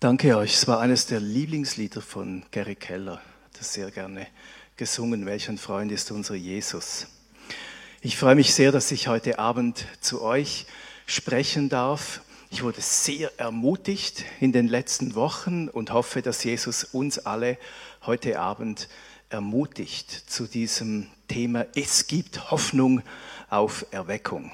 Danke 0.00 0.34
euch. 0.38 0.54
Es 0.54 0.66
war 0.66 0.80
eines 0.80 1.04
der 1.04 1.20
Lieblingslieder 1.20 2.00
von 2.00 2.42
Gary 2.52 2.74
Keller. 2.74 3.20
Das 3.58 3.74
sehr 3.74 3.90
gerne 3.90 4.26
gesungen. 4.78 5.26
Welch 5.26 5.50
ein 5.50 5.58
Freund 5.58 5.92
ist 5.92 6.10
unser 6.10 6.34
Jesus. 6.36 7.06
Ich 8.00 8.16
freue 8.16 8.34
mich 8.34 8.54
sehr, 8.54 8.72
dass 8.72 8.90
ich 8.92 9.08
heute 9.08 9.38
Abend 9.38 9.84
zu 10.00 10.22
euch 10.22 10.64
sprechen 11.04 11.68
darf. 11.68 12.22
Ich 12.50 12.62
wurde 12.62 12.80
sehr 12.80 13.30
ermutigt 13.38 14.24
in 14.40 14.52
den 14.52 14.68
letzten 14.68 15.14
Wochen 15.16 15.68
und 15.68 15.92
hoffe, 15.92 16.22
dass 16.22 16.44
Jesus 16.44 16.82
uns 16.82 17.18
alle 17.18 17.58
heute 18.06 18.40
Abend 18.40 18.88
ermutigt 19.28 20.10
zu 20.10 20.46
diesem 20.46 21.08
Thema. 21.28 21.66
Es 21.74 22.06
gibt 22.06 22.50
Hoffnung 22.50 23.02
auf 23.50 23.84
Erweckung. 23.90 24.50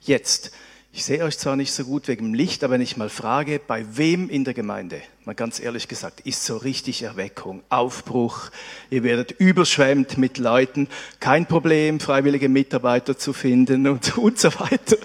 Jetzt 0.00 0.50
ich 0.92 1.04
sehe 1.04 1.22
euch 1.22 1.38
zwar 1.38 1.54
nicht 1.54 1.72
so 1.72 1.84
gut 1.84 2.08
wegen 2.08 2.26
dem 2.26 2.34
Licht, 2.34 2.64
aber 2.64 2.74
wenn 2.74 2.80
ich 2.80 2.96
mal 2.96 3.08
frage, 3.08 3.60
bei 3.64 3.84
wem 3.96 4.28
in 4.28 4.44
der 4.44 4.54
Gemeinde, 4.54 5.00
mal 5.24 5.36
ganz 5.36 5.60
ehrlich 5.60 5.86
gesagt, 5.86 6.20
ist 6.20 6.44
so 6.44 6.56
richtig 6.56 7.02
Erweckung, 7.02 7.62
Aufbruch, 7.68 8.50
ihr 8.90 9.04
werdet 9.04 9.30
überschwemmt 9.30 10.18
mit 10.18 10.38
Leuten, 10.38 10.88
kein 11.20 11.46
Problem, 11.46 12.00
freiwillige 12.00 12.48
Mitarbeiter 12.48 13.16
zu 13.16 13.32
finden 13.32 13.86
und, 13.86 14.18
und 14.18 14.40
so 14.40 14.48
weiter. 14.58 14.96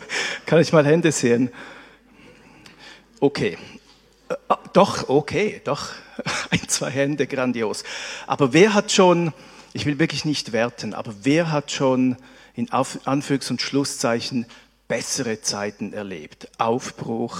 Kann 0.47 0.59
ich 0.59 0.73
mal 0.73 0.85
Hände 0.85 1.11
sehen? 1.11 1.51
Okay. 3.19 3.57
Äh, 4.29 4.35
doch, 4.73 5.07
okay, 5.07 5.61
doch. 5.65 5.89
Ein, 6.49 6.67
zwei 6.67 6.89
Hände, 6.89 7.27
grandios. 7.27 7.83
Aber 8.25 8.53
wer 8.53 8.73
hat 8.73 8.91
schon, 8.91 9.33
ich 9.73 9.85
will 9.85 9.99
wirklich 9.99 10.25
nicht 10.25 10.51
werten, 10.51 10.95
aber 10.95 11.13
wer 11.21 11.51
hat 11.51 11.71
schon 11.71 12.17
in 12.55 12.69
Anführungs- 12.69 13.51
und 13.51 13.61
Schlusszeichen 13.61 14.45
bessere 14.87 15.41
Zeiten 15.41 15.93
erlebt. 15.93 16.47
Aufbruch 16.57 17.37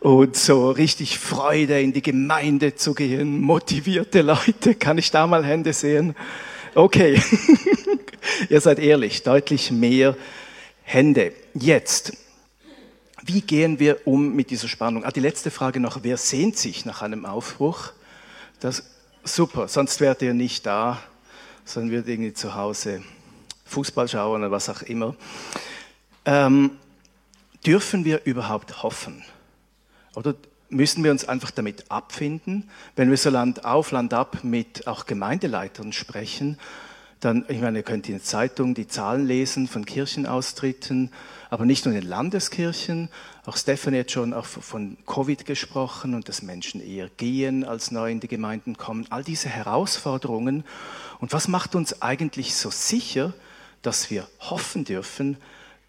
und 0.00 0.36
so 0.36 0.70
richtig 0.70 1.18
Freude 1.18 1.80
in 1.80 1.92
die 1.92 2.02
Gemeinde 2.02 2.74
zu 2.74 2.94
gehen, 2.94 3.40
motivierte 3.40 4.22
Leute. 4.22 4.74
Kann 4.74 4.98
ich 4.98 5.10
da 5.10 5.26
mal 5.26 5.44
Hände 5.44 5.72
sehen? 5.72 6.16
Okay, 6.74 7.20
ihr 8.48 8.60
seid 8.60 8.78
ehrlich, 8.78 9.22
deutlich 9.22 9.70
mehr 9.70 10.16
Hände. 10.82 11.32
Jetzt, 11.54 12.16
wie 13.22 13.42
gehen 13.42 13.78
wir 13.78 14.06
um 14.06 14.34
mit 14.34 14.50
dieser 14.50 14.68
Spannung? 14.68 15.04
Ah, 15.04 15.10
die 15.10 15.20
letzte 15.20 15.50
Frage 15.50 15.78
noch, 15.78 16.02
wer 16.02 16.16
sehnt 16.16 16.56
sich 16.56 16.86
nach 16.86 17.02
einem 17.02 17.26
Aufbruch? 17.26 17.92
Das, 18.60 18.84
super, 19.22 19.68
sonst 19.68 20.00
wärt 20.00 20.22
ihr 20.22 20.34
nicht 20.34 20.64
da, 20.64 21.02
sondern 21.64 21.92
würdet 21.92 22.08
irgendwie 22.08 22.32
zu 22.32 22.54
Hause 22.54 23.02
Fußball 23.66 24.08
schauen 24.08 24.40
oder 24.40 24.50
was 24.50 24.68
auch 24.68 24.82
immer. 24.82 25.14
Ähm, 26.24 26.78
dürfen 27.66 28.04
wir 28.04 28.24
überhaupt 28.24 28.82
hoffen? 28.82 29.24
Oder 30.14 30.34
müssen 30.68 31.04
wir 31.04 31.10
uns 31.10 31.28
einfach 31.28 31.50
damit 31.50 31.90
abfinden, 31.90 32.68
wenn 32.96 33.10
wir 33.10 33.16
so 33.16 33.30
Land 33.30 33.64
auf, 33.64 33.90
Land 33.90 34.14
ab 34.14 34.38
mit 34.42 34.86
auch 34.86 35.06
Gemeindeleitern 35.06 35.92
sprechen? 35.92 36.58
Dann, 37.20 37.44
ich 37.48 37.60
meine, 37.60 37.78
ihr 37.78 37.84
könnt 37.84 38.08
in 38.08 38.16
der 38.16 38.24
Zeitung 38.24 38.74
die 38.74 38.88
Zahlen 38.88 39.26
lesen 39.26 39.68
von 39.68 39.86
Kirchenaustritten, 39.86 41.12
aber 41.50 41.64
nicht 41.64 41.84
nur 41.84 41.94
in 41.94 42.00
den 42.00 42.08
Landeskirchen. 42.08 43.10
Auch 43.46 43.56
Stefan 43.56 43.96
hat 43.96 44.10
schon 44.10 44.34
auch 44.34 44.44
von 44.44 44.96
Covid 45.06 45.46
gesprochen 45.46 46.14
und 46.14 46.28
dass 46.28 46.42
Menschen 46.42 46.80
eher 46.80 47.08
gehen, 47.18 47.64
als 47.64 47.92
neu 47.92 48.10
in 48.10 48.18
die 48.18 48.26
Gemeinden 48.26 48.76
kommen. 48.76 49.06
All 49.10 49.22
diese 49.22 49.48
Herausforderungen. 49.48 50.64
Und 51.20 51.32
was 51.32 51.46
macht 51.46 51.76
uns 51.76 52.02
eigentlich 52.02 52.56
so 52.56 52.70
sicher, 52.70 53.32
dass 53.82 54.10
wir 54.10 54.26
hoffen 54.40 54.84
dürfen, 54.84 55.36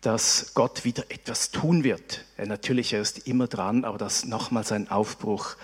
dass 0.04 0.52
Gott 0.54 0.84
wieder 0.84 1.06
etwas 1.10 1.52
tun 1.52 1.84
wird. 1.84 2.26
Er 2.38 2.46
natürlich, 2.46 2.94
er 2.94 3.02
ist 3.02 3.28
immer 3.28 3.48
dran, 3.48 3.86
aber 3.86 3.98
dass 3.98 4.26
nochmals 4.26 4.72
ein 4.72 4.92
Aufbruch 4.92 5.56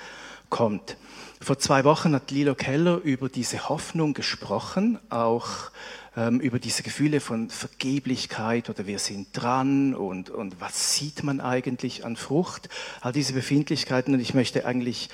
kommt. 0.50 0.98
Vor 1.42 1.60
zwei 1.60 1.84
Wochen 1.84 2.14
hat 2.16 2.32
Lilo 2.32 2.56
Keller 2.56 2.98
über 2.98 3.30
diese 3.30 3.70
Hoffnung 3.70 4.14
gesprochen, 4.14 4.98
auch 5.10 5.72
ähm, 6.18 6.40
über 6.40 6.60
diese 6.60 6.84
Gefühle 6.84 7.20
von 7.20 7.50
Vergeblichkeit 7.50 8.70
oder 8.70 8.88
wir 8.88 9.00
sind 9.00 9.28
dran 9.34 9.94
und, 9.94 10.30
und 10.30 10.60
was 10.60 10.96
sieht 10.96 11.24
man 11.24 11.40
eigentlich 11.40 12.06
an 12.06 12.16
Frucht, 12.16 12.70
all 13.02 13.14
diese 13.14 13.34
Befindlichkeiten. 13.34 14.14
Und 14.14 14.20
ich 14.20 14.34
möchte 14.34 14.66
eigentlich 14.66 15.10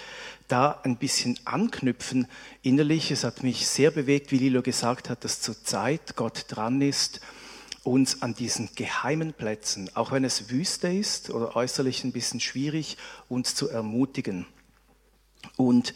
da 0.48 0.80
ein 0.84 0.98
bisschen 0.98 1.40
anknüpfen 1.46 2.28
innerlich. 2.62 3.12
Es 3.12 3.24
hat 3.24 3.44
mich 3.44 3.68
sehr 3.68 3.92
bewegt, 3.92 4.32
wie 4.32 4.38
Lilo 4.38 4.62
gesagt 4.62 5.10
hat, 5.10 5.24
dass 5.24 5.42
zurzeit 5.42 6.16
Gott 6.16 6.46
dran 6.48 6.82
ist, 6.82 7.22
uns 7.86 8.22
an 8.22 8.34
diesen 8.34 8.70
geheimen 8.76 9.34
Plätzen, 9.34 9.90
auch 9.94 10.12
wenn 10.12 10.24
es 10.24 10.50
Wüste 10.50 10.88
ist 10.88 11.30
oder 11.30 11.56
äußerlich 11.56 12.04
ein 12.04 12.12
bisschen 12.12 12.40
schwierig, 12.40 12.98
uns 13.30 13.54
zu 13.54 13.70
ermutigen. 13.70 14.46
Und 15.56 15.94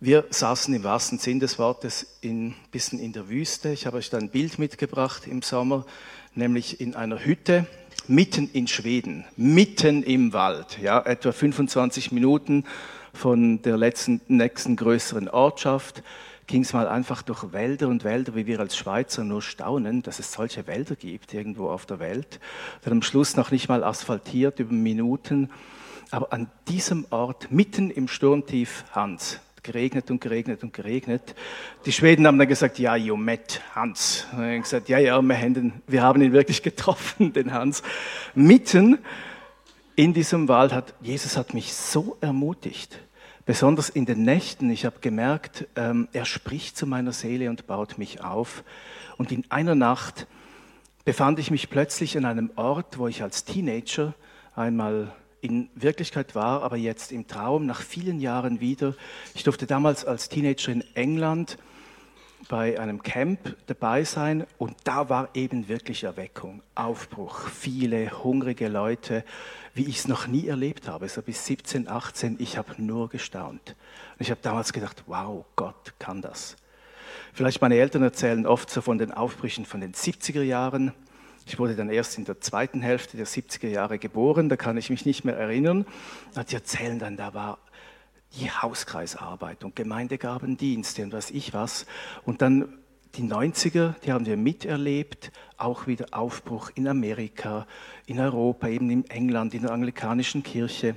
wir 0.00 0.26
saßen 0.28 0.74
im 0.74 0.82
wahrsten 0.82 1.18
Sinn 1.18 1.40
des 1.40 1.58
Wortes 1.58 2.18
ein 2.24 2.54
bisschen 2.72 2.98
in 2.98 3.12
der 3.12 3.28
Wüste. 3.28 3.70
Ich 3.70 3.86
habe 3.86 3.98
euch 3.98 4.10
da 4.10 4.18
ein 4.18 4.28
Bild 4.28 4.58
mitgebracht 4.58 5.26
im 5.26 5.40
Sommer, 5.40 5.86
nämlich 6.34 6.80
in 6.80 6.94
einer 6.94 7.24
Hütte 7.24 7.66
mitten 8.08 8.50
in 8.52 8.66
Schweden, 8.66 9.24
mitten 9.36 10.02
im 10.02 10.32
Wald, 10.32 10.78
ja, 10.82 11.00
etwa 11.00 11.32
25 11.32 12.12
Minuten 12.12 12.64
von 13.14 13.62
der 13.62 13.76
letzten, 13.76 14.20
nächsten 14.28 14.76
größeren 14.76 15.28
Ortschaft 15.28 16.02
ging 16.46 16.62
es 16.62 16.72
mal 16.72 16.88
einfach 16.88 17.22
durch 17.22 17.52
Wälder 17.52 17.88
und 17.88 18.04
Wälder, 18.04 18.34
wie 18.34 18.46
wir 18.46 18.60
als 18.60 18.76
Schweizer 18.76 19.24
nur 19.24 19.42
staunen, 19.42 20.02
dass 20.02 20.18
es 20.18 20.32
solche 20.32 20.66
Wälder 20.66 20.96
gibt 20.96 21.32
irgendwo 21.32 21.68
auf 21.68 21.86
der 21.86 21.98
Welt. 22.00 22.40
Dann 22.82 22.92
am 22.92 23.02
Schluss 23.02 23.36
noch 23.36 23.50
nicht 23.50 23.68
mal 23.68 23.82
asphaltiert 23.82 24.60
über 24.60 24.72
Minuten. 24.72 25.50
Aber 26.10 26.32
an 26.32 26.48
diesem 26.68 27.06
Ort, 27.10 27.50
mitten 27.50 27.90
im 27.90 28.08
Sturmtief 28.08 28.84
Hans, 28.92 29.40
geregnet 29.62 30.10
und 30.10 30.20
geregnet 30.20 30.62
und 30.62 30.72
geregnet. 30.72 31.34
Die 31.86 31.92
Schweden 31.92 32.26
haben 32.26 32.38
dann 32.38 32.46
gesagt, 32.46 32.78
ja, 32.78 32.94
you 32.94 33.16
met 33.16 33.60
Hans. 33.74 34.26
Und 34.32 34.44
ich 34.44 34.62
gesagt, 34.62 34.88
ja, 34.88 34.98
ja, 34.98 35.20
wir 35.20 35.36
haben, 35.36 35.72
wir 35.86 36.02
haben 36.02 36.22
ihn 36.22 36.32
wirklich 36.32 36.62
getroffen, 36.62 37.32
den 37.34 37.52
Hans. 37.52 37.82
Mitten 38.34 38.98
in 39.96 40.12
diesem 40.12 40.48
Wald 40.48 40.72
hat, 40.72 40.94
Jesus 41.00 41.36
hat 41.36 41.54
mich 41.54 41.72
so 41.72 42.16
ermutigt. 42.20 42.98
Besonders 43.46 43.90
in 43.90 44.06
den 44.06 44.22
Nächten, 44.22 44.70
ich 44.70 44.86
habe 44.86 45.00
gemerkt, 45.00 45.66
ähm, 45.76 46.08
er 46.14 46.24
spricht 46.24 46.78
zu 46.78 46.86
meiner 46.86 47.12
Seele 47.12 47.50
und 47.50 47.66
baut 47.66 47.98
mich 47.98 48.22
auf. 48.24 48.64
Und 49.18 49.32
in 49.32 49.44
einer 49.50 49.74
Nacht 49.74 50.26
befand 51.04 51.38
ich 51.38 51.50
mich 51.50 51.68
plötzlich 51.68 52.16
an 52.16 52.24
einem 52.24 52.50
Ort, 52.56 52.96
wo 52.96 53.06
ich 53.06 53.22
als 53.22 53.44
Teenager 53.44 54.14
einmal 54.56 55.12
in 55.42 55.68
Wirklichkeit 55.74 56.34
war, 56.34 56.62
aber 56.62 56.78
jetzt 56.78 57.12
im 57.12 57.26
Traum 57.26 57.66
nach 57.66 57.82
vielen 57.82 58.18
Jahren 58.18 58.60
wieder. 58.60 58.94
Ich 59.34 59.44
durfte 59.44 59.66
damals 59.66 60.06
als 60.06 60.30
Teenager 60.30 60.72
in 60.72 60.82
England 60.94 61.58
bei 62.48 62.78
einem 62.78 63.02
Camp 63.02 63.56
dabei 63.66 64.04
sein 64.04 64.46
und 64.58 64.76
da 64.84 65.08
war 65.08 65.28
eben 65.34 65.68
wirklich 65.68 66.04
Erweckung, 66.04 66.62
Aufbruch, 66.74 67.48
viele 67.48 68.22
hungrige 68.22 68.68
Leute, 68.68 69.24
wie 69.74 69.86
ich 69.86 69.98
es 69.98 70.08
noch 70.08 70.26
nie 70.26 70.46
erlebt 70.48 70.88
habe, 70.88 71.08
so 71.08 71.22
bis 71.22 71.46
17, 71.46 71.88
18, 71.88 72.36
ich 72.38 72.58
habe 72.58 72.74
nur 72.78 73.08
gestaunt. 73.08 73.76
Und 74.12 74.20
ich 74.20 74.30
habe 74.30 74.40
damals 74.42 74.72
gedacht, 74.72 75.04
wow, 75.06 75.44
Gott 75.56 75.94
kann 75.98 76.22
das. 76.22 76.56
Vielleicht 77.32 77.60
meine 77.60 77.76
Eltern 77.76 78.02
erzählen 78.02 78.46
oft 78.46 78.70
so 78.70 78.80
von 78.80 78.98
den 78.98 79.12
Aufbrüchen 79.12 79.64
von 79.64 79.80
den 79.80 79.92
70er 79.92 80.42
Jahren. 80.42 80.92
Ich 81.46 81.58
wurde 81.58 81.74
dann 81.74 81.90
erst 81.90 82.16
in 82.16 82.24
der 82.24 82.40
zweiten 82.40 82.80
Hälfte 82.80 83.16
der 83.16 83.26
70er 83.26 83.68
Jahre 83.68 83.98
geboren, 83.98 84.48
da 84.48 84.56
kann 84.56 84.76
ich 84.76 84.88
mich 84.88 85.04
nicht 85.04 85.24
mehr 85.24 85.36
erinnern. 85.36 85.84
Die 86.48 86.54
erzählen 86.54 86.98
dann, 86.98 87.16
da 87.16 87.34
war 87.34 87.58
die 88.36 88.50
Hauskreisarbeit 88.50 89.64
und 89.64 89.76
Gemeindegabendienste 89.76 91.02
und 91.02 91.12
was 91.12 91.30
ich 91.30 91.54
was. 91.54 91.86
Und 92.24 92.42
dann 92.42 92.78
die 93.16 93.22
90er, 93.22 93.94
die 94.04 94.12
haben 94.12 94.26
wir 94.26 94.36
miterlebt, 94.36 95.30
auch 95.56 95.86
wieder 95.86 96.06
Aufbruch 96.12 96.70
in 96.74 96.88
Amerika, 96.88 97.66
in 98.06 98.18
Europa, 98.18 98.68
eben 98.68 98.90
in 98.90 99.08
England, 99.08 99.54
in 99.54 99.62
der 99.62 99.70
anglikanischen 99.70 100.42
Kirche. 100.42 100.96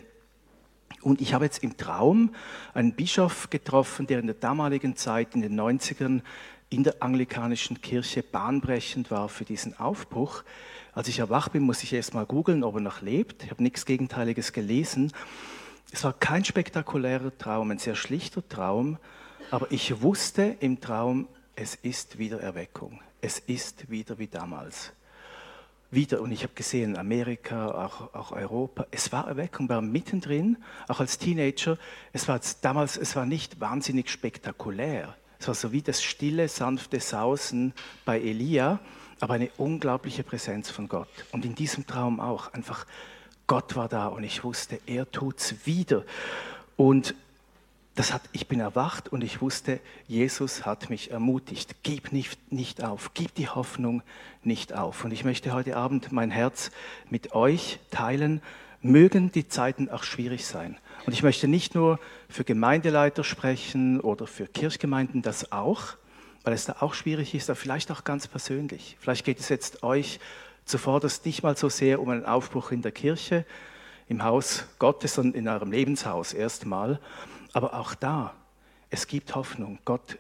Und 1.01 1.21
ich 1.21 1.33
habe 1.33 1.45
jetzt 1.45 1.63
im 1.63 1.77
Traum 1.77 2.33
einen 2.73 2.93
Bischof 2.93 3.49
getroffen, 3.49 4.07
der 4.07 4.19
in 4.19 4.27
der 4.27 4.35
damaligen 4.35 4.95
Zeit, 4.95 5.35
in 5.35 5.41
den 5.41 5.59
90ern, 5.59 6.21
in 6.69 6.83
der 6.83 7.01
anglikanischen 7.01 7.81
Kirche 7.81 8.23
bahnbrechend 8.23 9.11
war 9.11 9.29
für 9.29 9.45
diesen 9.45 9.79
Aufbruch. 9.79 10.43
Als 10.93 11.07
ich 11.07 11.19
erwacht 11.19 11.53
bin, 11.53 11.63
muss 11.63 11.83
ich 11.83 11.93
erst 11.93 12.13
mal 12.13 12.25
googeln, 12.25 12.63
ob 12.63 12.75
er 12.75 12.81
noch 12.81 13.01
lebt. 13.01 13.43
Ich 13.43 13.51
habe 13.51 13.63
nichts 13.63 13.85
Gegenteiliges 13.85 14.51
gelesen. 14.51 15.13
Es 15.91 16.03
war 16.03 16.13
kein 16.13 16.43
spektakulärer 16.43 17.37
Traum, 17.37 17.71
ein 17.71 17.79
sehr 17.79 17.95
schlichter 17.95 18.47
Traum, 18.47 18.97
aber 19.51 19.71
ich 19.71 20.01
wusste 20.01 20.57
im 20.59 20.81
Traum, 20.81 21.27
es 21.55 21.75
ist 21.75 22.17
wieder 22.17 22.41
Erweckung. 22.41 22.99
Es 23.21 23.39
ist 23.39 23.89
wieder 23.89 24.19
wie 24.19 24.27
damals. 24.27 24.91
Wieder, 25.89 26.21
und 26.21 26.31
ich 26.31 26.43
habe 26.43 26.53
gesehen, 26.53 26.97
Amerika, 26.97 27.67
auch, 27.69 28.13
auch 28.13 28.31
Europa, 28.31 28.85
es 28.91 29.11
war 29.13 29.27
Erweckung, 29.27 29.69
war 29.69 29.81
mittendrin, 29.81 30.57
auch 30.89 30.99
als 30.99 31.17
Teenager. 31.17 31.77
Es 32.11 32.27
war 32.27 32.41
damals, 32.61 32.97
es 32.97 33.15
war 33.15 33.25
nicht 33.25 33.61
wahnsinnig 33.61 34.09
spektakulär. 34.09 35.15
Es 35.39 35.47
war 35.47 35.55
so 35.55 35.71
wie 35.71 35.81
das 35.81 36.03
stille, 36.03 36.49
sanfte 36.49 36.99
Sausen 36.99 37.73
bei 38.03 38.19
Elia, 38.19 38.79
aber 39.21 39.35
eine 39.35 39.49
unglaubliche 39.57 40.23
Präsenz 40.23 40.69
von 40.69 40.89
Gott. 40.89 41.07
Und 41.31 41.45
in 41.45 41.55
diesem 41.55 41.87
Traum 41.87 42.19
auch 42.19 42.53
einfach 42.53 42.85
Gott 43.47 43.75
war 43.77 43.87
da 43.87 44.07
und 44.07 44.23
ich 44.23 44.43
wusste, 44.43 44.79
er 44.85 45.09
tut's 45.09 45.55
wieder. 45.65 46.03
Und 46.75 47.15
das 47.95 48.13
hat, 48.13 48.21
ich 48.31 48.47
bin 48.47 48.59
erwacht 48.59 49.09
und 49.09 49.23
ich 49.23 49.41
wusste, 49.41 49.79
Jesus 50.07 50.65
hat 50.65 50.89
mich 50.91 51.09
ermutigt. 51.09 51.75
Gib 51.81 52.11
nicht, 52.11 52.51
nicht 52.51 52.83
auf, 52.83 53.15
gib 53.15 53.33
die 53.33 53.47
Hoffnung 53.49 54.03
nicht 54.43 54.73
auf. 54.73 55.03
Und 55.03 55.11
ich 55.11 55.23
möchte 55.23 55.53
heute 55.53 55.77
Abend 55.77 56.11
mein 56.11 56.29
Herz 56.29 56.69
mit 57.09 57.33
euch 57.33 57.79
teilen. 57.89 58.41
Mögen 58.81 59.31
die 59.31 59.47
Zeiten 59.47 59.89
auch 59.89 60.03
schwierig 60.03 60.45
sein. 60.45 60.77
Und 61.07 61.13
ich 61.13 61.23
möchte 61.23 61.47
nicht 61.47 61.73
nur 61.73 61.99
für 62.29 62.43
Gemeindeleiter 62.43 63.23
sprechen 63.23 63.99
oder 63.99 64.27
für 64.27 64.45
Kirchgemeinden, 64.45 65.23
das 65.23 65.51
auch, 65.51 65.95
weil 66.43 66.53
es 66.53 66.65
da 66.65 66.77
auch 66.81 66.93
schwierig 66.93 67.33
ist, 67.33 67.49
aber 67.49 67.55
vielleicht 67.55 67.91
auch 67.91 68.03
ganz 68.03 68.27
persönlich. 68.27 68.97
Vielleicht 68.99 69.25
geht 69.25 69.39
es 69.39 69.49
jetzt 69.49 69.81
euch 69.81 70.19
zuvorderst 70.67 71.25
nicht 71.25 71.43
mal 71.43 71.57
so 71.57 71.69
sehr 71.69 72.01
um 72.01 72.09
einen 72.09 72.25
Aufbruch 72.25 72.71
in 72.71 72.81
der 72.81 72.91
Kirche, 72.91 73.45
im 74.07 74.23
Haus 74.23 74.65
Gottes, 74.79 75.15
sondern 75.15 75.39
in 75.39 75.47
eurem 75.47 75.71
Lebenshaus 75.71 76.33
erstmal. 76.33 76.99
Aber 77.53 77.73
auch 77.73 77.95
da, 77.95 78.33
es 78.89 79.07
gibt 79.07 79.35
Hoffnung. 79.35 79.79
Gott 79.85 80.17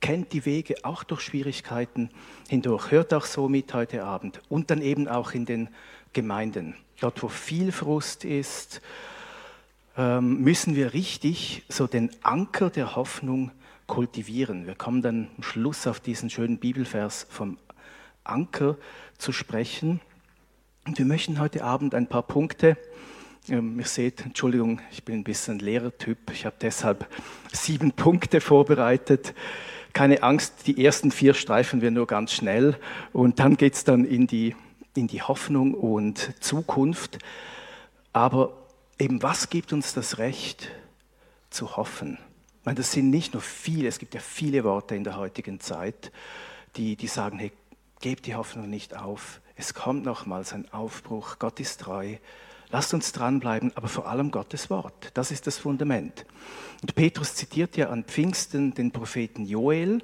kennt 0.00 0.32
die 0.32 0.44
Wege 0.44 0.76
auch 0.82 1.04
durch 1.04 1.20
Schwierigkeiten 1.20 2.10
hindurch. 2.48 2.90
Hört 2.90 3.14
auch 3.14 3.24
so 3.24 3.48
mit 3.48 3.72
heute 3.74 4.04
Abend. 4.04 4.40
Und 4.48 4.70
dann 4.70 4.82
eben 4.82 5.08
auch 5.08 5.32
in 5.32 5.46
den 5.46 5.68
Gemeinden. 6.12 6.74
Dort, 7.00 7.22
wo 7.22 7.28
viel 7.28 7.72
Frust 7.72 8.24
ist, 8.24 8.80
ähm, 9.96 10.40
müssen 10.40 10.74
wir 10.74 10.94
richtig 10.94 11.64
so 11.68 11.86
den 11.86 12.10
Anker 12.22 12.70
der 12.70 12.96
Hoffnung 12.96 13.50
kultivieren. 13.86 14.66
Wir 14.66 14.74
kommen 14.74 15.02
dann 15.02 15.28
am 15.36 15.42
Schluss 15.42 15.86
auf 15.86 16.00
diesen 16.00 16.30
schönen 16.30 16.58
Bibelvers 16.58 17.26
vom 17.28 17.58
Anker 18.24 18.76
zu 19.18 19.32
sprechen. 19.32 20.00
Und 20.86 20.98
wir 20.98 21.06
möchten 21.06 21.38
heute 21.38 21.64
Abend 21.64 21.94
ein 21.94 22.08
paar 22.08 22.22
Punkte 22.22 22.76
ähm, 23.48 23.78
ihr 23.78 23.86
seht, 23.86 24.24
Entschuldigung, 24.24 24.80
ich 24.92 25.04
bin 25.04 25.16
ein 25.16 25.24
bisschen 25.24 25.58
Lehrertyp. 25.58 26.30
Ich 26.32 26.46
habe 26.46 26.56
deshalb 26.60 27.08
sieben 27.52 27.92
Punkte 27.92 28.40
vorbereitet. 28.40 29.34
Keine 29.92 30.22
Angst, 30.22 30.66
die 30.66 30.84
ersten 30.84 31.10
vier 31.10 31.34
streifen 31.34 31.80
wir 31.80 31.90
nur 31.90 32.06
ganz 32.06 32.32
schnell 32.32 32.78
und 33.12 33.40
dann 33.40 33.56
geht 33.56 33.74
es 33.74 33.84
dann 33.84 34.04
in 34.04 34.26
die, 34.26 34.54
in 34.94 35.06
die 35.06 35.22
Hoffnung 35.22 35.74
und 35.74 36.32
Zukunft. 36.42 37.18
Aber 38.12 38.56
eben, 38.98 39.22
was 39.22 39.50
gibt 39.50 39.72
uns 39.72 39.92
das 39.92 40.18
Recht 40.18 40.70
zu 41.50 41.76
hoffen? 41.76 42.18
Ich 42.60 42.66
meine, 42.66 42.76
das 42.76 42.92
sind 42.92 43.10
nicht 43.10 43.34
nur 43.34 43.42
viele, 43.42 43.88
es 43.88 43.98
gibt 43.98 44.14
ja 44.14 44.20
viele 44.20 44.62
Worte 44.64 44.94
in 44.94 45.04
der 45.04 45.16
heutigen 45.16 45.58
Zeit, 45.58 46.12
die, 46.76 46.96
die 46.96 47.08
sagen, 47.08 47.38
hey, 47.38 47.52
gebt 48.02 48.26
die 48.26 48.34
Hoffnung 48.34 48.68
nicht 48.68 48.94
auf. 48.94 49.40
Es 49.56 49.72
kommt 49.72 50.04
nochmals 50.04 50.52
ein 50.52 50.70
Aufbruch. 50.72 51.38
Gott 51.38 51.60
ist 51.60 51.80
treu. 51.80 52.16
Lasst 52.70 52.92
uns 52.94 53.12
dranbleiben, 53.12 53.72
aber 53.76 53.88
vor 53.88 54.08
allem 54.08 54.30
Gottes 54.30 54.68
Wort. 54.70 55.10
Das 55.14 55.30
ist 55.30 55.46
das 55.46 55.58
Fundament. 55.58 56.26
Und 56.82 56.94
Petrus 56.94 57.34
zitiert 57.34 57.76
ja 57.76 57.88
an 57.90 58.04
Pfingsten 58.04 58.74
den 58.74 58.90
Propheten 58.90 59.44
Joel. 59.44 60.02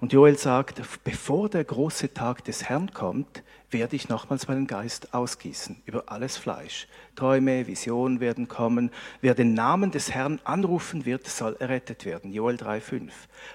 Und 0.00 0.12
Joel 0.12 0.38
sagt, 0.38 0.80
bevor 1.04 1.48
der 1.48 1.64
große 1.64 2.14
Tag 2.14 2.44
des 2.44 2.64
Herrn 2.64 2.92
kommt, 2.92 3.42
werde 3.70 3.96
ich 3.96 4.08
nochmals 4.08 4.48
meinen 4.48 4.66
Geist 4.66 5.12
ausgießen 5.12 5.82
über 5.84 6.04
alles 6.10 6.36
Fleisch. 6.36 6.88
Träume, 7.16 7.66
Visionen 7.66 8.20
werden 8.20 8.48
kommen. 8.48 8.90
Wer 9.20 9.34
den 9.34 9.54
Namen 9.54 9.90
des 9.90 10.12
Herrn 10.12 10.40
anrufen 10.44 11.04
wird, 11.04 11.26
soll 11.26 11.56
errettet 11.58 12.04
werden. 12.04 12.32
Joel 12.32 12.56
3,5. 12.56 13.10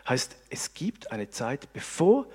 Heißt, 0.07 0.35
es 0.49 0.73
gibt 0.73 1.11
eine 1.11 1.29
Zeit, 1.29 1.71
bevor 1.73 2.27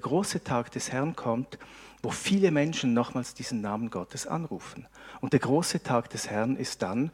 große 0.00 0.44
Tag 0.44 0.70
des 0.72 0.92
Herrn 0.92 1.16
kommt, 1.16 1.58
wo 2.02 2.10
viele 2.10 2.50
Menschen 2.50 2.94
nochmals 2.94 3.34
diesen 3.34 3.60
Namen 3.60 3.90
Gottes 3.90 4.26
anrufen. 4.26 4.86
Und 5.20 5.32
der 5.32 5.40
große 5.40 5.82
Tag 5.82 6.10
des 6.10 6.28
Herrn 6.28 6.56
ist 6.56 6.82
dann, 6.82 7.10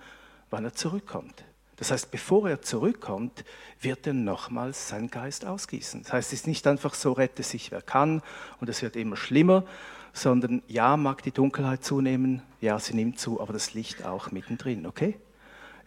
wann 0.51 0.65
er 0.65 0.75
zurückkommt. 0.75 1.45
Das 1.77 1.93
heißt, 1.93 2.11
bevor 2.11 2.49
er 2.49 2.61
zurückkommt, 2.61 3.45
wird 3.81 4.07
er 4.07 4.13
nochmals 4.13 4.89
seinen 4.89 5.11
Geist 5.11 5.45
ausgießen. 5.45 6.03
Das 6.03 6.13
heißt, 6.13 6.33
es 6.33 6.41
ist 6.41 6.47
nicht 6.47 6.67
einfach 6.67 6.95
so, 6.95 7.13
rette 7.13 7.43
sich 7.43 7.71
wer 7.71 7.83
kann 7.83 8.23
und 8.61 8.69
es 8.69 8.83
wird 8.83 8.97
immer 8.97 9.17
schlimmer, 9.17 9.65
sondern 10.13 10.63
ja, 10.67 10.97
mag 10.97 11.23
die 11.23 11.31
Dunkelheit 11.31 11.85
zunehmen, 11.85 12.43
ja, 12.61 12.79
sie 12.81 12.95
nimmt 12.95 13.21
zu, 13.21 13.41
aber 13.41 13.53
das 13.53 13.75
Licht 13.75 14.05
auch 14.05 14.33
mittendrin, 14.33 14.87
okay? 14.87 15.17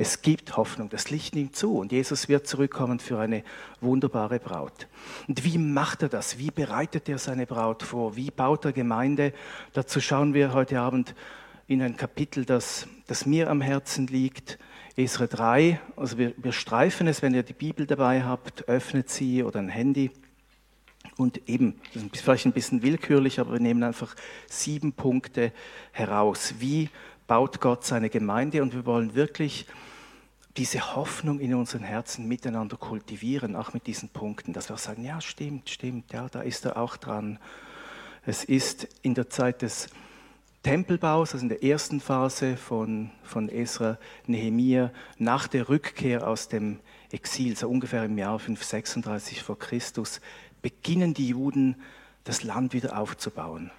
Es 0.01 0.23
gibt 0.23 0.57
Hoffnung, 0.57 0.89
das 0.89 1.11
Licht 1.11 1.35
nimmt 1.35 1.55
zu 1.55 1.77
und 1.77 1.91
Jesus 1.91 2.27
wird 2.27 2.47
zurückkommen 2.47 2.97
für 2.97 3.19
eine 3.19 3.43
wunderbare 3.81 4.39
Braut. 4.39 4.87
Und 5.27 5.43
wie 5.43 5.59
macht 5.59 6.01
er 6.01 6.09
das? 6.09 6.39
Wie 6.39 6.49
bereitet 6.49 7.07
er 7.07 7.19
seine 7.19 7.45
Braut 7.45 7.83
vor? 7.83 8.15
Wie 8.15 8.31
baut 8.31 8.65
er 8.65 8.71
Gemeinde? 8.71 9.31
Dazu 9.73 10.01
schauen 10.01 10.33
wir 10.33 10.53
heute 10.53 10.79
Abend 10.79 11.13
in 11.67 11.83
ein 11.83 11.97
Kapitel, 11.97 12.45
das, 12.45 12.87
das 13.05 13.27
mir 13.27 13.47
am 13.47 13.61
Herzen 13.61 14.07
liegt. 14.07 14.57
Esra 14.97 15.27
3, 15.27 15.79
also 15.95 16.17
wir, 16.17 16.33
wir 16.35 16.51
streifen 16.51 17.05
es, 17.05 17.21
wenn 17.21 17.35
ihr 17.35 17.43
die 17.43 17.53
Bibel 17.53 17.85
dabei 17.85 18.23
habt, 18.23 18.67
öffnet 18.67 19.07
sie 19.11 19.43
oder 19.43 19.59
ein 19.59 19.69
Handy. 19.69 20.09
Und 21.15 21.47
eben, 21.47 21.79
das 21.93 22.01
ist 22.01 22.21
vielleicht 22.23 22.47
ein 22.47 22.53
bisschen 22.53 22.81
willkürlich, 22.81 23.39
aber 23.39 23.53
wir 23.53 23.59
nehmen 23.59 23.83
einfach 23.83 24.15
sieben 24.47 24.93
Punkte 24.93 25.51
heraus. 25.91 26.55
Wie 26.57 26.89
baut 27.27 27.61
Gott 27.61 27.85
seine 27.85 28.09
Gemeinde? 28.09 28.63
Und 28.63 28.73
wir 28.73 28.87
wollen 28.87 29.13
wirklich 29.13 29.67
diese 30.57 30.95
Hoffnung 30.95 31.39
in 31.39 31.53
unseren 31.53 31.83
Herzen 31.83 32.27
miteinander 32.27 32.77
kultivieren, 32.77 33.55
auch 33.55 33.73
mit 33.73 33.87
diesen 33.87 34.09
Punkten, 34.09 34.53
dass 34.53 34.69
wir 34.69 34.75
auch 34.75 34.79
sagen, 34.79 35.03
ja, 35.03 35.21
stimmt, 35.21 35.69
stimmt, 35.69 36.11
ja, 36.11 36.27
da 36.29 36.41
ist 36.41 36.65
er 36.65 36.77
auch 36.77 36.97
dran. 36.97 37.39
Es 38.25 38.43
ist 38.43 38.87
in 39.01 39.15
der 39.15 39.29
Zeit 39.29 39.61
des 39.61 39.89
Tempelbaus, 40.63 41.33
also 41.33 41.43
in 41.43 41.49
der 41.49 41.63
ersten 41.63 41.99
Phase 41.99 42.57
von, 42.57 43.11
von 43.23 43.49
Esra, 43.49 43.97
Nehemia, 44.27 44.91
nach 45.17 45.47
der 45.47 45.69
Rückkehr 45.69 46.27
aus 46.27 46.49
dem 46.49 46.79
Exil, 47.11 47.57
so 47.57 47.67
ungefähr 47.67 48.03
im 48.03 48.17
Jahr 48.17 48.37
536 48.37 49.41
vor 49.41 49.57
Christus, 49.57 50.21
beginnen 50.61 51.13
die 51.13 51.29
Juden, 51.29 51.81
das 52.23 52.43
Land 52.43 52.73
wieder 52.73 52.97
aufzubauen. 52.99 53.71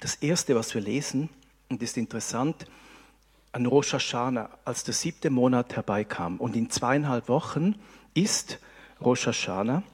Das 0.00 0.14
Erste, 0.16 0.54
was 0.54 0.74
wir 0.74 0.80
lesen, 0.80 1.28
und 1.68 1.82
ist 1.82 1.96
interessant, 1.96 2.66
an 3.54 3.66
Rosh 3.66 3.92
Hashanah, 3.92 4.50
als 4.64 4.82
der 4.82 4.94
siebte 4.94 5.30
Monat 5.30 5.76
herbeikam. 5.76 6.38
Und 6.38 6.56
in 6.56 6.70
zweieinhalb 6.70 7.28
Wochen 7.28 7.76
ist 8.12 8.58
Rosh 9.00 9.28
Hashanah 9.28 9.84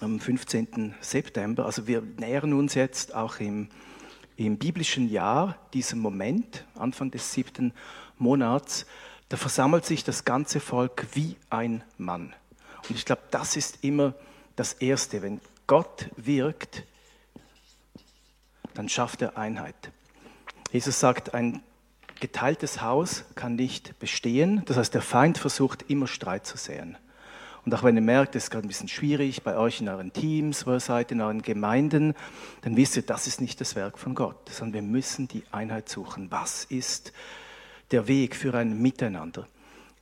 am 0.00 0.20
15. 0.20 0.94
September. 1.00 1.66
Also 1.66 1.88
wir 1.88 2.00
nähern 2.00 2.52
uns 2.52 2.74
jetzt 2.74 3.12
auch 3.12 3.40
im, 3.40 3.68
im 4.36 4.56
biblischen 4.56 5.10
Jahr 5.10 5.56
diesem 5.74 5.98
Moment, 5.98 6.64
Anfang 6.76 7.10
des 7.10 7.32
siebten 7.32 7.72
Monats. 8.18 8.86
Da 9.30 9.36
versammelt 9.36 9.84
sich 9.84 10.04
das 10.04 10.24
ganze 10.24 10.60
Volk 10.60 11.08
wie 11.14 11.34
ein 11.50 11.82
Mann. 11.96 12.32
Und 12.88 12.94
ich 12.94 13.04
glaube, 13.04 13.22
das 13.32 13.56
ist 13.56 13.82
immer 13.82 14.14
das 14.54 14.74
Erste. 14.74 15.22
Wenn 15.22 15.40
Gott 15.66 16.08
wirkt, 16.14 16.84
dann 18.74 18.88
schafft 18.88 19.22
er 19.22 19.36
Einheit. 19.36 19.90
Jesus 20.70 21.00
sagt, 21.00 21.34
ein 21.34 21.64
geteiltes 22.20 22.82
Haus 22.82 23.24
kann 23.34 23.56
nicht 23.56 23.98
bestehen. 23.98 24.62
Das 24.66 24.76
heißt, 24.76 24.94
der 24.94 25.02
Feind 25.02 25.38
versucht 25.38 25.84
immer 25.88 26.06
Streit 26.06 26.46
zu 26.46 26.56
säen. 26.56 26.96
Und 27.64 27.74
auch 27.74 27.82
wenn 27.82 27.96
ihr 27.96 28.02
merkt, 28.02 28.34
es 28.34 28.44
ist 28.44 28.50
gerade 28.50 28.66
ein 28.66 28.68
bisschen 28.68 28.88
schwierig 28.88 29.42
bei 29.42 29.56
euch 29.56 29.80
in 29.80 29.88
euren 29.88 30.12
Teams, 30.12 30.66
wo 30.66 30.72
ihr 30.72 30.80
seid, 30.80 31.12
in 31.12 31.20
euren 31.20 31.42
Gemeinden, 31.42 32.14
dann 32.62 32.76
wisst 32.76 32.96
ihr, 32.96 33.02
das 33.02 33.26
ist 33.26 33.40
nicht 33.40 33.60
das 33.60 33.76
Werk 33.76 33.98
von 33.98 34.14
Gott, 34.14 34.48
sondern 34.48 34.74
wir 34.74 34.82
müssen 34.82 35.28
die 35.28 35.42
Einheit 35.52 35.88
suchen. 35.88 36.30
Was 36.30 36.64
ist 36.64 37.12
der 37.90 38.08
Weg 38.08 38.34
für 38.36 38.54
ein 38.54 38.80
Miteinander? 38.80 39.46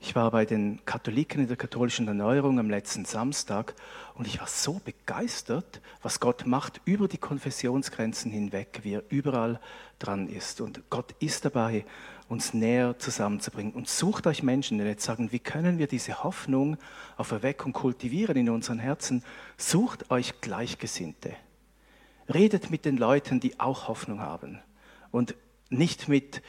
Ich 0.00 0.14
war 0.14 0.30
bei 0.30 0.44
den 0.44 0.78
Katholiken 0.84 1.40
in 1.40 1.48
der 1.48 1.56
katholischen 1.56 2.06
Erneuerung 2.06 2.60
am 2.60 2.70
letzten 2.70 3.04
Samstag 3.04 3.74
und 4.16 4.26
ich 4.26 4.40
war 4.40 4.46
so 4.46 4.80
begeistert, 4.82 5.82
was 6.02 6.20
Gott 6.20 6.46
macht 6.46 6.80
über 6.86 7.06
die 7.06 7.18
Konfessionsgrenzen 7.18 8.30
hinweg, 8.30 8.80
wie 8.82 8.94
er 8.94 9.02
überall 9.10 9.60
dran 9.98 10.26
ist. 10.26 10.62
Und 10.62 10.88
Gott 10.88 11.14
ist 11.20 11.44
dabei, 11.44 11.84
uns 12.26 12.54
näher 12.54 12.98
zusammenzubringen. 12.98 13.74
Und 13.74 13.90
sucht 13.90 14.26
euch 14.26 14.42
Menschen, 14.42 14.78
die 14.78 14.84
jetzt 14.84 15.04
sagen, 15.04 15.32
wie 15.32 15.38
können 15.38 15.78
wir 15.78 15.86
diese 15.86 16.24
Hoffnung 16.24 16.78
auf 17.18 17.30
Erweckung 17.30 17.74
kultivieren 17.74 18.38
in 18.38 18.48
unseren 18.48 18.78
Herzen? 18.78 19.22
Sucht 19.58 20.10
euch 20.10 20.40
Gleichgesinnte. 20.40 21.36
Redet 22.32 22.70
mit 22.70 22.86
den 22.86 22.96
Leuten, 22.96 23.38
die 23.38 23.60
auch 23.60 23.86
Hoffnung 23.86 24.20
haben. 24.20 24.60
Und 25.10 25.34
nicht 25.68 26.08
mit, 26.08 26.40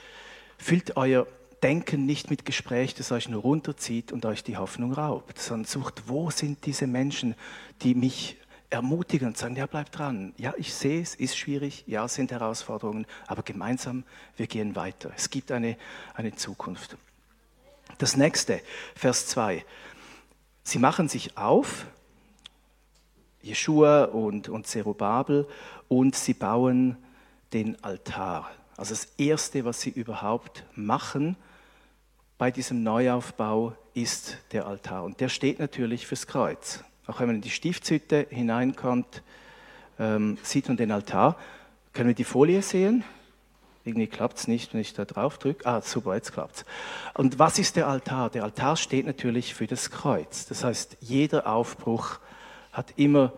füllt 0.58 0.96
euer 0.96 1.28
Denken 1.64 2.06
nicht 2.06 2.30
mit 2.30 2.46
Gespräch, 2.46 2.94
das 2.94 3.12
euch 3.12 3.30
nur 3.30 3.42
runterzieht 3.42 4.12
und 4.12 4.26
euch 4.26 4.44
die 4.44 4.58
Hoffnung 4.58 4.94
raubt, 4.94 5.40
sondern 5.40 5.66
sucht, 5.66 6.04
wo 6.08 6.30
sind 6.30 6.66
diese 6.66 6.86
Menschen, 6.86 7.36
die 7.82 7.96
mich 7.96 8.38
ermutigen 8.70 9.30
und 9.30 9.38
sagen, 9.38 9.56
ja, 9.56 9.66
bleib 9.66 9.92
dran. 9.92 10.34
Ja, 10.38 10.54
ich 10.58 10.74
sehe 10.74 11.02
es, 11.02 11.16
ist 11.16 11.38
schwierig, 11.38 11.84
ja, 11.88 12.06
es 12.06 12.16
sind 12.16 12.32
Herausforderungen, 12.32 13.08
aber 13.26 13.44
gemeinsam, 13.44 14.04
wir 14.36 14.48
gehen 14.48 14.76
weiter. 14.76 15.12
Es 15.16 15.30
gibt 15.30 15.52
eine, 15.52 15.78
eine 16.14 16.36
Zukunft. 16.36 16.98
Das 17.98 18.18
nächste, 18.18 18.62
Vers 18.96 19.28
2. 19.28 19.66
Sie 20.64 20.80
machen 20.80 21.08
sich 21.08 21.38
auf, 21.38 21.86
Jeschua 23.42 24.04
und, 24.06 24.50
und 24.50 24.68
Zerubabel, 24.68 25.48
und 25.88 26.16
sie 26.16 26.34
bauen 26.34 26.98
den 27.54 27.82
Altar. 27.84 28.52
Also 28.76 28.94
das 28.94 29.06
Erste, 29.18 29.64
was 29.64 29.82
sie 29.82 29.90
überhaupt 29.90 30.66
machen, 30.76 31.38
bei 32.38 32.52
diesem 32.52 32.84
Neuaufbau 32.84 33.76
ist 33.94 34.38
der 34.52 34.68
Altar. 34.68 35.04
Und 35.04 35.20
der 35.20 35.30
steht 35.30 35.60
natürlich 35.60 36.06
fürs 36.06 36.28
Kreuz. 36.28 36.84
Auch 37.08 37.20
wenn 37.20 37.28
man 37.28 37.38
in 37.38 37.42
die 37.42 37.50
Stiftshütte 37.50 38.28
hineinkommt, 38.30 39.24
ähm, 40.00 40.38
sieht 40.44 40.68
man 40.68 40.78
den 40.78 40.92
Altar. 40.92 41.38
Können 41.94 42.10
wir 42.10 42.16
die 42.16 42.24
Folie 42.24 42.62
sehen? 42.62 43.04
Irgendwie 43.86 44.08
klappt 44.08 44.38
es 44.38 44.48
nicht, 44.48 44.74
wenn 44.74 44.82
ich 44.82 44.94
da 44.94 45.06
drauf 45.06 45.38
drücke. 45.38 45.66
Ah, 45.66 45.82
super, 45.82 46.14
jetzt 46.14 46.34
klappt 46.34 46.58
es. 46.58 46.66
Und 47.14 47.40
was 47.40 47.58
ist 47.58 47.76
der 47.76 47.88
Altar? 47.88 48.30
Der 48.30 48.44
Altar 48.44 48.76
steht 48.76 49.08
natürlich 49.08 49.56
für 49.56 49.66
das 49.66 49.90
Kreuz. 49.90 50.46
Das 50.46 50.64
heißt, 50.64 50.98
jeder 51.00 51.48
Aufbruch 51.48 52.20
hat 52.72 52.94
immer 52.98 53.32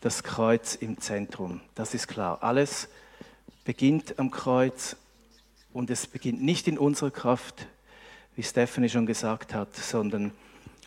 das 0.00 0.22
Kreuz 0.22 0.74
im 0.74 1.00
Zentrum. 1.00 1.60
Das 1.76 1.94
ist 1.94 2.08
klar. 2.08 2.42
Alles 2.42 2.88
beginnt 3.64 4.18
am 4.18 4.30
Kreuz 4.30 4.96
und 5.72 5.88
es 5.88 6.06
beginnt 6.06 6.42
nicht 6.42 6.68
in 6.68 6.76
unserer 6.76 7.10
Kraft, 7.10 7.68
wie 8.36 8.42
Stephanie 8.42 8.88
schon 8.88 9.06
gesagt 9.06 9.54
hat, 9.54 9.74
sondern 9.74 10.32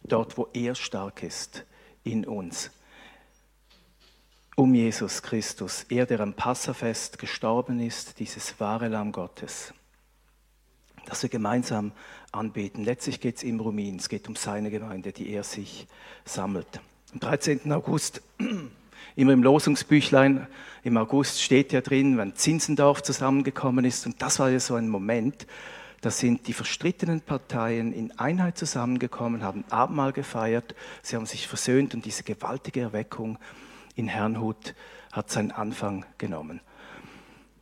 dort, 0.03 0.37
wo 0.37 0.47
er 0.53 0.75
stark 0.75 1.23
ist, 1.23 1.65
in 2.03 2.25
uns. 2.25 2.71
Um 4.55 4.73
Jesus 4.73 5.21
Christus, 5.21 5.85
er, 5.89 6.05
der 6.05 6.19
am 6.19 6.33
Passafest 6.33 7.19
gestorben 7.19 7.79
ist, 7.79 8.19
dieses 8.19 8.59
wahre 8.59 8.87
Lamm 8.87 9.11
Gottes, 9.11 9.73
dass 11.05 11.21
wir 11.21 11.29
gemeinsam 11.29 11.91
anbeten. 12.31 12.83
Letztlich 12.83 13.19
geht 13.19 13.37
es 13.37 13.43
ihm 13.43 13.59
um 13.59 13.77
es 13.77 14.09
geht 14.09 14.27
um 14.27 14.35
seine 14.35 14.71
Gemeinde, 14.71 15.11
die 15.11 15.29
er 15.29 15.43
sich 15.43 15.87
sammelt. 16.25 16.81
Am 17.13 17.19
13. 17.19 17.71
August, 17.71 18.21
immer 19.15 19.33
im 19.33 19.43
Losungsbüchlein, 19.43 20.47
im 20.83 20.97
August 20.97 21.41
steht 21.41 21.71
ja 21.71 21.81
drin, 21.81 22.17
wenn 22.17 22.35
Zinsendorf 22.35 23.03
zusammengekommen 23.03 23.85
ist. 23.85 24.05
Und 24.05 24.21
das 24.21 24.39
war 24.39 24.49
ja 24.49 24.59
so 24.59 24.75
ein 24.75 24.89
Moment, 24.89 25.45
da 26.01 26.11
sind 26.11 26.47
die 26.47 26.53
verstrittenen 26.53 27.21
Parteien 27.21 27.91
in 27.91 28.17
Einheit 28.19 28.57
zusammengekommen, 28.57 29.43
haben 29.43 29.65
Abendmahl 29.69 30.13
gefeiert, 30.13 30.75
sie 31.01 31.15
haben 31.15 31.25
sich 31.25 31.47
versöhnt 31.47 31.93
und 31.93 32.05
diese 32.05 32.23
gewaltige 32.23 32.81
Erweckung 32.81 33.37
in 33.95 34.07
Herrnhut 34.07 34.75
hat 35.11 35.31
seinen 35.31 35.51
Anfang 35.51 36.05
genommen. 36.17 36.61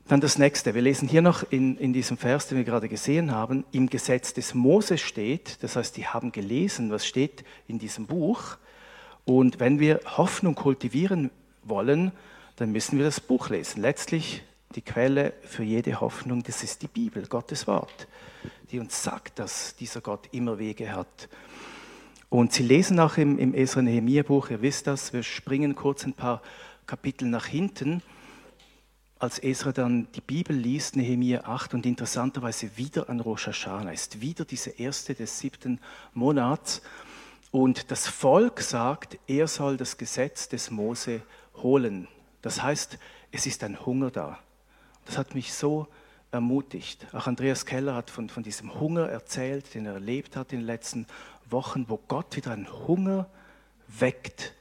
Dann 0.07 0.21
das 0.21 0.37
nächste. 0.37 0.75
Wir 0.75 0.83
lesen 0.83 1.07
hier 1.07 1.23
noch 1.23 1.49
in, 1.51 1.77
in 1.77 1.91
diesem 1.91 2.17
Vers, 2.17 2.47
den 2.47 2.59
wir 2.59 2.65
gerade 2.65 2.89
gesehen 2.89 3.31
haben, 3.31 3.65
im 3.71 3.89
Gesetz 3.89 4.33
des 4.33 4.53
Mose 4.53 4.99
steht, 4.99 5.63
das 5.63 5.75
heißt, 5.75 5.97
die 5.97 6.05
haben 6.05 6.31
gelesen, 6.31 6.91
was 6.91 7.07
steht 7.07 7.43
in 7.67 7.79
diesem 7.79 8.05
Buch. 8.05 8.57
Und 9.23 9.59
wenn 9.59 9.79
wir 9.79 10.01
Hoffnung 10.05 10.53
kultivieren 10.53 11.31
wollen, 11.63 12.11
dann 12.57 12.71
müssen 12.71 12.99
wir 12.99 13.05
das 13.05 13.19
Buch 13.19 13.49
lesen. 13.49 13.81
Letztlich 13.81 14.43
die 14.75 14.81
Quelle 14.81 15.33
für 15.41 15.63
jede 15.63 15.99
Hoffnung, 16.01 16.43
das 16.43 16.63
ist 16.63 16.81
die 16.81 16.87
Bibel, 16.87 17.25
Gottes 17.27 17.67
Wort, 17.67 18.07
die 18.71 18.79
uns 18.79 19.01
sagt, 19.01 19.39
dass 19.39 19.75
dieser 19.75 20.01
Gott 20.01 20.27
immer 20.31 20.59
Wege 20.59 20.91
hat. 20.91 21.29
Und 22.29 22.53
Sie 22.53 22.63
lesen 22.63 22.99
auch 22.99 23.17
im, 23.17 23.39
im 23.39 23.53
Esra 23.53 23.81
Nehemiah 23.81 24.23
Buch, 24.23 24.49
ihr 24.49 24.61
wisst 24.61 24.87
das, 24.87 25.13
wir 25.13 25.23
springen 25.23 25.75
kurz 25.75 26.05
ein 26.05 26.13
paar 26.13 26.41
Kapitel 26.85 27.27
nach 27.27 27.45
hinten, 27.45 28.01
als 29.17 29.39
Esra 29.39 29.71
dann 29.71 30.07
die 30.13 30.21
Bibel 30.21 30.55
liest, 30.55 30.97
Nehemiah 30.97 31.45
8, 31.45 31.73
und 31.73 31.85
interessanterweise 31.85 32.75
wieder 32.75 33.09
an 33.09 33.21
Rosh 33.21 33.47
Hashanah 33.47 33.93
ist, 33.93 34.19
wieder 34.19 34.43
diese 34.43 34.71
erste 34.71 35.15
des 35.15 35.39
siebten 35.39 35.79
Monats. 36.13 36.81
Und 37.51 37.91
das 37.91 38.07
Volk 38.07 38.59
sagt, 38.59 39.17
er 39.27 39.47
soll 39.47 39.77
das 39.77 39.97
Gesetz 39.97 40.49
des 40.49 40.69
Mose 40.69 41.21
holen. 41.55 42.09
Das 42.41 42.61
heißt, 42.61 42.97
es 43.31 43.45
ist 43.45 43.63
ein 43.63 43.85
Hunger 43.85 44.11
da. 44.11 44.39
Das 45.05 45.17
hat 45.17 45.35
mich 45.35 45.53
so 45.53 45.87
ermutigt. 46.31 47.07
Auch 47.13 47.27
Andreas 47.27 47.65
Keller 47.65 47.95
hat 47.95 48.09
von, 48.09 48.29
von 48.29 48.43
diesem 48.43 48.79
Hunger 48.79 49.07
erzählt, 49.07 49.73
den 49.73 49.85
er 49.85 49.93
erlebt 49.93 50.35
hat 50.35 50.51
in 50.51 50.59
den 50.59 50.65
letzten 50.65 51.07
Wochen, 51.49 51.85
wo 51.87 51.97
Gott 52.07 52.35
wieder 52.35 52.51
einen 52.51 52.71
Hunger 52.87 53.29
weckt. 53.87 54.53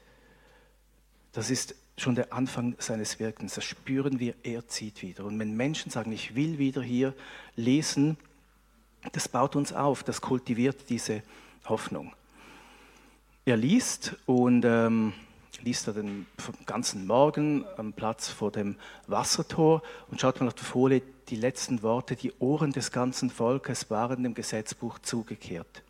Das 1.32 1.50
ist 1.50 1.74
schon 1.96 2.14
der 2.14 2.32
Anfang 2.32 2.76
seines 2.78 3.18
Wirkens. 3.18 3.54
Das 3.54 3.64
spüren 3.64 4.20
wir, 4.20 4.34
er 4.42 4.66
zieht 4.68 5.02
wieder. 5.02 5.24
Und 5.24 5.38
wenn 5.38 5.56
Menschen 5.56 5.90
sagen, 5.90 6.12
ich 6.12 6.34
will 6.34 6.58
wieder 6.58 6.82
hier 6.82 7.14
lesen, 7.56 8.16
das 9.12 9.28
baut 9.28 9.56
uns 9.56 9.72
auf, 9.72 10.02
das 10.02 10.20
kultiviert 10.20 10.88
diese 10.88 11.22
Hoffnung. 11.66 12.12
Er 13.44 13.56
liest 13.56 14.16
und 14.26 14.64
ähm, 14.64 15.12
liest 15.64 15.86
er 15.86 15.94
den 15.94 16.26
ganzen 16.66 17.06
Morgen 17.06 17.64
am 17.76 17.92
Platz 17.92 18.28
vor 18.28 18.52
dem 18.52 18.76
Wassertor 19.06 19.82
und 20.10 20.20
schaut 20.20 20.40
mal 20.40 20.46
auf 20.46 20.54
die 20.54 20.64
Folie, 20.64 21.02
die 21.28 21.36
letzten 21.36 21.82
Worte, 21.82 22.16
die 22.16 22.32
Ohren 22.38 22.72
des 22.72 22.92
ganzen 22.92 23.30
Volkes 23.30 23.90
waren 23.90 24.22
dem 24.22 24.34
Gesetzbuch 24.34 24.98
zugekehrt. 24.98 25.82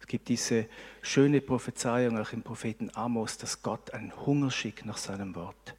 Es 0.00 0.08
gibt 0.08 0.28
diese 0.28 0.66
schöne 1.00 1.40
Prophezeiung 1.40 2.18
auch 2.18 2.32
im 2.32 2.42
Propheten 2.42 2.90
Amos, 2.94 3.38
dass 3.38 3.62
Gott 3.62 3.92
einen 3.92 4.12
Hunger 4.26 4.50
schickt 4.50 4.84
nach 4.84 4.96
seinem 4.96 5.36
Wort. 5.36 5.74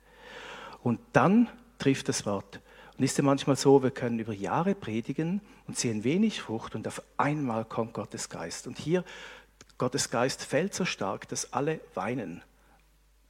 Und 0.82 1.00
dann 1.12 1.50
trifft 1.78 2.08
das 2.08 2.26
Wort. 2.26 2.62
Und 2.98 3.04
ist 3.04 3.18
ja 3.18 3.24
manchmal 3.24 3.56
so, 3.56 3.84
wir 3.84 3.92
können 3.92 4.20
über 4.20 4.34
Jahre 4.34 4.76
predigen 4.76 5.42
und 5.68 5.78
sehen 5.78 6.04
wenig 6.04 6.42
Frucht 6.42 6.76
und 6.76 6.88
auf 6.88 7.02
einmal 7.18 7.66
kommt 7.66 7.94
Gottes 7.94 8.30
Geist. 8.30 8.68
Und 8.68 8.78
hier, 8.78 9.04
Gottes 9.78 10.10
Geist 10.10 10.44
fällt 10.44 10.74
so 10.74 10.86
stark, 10.86 11.28
dass 11.28 11.52
alle 11.52 11.80
weinen. 11.96 12.44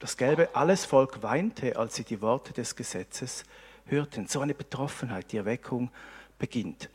Das 0.00 0.16
gelbe 0.16 0.54
alles 0.54 0.86
Volk 0.86 1.22
weinte, 1.22 1.76
als 1.76 1.94
sie 1.94 2.04
die 2.04 2.22
Worte 2.22 2.54
des 2.54 2.74
Gesetzes 2.74 3.44
hörten. 3.84 4.26
So 4.28 4.40
eine 4.40 4.54
Betroffenheit, 4.54 5.30
die 5.30 5.36
Erweckung 5.36 5.90
beginnt. 6.38 6.88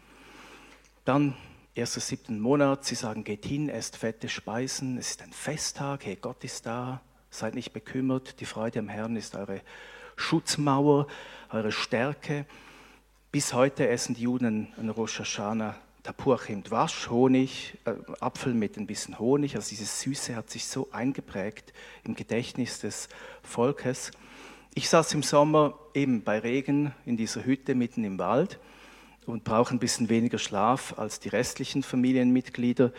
Dann 1.06 1.38
erster 1.76 2.00
siebten 2.00 2.40
Monat, 2.40 2.84
sie 2.84 2.96
sagen, 2.96 3.24
geht 3.24 3.46
hin, 3.46 3.70
esst 3.70 3.96
fette 3.96 4.28
Speisen, 4.28 4.98
es 4.98 5.12
ist 5.12 5.22
ein 5.22 5.32
Festtag, 5.32 6.04
hey, 6.08 6.16
Gott 6.16 6.44
ist 6.44 6.66
da, 6.66 7.00
seid 7.30 7.54
nicht 7.54 7.74
bekümmert, 7.74 8.40
die 8.40 8.46
Freude 8.46 8.80
am 8.80 8.90
Herrn 8.90 9.16
ist 9.16 9.36
eure 9.36 9.62
Schutzmauer, 10.16 11.06
eure 11.52 11.72
Stärke. 11.72 12.48
Bis 13.32 13.54
heute 13.54 13.88
essen 13.88 14.16
die 14.16 14.24
Juden 14.24 14.74
an 14.78 14.90
Rosh 14.90 15.20
Hashanah 15.20 15.76
Tapuachim 16.06 16.62
Dwasch, 16.62 17.10
Honig, 17.10 17.80
äh, 17.86 17.94
Apfel 18.20 18.54
mit 18.54 18.78
ein 18.78 18.86
bisschen 18.86 19.18
Honig. 19.18 19.56
Also 19.56 19.70
dieses 19.70 20.02
Süße 20.02 20.36
hat 20.36 20.52
sich 20.52 20.68
so 20.68 20.88
eingeprägt 20.92 21.74
im 22.04 22.14
Gedächtnis 22.14 22.80
des 22.80 23.10
Volkes. 23.42 24.12
Ich 24.76 24.88
saß 24.88 25.16
im 25.16 25.24
Sommer 25.24 25.74
eben 25.96 26.22
bei 26.22 26.38
Regen 26.38 26.94
in 27.08 27.18
dieser 27.18 27.44
Hütte 27.44 27.74
mitten 27.74 28.04
im 28.04 28.20
Wald 28.20 28.60
und 29.26 29.46
brauche 29.46 29.74
ein 29.74 29.80
bisschen 29.80 30.08
weniger 30.08 30.38
Schlaf 30.38 30.94
als 31.00 31.20
die 31.20 31.30
restlichen 31.30 31.82
Familienmitglieder. 31.82 32.92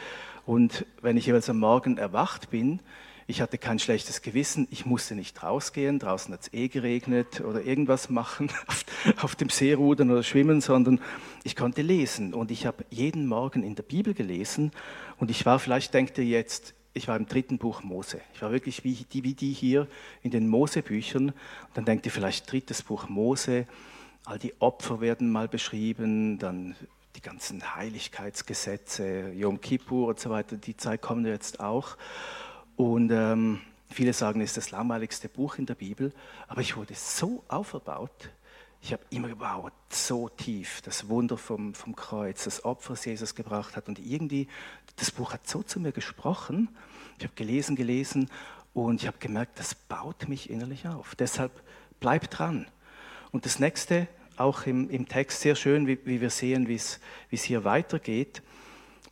Und 0.45 0.85
wenn 1.01 1.17
ich 1.17 1.27
jeweils 1.27 1.49
am 1.49 1.61
Morgen 1.61 1.99
erwacht 1.99 2.51
bin, 2.51 2.81
ich 3.29 3.41
hatte 3.41 3.59
kein 3.59 3.79
schlechtes 3.79 4.23
Gewissen, 4.23 4.69
ich 4.71 4.87
musste 4.87 5.17
nicht 5.17 5.43
rausgehen, 5.43 5.99
draußen 5.99 6.33
hat 6.33 6.43
es 6.43 6.53
eh 6.53 6.69
geregnet 6.69 7.41
oder 7.41 7.63
irgendwas 7.63 8.09
machen, 8.09 8.51
auf, 9.21 9.35
dem 9.35 9.49
See 9.49 9.73
rudern 9.73 10.11
oder 10.11 10.23
schwimmen, 10.23 10.61
sondern 10.61 11.01
ich 11.43 11.57
konnte 11.57 11.83
lesen. 11.83 12.35
Und 12.35 12.51
ich 12.51 12.67
habe 12.67 12.85
jeden 12.91 13.27
Morgen 13.27 13.65
in 13.65 13.75
der 13.75 13.83
Bibel 13.83 14.15
gelesen 14.15 14.71
und 15.19 15.31
ich 15.31 15.45
war, 15.45 15.59
vielleicht 15.59 15.93
denkt 15.93 16.19
ihr 16.19 16.25
jetzt, 16.25 16.75
ich 16.95 17.09
war 17.09 17.17
im 17.17 17.27
dritten 17.27 17.59
Buch 17.59 17.83
Mose. 17.83 18.21
Ich 18.33 18.43
war 18.43 18.53
wirklich 18.53 18.85
wie 18.85 18.95
die, 18.95 19.23
wie 19.23 19.35
die 19.35 19.53
hier 19.53 19.87
in 20.23 20.31
den 20.31 20.49
Mosebüchern. 20.49 21.29
Und 21.29 21.35
dann 21.75 21.85
denkt 21.85 22.07
ihr 22.07 22.13
vielleicht 22.13 22.51
drittes 22.51 22.83
Buch 22.83 23.09
Mose, 23.09 23.67
all 24.25 24.39
die 24.39 24.55
Opfer 24.61 25.01
werden 25.01 25.31
mal 25.31 25.47
beschrieben, 25.47 26.39
dann 26.39 26.75
die 27.17 27.21
ganzen 27.21 27.75
Heiligkeitsgesetze, 27.75 29.33
Yom 29.33 29.61
Kippur 29.61 30.09
und 30.09 30.21
so 30.21 30.31
weiter, 30.31 30.57
die 30.57 30.77
Zeit 30.77 31.03
kommt 31.03 31.27
jetzt 31.27 31.61
auch. 31.61 31.97
Und 32.77 33.11
ähm, 33.11 33.61
viele 33.89 34.13
sagen, 34.13 34.41
es 34.41 34.51
ist 34.51 34.57
das 34.59 34.71
langweiligste 34.71 35.29
Buch 35.29 35.57
in 35.57 35.67
der 35.67 35.75
Bibel, 35.75 36.13
aber 36.47 36.61
ich 36.61 36.77
wurde 36.77 36.95
so 36.95 37.43
auferbaut. 37.49 38.31
Ich 38.83 38.93
habe 38.93 39.03
immer 39.11 39.29
gebaut, 39.29 39.73
so 39.89 40.29
tief, 40.29 40.83
das 40.83 41.09
Wunder 41.09 41.39
vom, 41.39 41.75
vom 41.75 41.97
Kreuz, 41.97 42.45
das 42.45 42.65
Opfer, 42.65 42.93
das 42.93 43.05
Jesus 43.05 43.35
gebracht 43.35 43.75
hat. 43.77 43.89
Und 43.89 43.99
irgendwie, 43.99 44.47
das 44.97 45.11
Buch 45.11 45.33
hat 45.33 45.49
so 45.49 45.63
zu 45.63 45.81
mir 45.81 45.93
gesprochen. 45.93 46.69
Ich 47.19 47.25
habe 47.25 47.35
gelesen, 47.35 47.75
gelesen 47.75 48.31
und 48.75 49.01
ich 49.01 49.09
habe 49.09 49.19
gemerkt, 49.19 49.59
das 49.59 49.75
baut 49.75 50.29
mich 50.29 50.51
innerlich 50.51 50.87
auf. 50.87 51.15
Deshalb 51.15 51.51
bleib 51.99 52.31
dran. 52.31 52.67
Und 53.33 53.47
das 53.47 53.59
nächste, 53.59 54.07
auch 54.37 54.67
im, 54.67 54.91
im 54.91 55.09
Text 55.09 55.41
sehr 55.41 55.57
schön, 55.57 55.87
wie, 55.87 55.99
wie 56.05 56.21
wir 56.21 56.31
sehen, 56.31 56.69
wie 56.69 56.75
es 56.75 57.01
hier 57.31 57.65
weitergeht, 57.65 58.43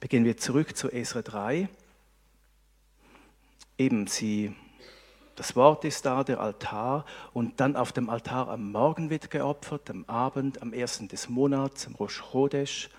beginnen 0.00 0.26
wir 0.26 0.36
zurück 0.36 0.76
zu 0.76 0.92
Esra 0.92 1.22
3 1.22 1.68
eben 3.78 4.06
sie, 4.06 4.54
das 5.36 5.56
Wort 5.56 5.84
ist 5.84 6.06
da, 6.06 6.24
der 6.24 6.40
Altar, 6.40 7.04
und 7.32 7.60
dann 7.60 7.76
auf 7.76 7.92
dem 7.92 8.08
Altar 8.08 8.48
am 8.48 8.72
Morgen 8.72 9.10
wird 9.10 9.30
geopfert, 9.30 9.90
am 9.90 10.04
Abend, 10.06 10.62
am 10.62 10.72
ersten 10.72 11.08
des 11.08 11.28
Monats, 11.28 11.86
am 11.86 11.94
Rosh 11.94 12.20
Chodesh, 12.20 12.90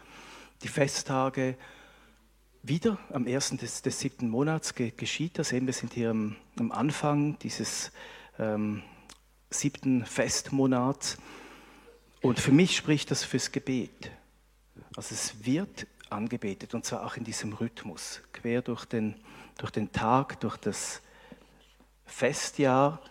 die 0.63 0.67
Festtage. 0.67 1.57
Wieder 2.63 2.97
am 3.11 3.27
ersten 3.27 3.57
des, 3.57 3.83
des 3.83 3.99
siebten 3.99 4.29
Monats 4.29 4.73
geschieht 4.73 5.37
das. 5.37 5.51
Eben, 5.51 5.67
wir 5.67 5.73
sind 5.73 5.93
hier 5.93 6.09
am, 6.09 6.35
am 6.57 6.71
Anfang 6.71 7.37
dieses 7.39 7.91
ähm, 8.39 8.81
siebten 9.51 10.03
Festmonats. 10.05 11.17
Und 12.21 12.39
für 12.39 12.51
mich 12.51 12.75
spricht 12.75 13.11
das 13.11 13.23
fürs 13.23 13.51
Gebet. 13.51 14.11
Also 14.95 15.13
es 15.13 15.45
wird 15.45 15.85
angebetet 16.09 16.73
und 16.73 16.85
zwar 16.85 17.05
auch 17.05 17.17
in 17.17 17.23
diesem 17.23 17.53
Rhythmus, 17.53 18.21
quer 18.33 18.61
durch 18.61 18.85
den, 18.85 19.15
durch 19.57 19.71
den 19.71 19.91
Tag, 19.91 20.39
durch 20.39 20.57
das 20.57 21.01
Festjahr. 22.05 23.01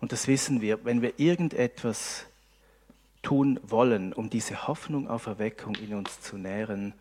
Und 0.00 0.12
das 0.12 0.26
wissen 0.28 0.60
wir, 0.60 0.84
wenn 0.84 1.02
wir 1.02 1.18
irgendetwas 1.18 2.26
tun 3.22 3.60
wollen, 3.62 4.12
um 4.12 4.30
diese 4.30 4.66
Hoffnung 4.66 5.08
auf 5.08 5.26
Erweckung 5.26 5.74
in 5.74 5.94
uns 5.94 6.20
zu 6.20 6.38
nähren, 6.38 6.94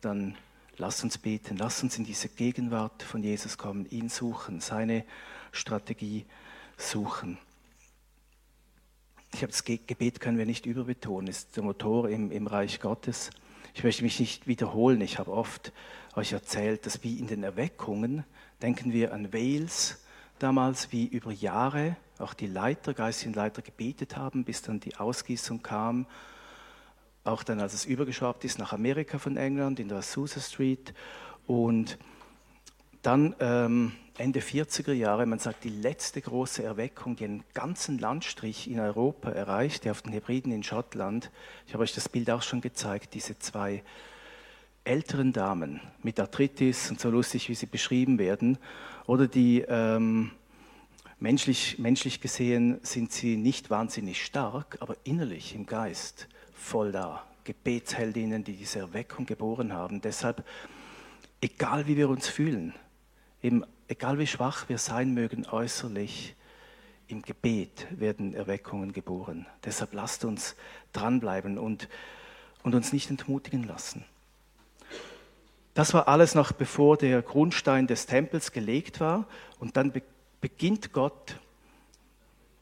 dann 0.00 0.36
lass 0.76 1.02
uns 1.02 1.18
beten, 1.18 1.56
lass 1.56 1.82
uns 1.82 1.98
in 1.98 2.04
diese 2.04 2.28
Gegenwart 2.28 3.02
von 3.02 3.22
Jesus 3.22 3.58
kommen, 3.58 3.86
ihn 3.90 4.08
suchen, 4.08 4.60
seine 4.60 5.04
Strategie 5.52 6.26
suchen. 6.76 7.38
Ich 9.32 9.42
habe 9.42 9.52
das 9.52 9.64
Gebet 9.64 10.20
können 10.20 10.38
wir 10.38 10.46
nicht 10.46 10.66
überbetonen, 10.66 11.28
ist 11.28 11.56
der 11.56 11.62
Motor 11.62 12.08
im, 12.08 12.32
im 12.32 12.46
Reich 12.46 12.80
Gottes. 12.80 13.30
Ich 13.74 13.84
möchte 13.84 14.02
mich 14.02 14.18
nicht 14.20 14.46
wiederholen. 14.46 15.00
Ich 15.00 15.18
habe 15.18 15.32
oft 15.32 15.72
euch 16.14 16.32
erzählt, 16.32 16.86
dass 16.86 17.02
wie 17.04 17.18
in 17.18 17.26
den 17.26 17.42
Erweckungen 17.42 18.24
denken 18.62 18.92
wir 18.92 19.12
an 19.12 19.32
Wales 19.32 20.04
damals, 20.38 20.92
wie 20.92 21.06
über 21.06 21.32
Jahre 21.32 21.96
auch 22.18 22.34
die 22.34 22.46
Leiter, 22.46 22.94
geistigen 22.94 23.32
Leiter 23.32 23.62
gebetet 23.62 24.16
haben, 24.16 24.44
bis 24.44 24.62
dann 24.62 24.80
die 24.80 24.96
Ausgießung 24.96 25.62
kam. 25.62 26.06
Auch 27.24 27.42
dann, 27.42 27.60
als 27.60 27.74
es 27.74 27.84
übergeschwappt 27.84 28.44
ist 28.44 28.58
nach 28.58 28.72
Amerika 28.72 29.18
von 29.18 29.36
England, 29.36 29.78
in 29.78 29.88
der 29.88 29.98
Azusa 29.98 30.40
Street. 30.40 30.94
Und 31.46 31.98
dann 33.02 33.34
ähm, 33.40 33.92
Ende 34.18 34.40
40er 34.40 34.92
Jahre, 34.92 35.24
man 35.24 35.38
sagt, 35.38 35.64
die 35.64 35.70
letzte 35.70 36.20
große 36.20 36.62
Erweckung, 36.62 37.16
die 37.16 37.24
einen 37.24 37.44
ganzen 37.54 37.98
Landstrich 37.98 38.70
in 38.70 38.78
Europa 38.78 39.30
erreichte, 39.30 39.90
auf 39.90 40.02
den 40.02 40.12
Hebriden 40.12 40.52
in 40.52 40.62
Schottland. 40.62 41.30
Ich 41.66 41.72
habe 41.72 41.84
euch 41.84 41.94
das 41.94 42.08
Bild 42.08 42.30
auch 42.30 42.42
schon 42.42 42.60
gezeigt, 42.60 43.14
diese 43.14 43.38
zwei 43.38 43.82
älteren 44.84 45.32
Damen 45.32 45.80
mit 46.02 46.20
Arthritis 46.20 46.90
und 46.90 47.00
so 47.00 47.10
lustig, 47.10 47.48
wie 47.48 47.54
sie 47.54 47.66
beschrieben 47.66 48.18
werden, 48.18 48.58
oder 49.06 49.26
die 49.26 49.64
ähm, 49.66 50.32
menschlich, 51.18 51.78
menschlich 51.78 52.20
gesehen 52.20 52.78
sind 52.82 53.12
sie 53.12 53.36
nicht 53.36 53.70
wahnsinnig 53.70 54.22
stark, 54.22 54.76
aber 54.80 54.96
innerlich 55.04 55.54
im 55.54 55.66
Geist 55.66 56.28
voll 56.54 56.92
da. 56.92 57.24
Gebetsheldinnen, 57.44 58.44
die 58.44 58.52
diese 58.52 58.80
Erweckung 58.80 59.26
geboren 59.26 59.72
haben. 59.72 60.02
Deshalb, 60.02 60.44
egal 61.40 61.86
wie 61.86 61.96
wir 61.96 62.08
uns 62.08 62.28
fühlen, 62.28 62.74
eben 63.42 63.64
egal 63.88 64.18
wie 64.18 64.26
schwach 64.26 64.68
wir 64.68 64.78
sein 64.78 65.14
mögen 65.14 65.46
äußerlich, 65.46 66.34
im 67.08 67.22
Gebet 67.22 67.86
werden 67.90 68.34
Erweckungen 68.34 68.92
geboren. 68.92 69.46
Deshalb 69.64 69.94
lasst 69.94 70.24
uns 70.24 70.54
dranbleiben 70.92 71.58
und, 71.58 71.88
und 72.62 72.74
uns 72.74 72.92
nicht 72.92 73.10
entmutigen 73.10 73.64
lassen. 73.64 74.04
Das 75.74 75.92
war 75.92 76.08
alles 76.08 76.34
noch 76.34 76.52
bevor 76.52 76.96
der 76.96 77.22
Grundstein 77.22 77.86
des 77.86 78.06
Tempels 78.06 78.52
gelegt 78.52 79.00
war 79.00 79.26
und 79.58 79.76
dann 79.76 79.92
be 79.92 80.02
beginnt 80.40 80.94
Gott 80.94 81.38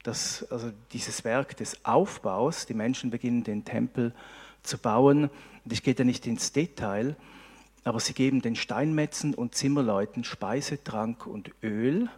das, 0.03 0.45
also 0.51 0.71
dieses 0.91 1.23
Werk 1.23 1.55
des 1.55 1.85
Aufbaus. 1.85 2.65
Die 2.65 2.73
Menschen 2.73 3.09
beginnen 3.09 3.45
den 3.45 3.63
Tempel 3.63 4.13
zu 4.63 4.77
bauen. 4.77 5.29
Und 5.63 5.73
ich 5.73 5.81
gehe 5.81 5.95
da 5.95 6.03
nicht 6.03 6.27
ins 6.27 6.51
Detail, 6.51 7.15
aber 7.83 7.99
sie 7.99 8.13
geben 8.13 8.41
den 8.41 8.55
Steinmetzen 8.55 9.33
und 9.33 9.55
Zimmerleuten 9.55 10.23
Speise, 10.23 10.83
Trank 10.83 11.25
und 11.25 11.51
Öl. 11.63 12.09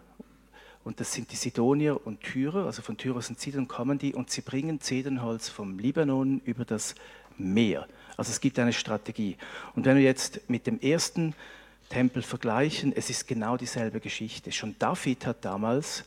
Und 0.84 1.00
das 1.00 1.14
sind 1.14 1.32
die 1.32 1.36
Sidonier 1.36 2.06
und 2.06 2.22
Tyrer, 2.22 2.66
also 2.66 2.82
von 2.82 2.98
Tyros 2.98 3.30
und 3.30 3.40
Sidon 3.40 3.68
kommen 3.68 4.00
die, 4.00 4.14
und 4.16 4.32
sie 4.32 4.42
bringen 4.42 4.82
Zedernholz 4.82 5.50
vom 5.50 5.78
Libanon 5.78 6.42
über 6.44 6.66
das 6.66 6.96
Meer. 7.38 7.88
Also 8.18 8.32
es 8.32 8.42
gibt 8.42 8.58
eine 8.60 8.74
Strategie. 8.74 9.38
Und 9.76 9.86
wenn 9.86 9.96
wir 9.96 10.04
jetzt 10.04 10.50
mit 10.50 10.66
dem 10.68 10.80
ersten 10.80 11.36
Tempel 11.90 12.22
vergleichen, 12.24 12.94
es 12.96 13.10
ist 13.10 13.28
genau 13.28 13.58
dieselbe 13.58 14.00
Geschichte. 14.00 14.52
Schon 14.52 14.76
David 14.80 15.26
hat 15.26 15.46
damals 15.46 16.06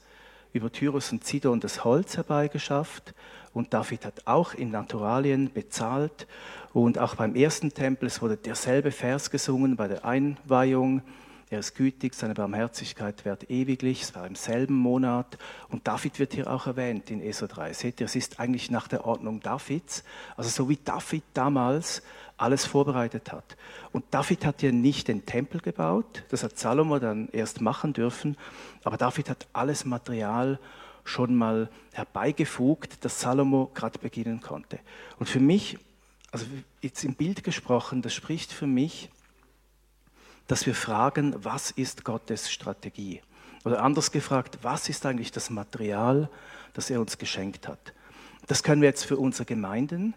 über 0.53 0.73
Tyrus 0.73 1.13
und 1.13 1.25
Sidon 1.25 1.61
das 1.61 1.85
Holz 1.85 2.17
herbeigeschafft 2.17 3.15
und 3.55 3.73
David 3.73 4.05
hat 4.05 4.27
auch 4.27 4.53
in 4.53 4.71
Naturalien 4.71 5.51
bezahlt 5.53 6.27
und 6.73 6.99
auch 6.99 7.15
beim 7.15 7.37
ersten 7.37 7.73
Tempel, 7.73 8.09
es 8.09 8.21
wurde 8.21 8.37
derselbe 8.37 8.91
Vers 8.91 9.31
gesungen 9.31 9.77
bei 9.77 9.89
der 9.89 10.05
Einweihung. 10.05 11.03
Er 11.51 11.61
ist 11.61 11.77
gütig, 11.77 12.15
seine 12.15 12.35
Barmherzigkeit 12.35 13.25
währt 13.25 13.49
ewiglich. 13.49 14.03
Es 14.03 14.15
war 14.17 14.27
im 14.27 14.35
selben 14.35 14.75
Monat. 14.75 15.39
Und 15.69 15.87
David 15.87 16.19
wird 16.19 16.33
hier 16.33 16.51
auch 16.51 16.67
erwähnt 16.67 17.13
in 17.13 17.23
Esra 17.23 17.47
3. 17.47 17.73
Seht 17.75 18.01
ihr, 18.01 18.07
es 18.07 18.17
ist 18.17 18.41
eigentlich 18.41 18.73
nach 18.73 18.89
der 18.89 19.07
Ordnung 19.07 19.39
Davids. 19.39 20.03
Also 20.37 20.51
so 20.51 20.69
wie 20.69 20.79
David 20.83 21.23
damals 21.33 22.03
alles 22.37 22.65
vorbereitet 22.67 23.33
hat. 23.33 23.57
Und 23.93 24.05
David 24.11 24.45
hat 24.45 24.63
ja 24.63 24.73
nicht 24.73 25.09
den 25.09 25.27
Tempel 25.27 25.61
gebaut, 25.61 26.25
das 26.31 26.43
hat 26.43 26.59
Salomo 26.59 26.99
dann 26.99 27.29
erst 27.33 27.61
machen 27.61 27.93
dürfen, 27.93 28.37
aber 28.83 28.97
David 28.97 29.31
hat 29.31 29.47
alles 29.53 29.85
Material 29.85 30.59
schon 31.05 31.35
mal 31.35 31.71
herbeigefugt, 31.93 33.05
dass 33.05 33.21
Salomo 33.21 33.71
gerade 33.75 33.99
beginnen 33.99 34.41
konnte. 34.41 34.79
Und 35.19 35.29
für 35.29 35.41
mich 35.41 35.79
also 36.35 36.47
jetzt 36.83 37.05
im 37.05 37.15
Bild 37.15 37.45
gesprochen, 37.45 38.03
das 38.03 38.13
spricht 38.13 38.53
für 38.53 38.67
mich, 38.67 39.09
dass 40.49 40.67
wir 40.67 40.75
fragen, 40.75 41.33
was 41.45 41.71
ist 41.71 42.03
Gottes 42.03 42.51
Strategie? 42.51 43.23
Oder 43.65 43.85
anders 43.85 44.11
gefragt, 44.11 44.59
was 44.63 44.89
ist 44.89 45.07
eigentlich 45.07 45.31
das 45.31 45.49
Material, 45.49 46.29
das 46.73 46.91
er 46.91 47.01
uns 47.01 47.19
geschenkt 47.19 47.69
hat? 47.69 47.93
Das 48.49 48.65
können 48.65 48.83
wir 48.83 48.89
jetzt 48.89 49.05
für 49.05 49.17
unsere 49.17 49.45
Gemeinden 49.45 50.13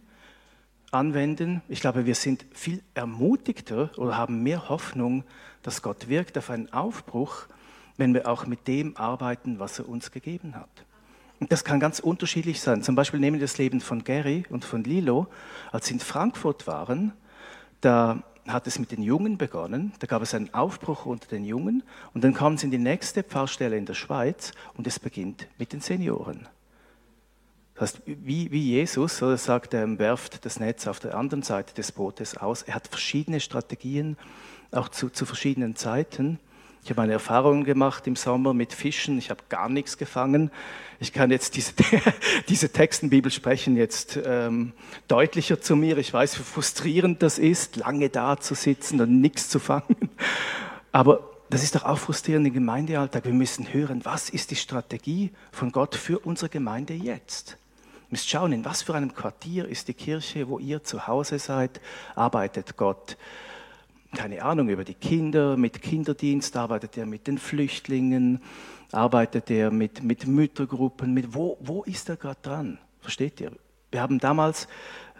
anwenden. 0.90 1.62
Ich 1.70 1.82
glaube, 1.82 2.08
wir 2.08 2.16
sind 2.16 2.48
viel 2.52 2.82
ermutigter 2.96 3.92
oder 3.96 4.18
haben 4.18 4.42
mehr 4.42 4.70
Hoffnung, 4.70 5.24
dass 5.62 5.84
Gott 5.84 6.08
wirkt 6.10 6.36
auf 6.40 6.50
einen 6.50 6.74
Aufbruch, 6.74 7.46
wenn 7.98 8.14
wir 8.14 8.28
auch 8.28 8.46
mit 8.46 8.68
dem 8.68 8.96
arbeiten, 8.96 9.60
was 9.60 9.80
er 9.80 9.90
uns 9.90 10.12
gegeben 10.12 10.56
hat. 10.56 10.70
Und 11.40 11.52
das 11.52 11.64
kann 11.64 11.80
ganz 11.80 12.00
unterschiedlich 12.00 12.62
sein. 12.62 12.82
Zum 12.82 12.96
Beispiel 12.96 13.20
nehmen 13.20 13.40
wir 13.40 13.46
das 13.46 13.58
Leben 13.58 13.82
von 13.82 14.04
Gary 14.04 14.46
und 14.50 14.66
von 14.66 14.84
Lilo. 14.84 15.28
Als 15.72 15.88
sie 15.88 15.94
in 15.94 16.00
Frankfurt 16.00 16.66
waren, 16.66 17.14
da 17.82 18.24
hat 18.48 18.66
es 18.66 18.80
mit 18.80 18.92
den 18.92 19.04
Jungen 19.04 19.38
begonnen, 19.38 19.92
da 20.00 20.08
gab 20.08 20.22
es 20.22 20.34
einen 20.34 20.54
Aufbruch 20.54 21.06
unter 21.06 21.28
den 21.28 21.44
Jungen 21.44 21.84
und 22.14 22.24
dann 22.24 22.34
kamen 22.34 22.58
sie 22.58 22.66
in 22.66 22.72
die 22.72 22.78
nächste 22.78 23.24
Pfarrstelle 23.24 23.78
in 23.78 23.86
der 23.86 23.94
Schweiz 23.94 24.54
und 24.76 24.88
es 24.88 25.00
beginnt 25.00 25.48
mit 25.58 25.74
den 25.74 25.82
Senioren. 25.82 26.48
Das 27.76 27.94
heißt, 27.94 28.02
wie, 28.06 28.50
wie 28.52 28.62
Jesus, 28.62 29.22
oder 29.22 29.38
sagt 29.38 29.74
er, 29.74 30.00
werft 30.00 30.46
das 30.46 30.60
Netz 30.60 30.88
auf 30.88 31.00
der 31.00 31.16
anderen 31.16 31.44
Seite 31.44 31.76
des 31.76 31.92
Bootes 31.92 32.36
aus. 32.38 32.64
Er 32.64 32.74
hat 32.74 32.88
verschiedene 32.88 33.40
Strategien, 33.40 34.18
auch 34.72 34.90
zu, 34.90 35.10
zu 35.10 35.26
verschiedenen 35.26 35.76
Zeiten. 35.76 36.40
Ich 36.88 36.92
habe 36.92 37.02
meine 37.02 37.12
Erfahrungen 37.12 37.66
gemacht 37.66 38.08
im 38.08 38.16
Sommer 38.16 38.54
mit 38.54 38.72
Fischen. 38.72 39.18
Ich 39.18 39.30
habe 39.30 39.44
gar 39.50 39.68
nichts 39.68 39.98
gefangen. 39.98 40.52
Ich 41.02 41.12
kann 41.12 41.32
jetzt 41.32 41.58
diese, 41.58 41.74
diese 42.48 42.72
Textenbibel 42.72 43.30
sprechen 43.30 43.76
jetzt 43.76 44.18
ähm, 44.24 44.72
deutlicher 45.10 45.60
zu 45.60 45.76
mir. 45.76 45.98
Ich 45.98 46.14
weiß, 46.14 46.40
wie 46.40 46.44
frustrierend 46.44 47.22
das 47.22 47.40
ist, 47.40 47.76
lange 47.76 48.08
da 48.08 48.40
zu 48.40 48.56
sitzen 48.56 49.02
und 49.02 49.20
nichts 49.20 49.50
zu 49.50 49.60
fangen. 49.60 49.98
Aber 50.94 51.30
das 51.50 51.62
ist 51.62 51.76
doch 51.76 51.84
auch 51.84 52.00
frustrierend 52.00 52.48
im 52.48 52.54
Gemeindealltag. 52.54 53.26
Wir 53.26 53.34
müssen 53.34 53.74
hören, 53.74 54.06
was 54.06 54.30
ist 54.30 54.52
die 54.52 54.56
Strategie 54.56 55.32
von 55.52 55.74
Gott 55.74 55.94
für 55.94 56.20
unsere 56.20 56.48
Gemeinde 56.48 56.94
jetzt? 56.94 57.58
Ihr 57.98 58.12
müsst 58.12 58.30
schauen, 58.30 58.54
in 58.54 58.64
was 58.64 58.82
für 58.82 58.96
einem 58.96 59.14
Quartier 59.14 59.68
ist 59.68 59.90
die 59.90 59.94
Kirche, 59.94 60.48
wo 60.48 60.58
ihr 60.58 60.86
zu 60.86 61.06
Hause 61.06 61.38
seid, 61.38 61.82
arbeitet 62.16 62.78
Gott 62.78 63.18
keine 64.16 64.44
Ahnung, 64.44 64.70
über 64.70 64.84
die 64.84 64.94
Kinder, 64.94 65.58
mit 65.58 65.82
Kinderdienst, 65.82 66.56
arbeitet 66.56 66.98
er 66.98 67.06
mit 67.06 67.28
den 67.28 67.38
Flüchtlingen, 67.38 68.42
arbeitet 68.92 69.50
er 69.52 69.72
mit, 69.72 70.04
mit 70.04 70.28
Müttergruppen, 70.28 71.14
mit 71.14 71.34
wo, 71.34 71.58
wo 71.60 71.84
ist 71.84 72.10
er 72.10 72.16
gerade 72.16 72.40
dran? 72.42 72.80
Versteht 73.02 73.42
ihr? 73.42 73.52
Wir 73.92 74.02
haben 74.02 74.20
damals 74.20 74.68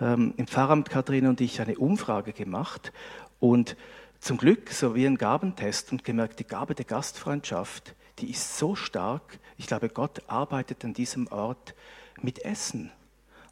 ähm, 0.02 0.34
im 0.38 0.48
Pfarramt 0.48 0.90
Kathrin 0.90 1.28
und 1.28 1.42
ich 1.42 1.62
eine 1.62 1.78
Umfrage 1.78 2.34
gemacht 2.34 2.92
und 3.40 3.78
zum 4.20 4.38
Glück 4.38 4.72
so 4.72 4.96
wie 4.96 5.06
ein 5.06 5.18
Gabentest 5.18 5.92
und 5.92 6.04
gemerkt, 6.04 6.40
die 6.40 6.48
Gabe 6.48 6.76
der 6.76 6.86
Gastfreundschaft, 6.86 7.96
die 8.20 8.32
ist 8.32 8.58
so 8.58 8.76
stark. 8.76 9.40
Ich 9.58 9.68
glaube, 9.68 9.90
Gott 9.90 10.22
arbeitet 10.28 10.84
an 10.84 10.94
diesem 10.94 11.28
Ort 11.28 11.76
mit 12.22 12.44
Essen. 12.44 12.92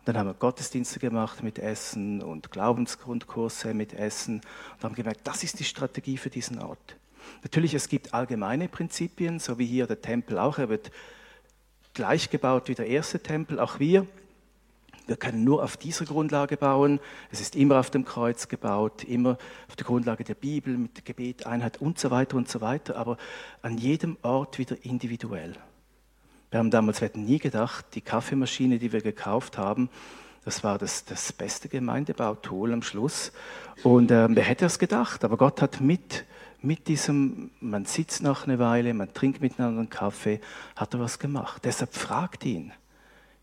Dann 0.06 0.18
haben 0.18 0.28
wir 0.28 0.34
Gottesdienste 0.36 1.00
gemacht 1.00 1.41
mit 1.41 1.58
Essen 1.58 2.22
und 2.22 2.52
Glaubensgrundkurse 2.52 3.74
mit 3.74 3.94
Essen 3.94 4.41
und 4.76 4.84
haben 4.84 4.96
gemerkt, 4.96 5.22
das 5.24 5.44
ist 5.44 5.60
die 5.60 5.63
Strategie 5.63 6.18
für 6.18 6.30
diesen 6.30 6.60
Ort. 6.60 6.96
Natürlich, 7.41 7.74
es 7.74 7.89
gibt 7.89 8.13
allgemeine 8.13 8.68
Prinzipien, 8.68 9.39
so 9.39 9.58
wie 9.58 9.65
hier 9.65 9.88
der 9.88 10.02
Tempel 10.02 10.38
auch. 10.38 10.60
Er 10.60 10.70
wird 10.70 10.91
gleich 11.96 12.30
gebaut 12.30 12.70
wie 12.70 12.76
der 12.76 12.86
erste 12.86 13.20
Tempel. 13.20 13.60
Auch 13.60 13.80
wir, 13.80 14.06
wir 15.08 15.18
können 15.18 15.44
nur 15.44 15.63
auf 15.63 15.76
dieser 15.76 16.06
Grundlage 16.06 16.58
bauen. 16.58 17.00
Es 17.32 17.41
ist 17.41 17.56
immer 17.56 17.80
auf 17.80 17.89
dem 17.89 18.06
Kreuz 18.06 18.48
gebaut, 18.48 19.04
immer 19.04 19.39
auf 19.68 19.76
der 19.76 19.86
Grundlage 19.88 20.24
der 20.24 20.36
Bibel, 20.36 20.78
mit 20.78 21.04
Gebet, 21.04 21.48
Einheit 21.48 21.82
und 21.82 22.00
so 22.00 22.12
weiter 22.12 22.38
und 22.38 22.48
so 22.48 22.62
weiter, 22.62 22.96
aber 22.96 23.18
an 23.63 23.78
jedem 23.78 24.18
Ort 24.22 24.60
wieder 24.60 24.84
individuell. 24.84 25.56
Wir 26.56 26.60
haben 26.60 26.72
damals, 26.72 27.02
wir 27.02 27.10
hätten 27.10 27.26
nie 27.26 27.39
gedacht, 27.39 27.86
die 27.96 28.02
Kaffeemaschine, 28.02 28.80
die 28.80 28.94
wir 28.94 29.02
gekauft 29.02 29.58
haben, 29.58 29.89
Das 30.46 30.63
war 30.63 30.78
das, 30.78 31.04
das 31.04 31.34
beste 31.34 31.68
Gemeindebautool 31.68 32.72
am 32.72 32.82
Schluss. 32.82 33.34
Und 33.84 34.10
äh, 34.10 34.34
wer 34.34 34.44
hätte 34.44 34.65
es 34.65 34.80
gedacht? 34.80 35.26
Aber 35.26 35.36
Gott 35.36 35.62
hat 35.62 35.82
mit, 35.82 36.24
mit 36.62 36.88
diesem, 36.88 37.52
man 37.60 37.84
sitzt 37.84 38.24
noch 38.24 38.48
eine 38.48 38.58
Weile, 38.58 38.94
man 38.94 39.13
trinkt 39.13 39.41
miteinander 39.41 39.82
einen 39.82 39.89
Kaffee, 39.89 40.39
hat 40.78 40.94
er 40.94 41.02
was 41.02 41.20
gemacht. 41.20 41.65
Deshalb 41.65 41.94
fragt 41.94 42.46
ihn. 42.46 42.72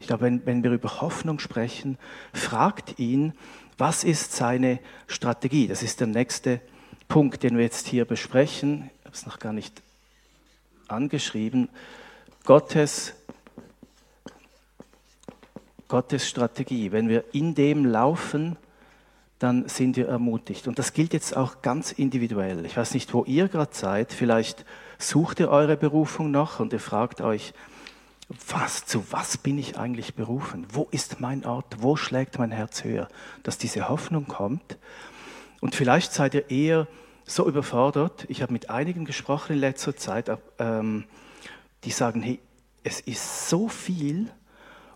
Ich 0.01 0.07
glaube, 0.07 0.22
wenn, 0.22 0.46
wenn 0.46 0.62
wir 0.62 0.70
über 0.70 1.03
Hoffnung 1.03 1.38
sprechen, 1.38 1.98
fragt 2.33 2.98
ihn, 2.98 3.35
was 3.77 4.05
ist 4.05 4.33
seine 4.33 4.79
Strategie? 5.07 5.68
Das 5.68 5.83
ist 5.83 6.01
der 6.01 6.07
nächste 6.07 6.62
Punkt, 7.09 7.42
den 7.42 7.59
wir 7.59 7.64
jetzt 7.64 7.88
hier 7.88 8.07
besprechen. 8.07 8.90
Ich 9.01 9.05
habe 9.05 9.14
es 9.14 9.27
noch 9.27 9.38
gar 9.38 9.53
nicht 9.53 9.83
angeschrieben. 10.88 11.68
Gottes, 12.44 13.14
Gottes 15.87 16.28
Strategie. 16.28 16.90
Wenn 16.90 17.09
wir 17.09 17.24
in 17.33 17.55
dem 17.55 17.85
laufen, 17.85 18.57
dann 19.38 19.68
sind 19.68 19.96
wir 19.96 20.09
ermutigt. 20.09 20.66
Und 20.66 20.78
das 20.78 20.92
gilt 20.92 21.12
jetzt 21.12 21.37
auch 21.37 21.62
ganz 21.62 21.92
individuell. 21.92 22.66
Ich 22.66 22.76
weiß 22.76 22.94
nicht, 22.94 23.14
wo 23.14 23.24
ihr 23.24 23.46
gerade 23.46 23.74
seid. 23.74 24.12
Vielleicht 24.12 24.64
sucht 24.98 25.38
ihr 25.38 25.50
eure 25.50 25.76
Berufung 25.76 26.33
noch 26.33 26.59
und 26.59 26.72
ihr 26.72 26.81
fragt 26.81 27.20
euch, 27.20 27.55
was, 28.48 28.87
zu 28.87 29.05
was 29.12 29.37
bin 29.37 29.59
ich 29.59 29.78
eigentlich 29.78 30.14
berufen? 30.14 30.66
Wo 30.72 30.88
ist 30.90 31.20
mein 31.20 31.44
Ort? 31.44 31.66
Wo 31.78 31.96
schlägt 31.96 32.38
mein 32.38 32.50
Herz 32.50 32.83
höher? 32.83 33.09
Dass 33.44 33.59
diese 33.59 33.88
Hoffnung 33.88 34.26
kommt. 34.26 34.78
Und 35.61 35.76
vielleicht 35.76 36.12
seid 36.12 36.35
ihr 36.35 36.50
eher 36.50 36.88
so 37.24 37.46
überfordert. 37.46 38.24
Ich 38.28 38.42
habe 38.42 38.52
mit 38.52 38.68
einigen 38.68 39.05
gesprochen 39.05 39.52
in 39.52 39.59
letzter 39.61 39.96
Zeit, 39.96 40.31
ähm, 40.59 41.05
die 41.85 41.90
sagen, 41.90 42.23
hey, 42.23 42.40
es 42.85 43.01
ist 43.01 43.49
so 43.49 43.68
viel 43.68 44.31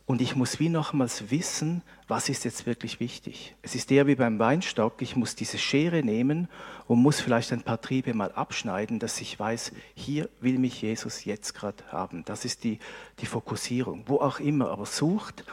und 0.06 0.20
ich 0.20 0.36
muss 0.36 0.60
wie 0.60 0.68
nochmals 0.68 1.30
wissen, 1.30 1.82
was 2.06 2.28
ist 2.28 2.44
jetzt 2.44 2.64
wirklich 2.64 3.00
wichtig. 3.00 3.56
Es 3.62 3.74
ist 3.74 3.90
eher 3.90 4.06
wie 4.06 4.14
beim 4.14 4.38
Weinstock, 4.38 5.02
ich 5.02 5.16
muss 5.16 5.34
diese 5.34 5.58
Schere 5.58 6.04
nehmen 6.04 6.48
und 6.86 7.02
muss 7.02 7.20
vielleicht 7.20 7.52
ein 7.52 7.62
paar 7.62 7.80
Triebe 7.80 8.14
mal 8.14 8.30
abschneiden, 8.30 9.00
dass 9.00 9.20
ich 9.20 9.38
weiß, 9.38 9.72
hier 9.94 10.28
will 10.40 10.58
mich 10.58 10.80
Jesus 10.80 11.24
jetzt 11.24 11.54
gerade 11.54 11.82
haben. 11.90 12.24
Das 12.24 12.44
ist 12.44 12.62
die, 12.62 12.78
die 13.18 13.26
Fokussierung, 13.26 14.04
wo 14.06 14.18
auch 14.18 14.38
immer, 14.38 14.70
aber 14.70 14.86
sucht, 14.86 15.44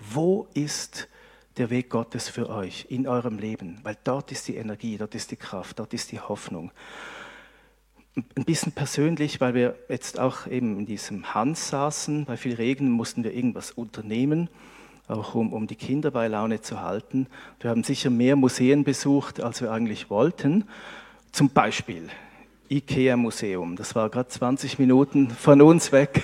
wo 0.00 0.48
ist 0.54 1.08
der 1.56 1.70
Weg 1.70 1.88
Gottes 1.90 2.28
für 2.28 2.50
euch 2.50 2.86
in 2.88 3.06
eurem 3.06 3.38
Leben, 3.38 3.78
weil 3.84 3.96
dort 4.02 4.32
ist 4.32 4.48
die 4.48 4.56
Energie, 4.56 4.98
dort 4.98 5.14
ist 5.14 5.30
die 5.30 5.36
Kraft, 5.36 5.78
dort 5.78 5.94
ist 5.94 6.10
die 6.10 6.18
Hoffnung. 6.18 6.72
Ein 8.16 8.44
bisschen 8.44 8.72
persönlich, 8.72 9.40
weil 9.40 9.54
wir 9.54 9.74
jetzt 9.88 10.20
auch 10.20 10.46
eben 10.46 10.78
in 10.78 10.86
diesem 10.86 11.34
Hans 11.34 11.68
saßen, 11.68 12.26
bei 12.26 12.36
viel 12.36 12.54
Regen 12.54 12.90
mussten 12.90 13.24
wir 13.24 13.34
irgendwas 13.34 13.72
unternehmen, 13.72 14.48
auch 15.08 15.34
um, 15.34 15.52
um 15.52 15.66
die 15.66 15.74
Kinder 15.74 16.12
bei 16.12 16.28
Laune 16.28 16.60
zu 16.60 16.80
halten. 16.80 17.26
Wir 17.60 17.70
haben 17.70 17.82
sicher 17.82 18.10
mehr 18.10 18.36
Museen 18.36 18.84
besucht, 18.84 19.40
als 19.40 19.60
wir 19.60 19.72
eigentlich 19.72 20.10
wollten. 20.10 20.64
Zum 21.32 21.50
Beispiel 21.50 22.08
IKEA-Museum, 22.70 23.74
das 23.74 23.96
war 23.96 24.08
gerade 24.10 24.28
20 24.28 24.78
Minuten 24.78 25.30
von 25.30 25.60
uns 25.60 25.90
weg 25.90 26.22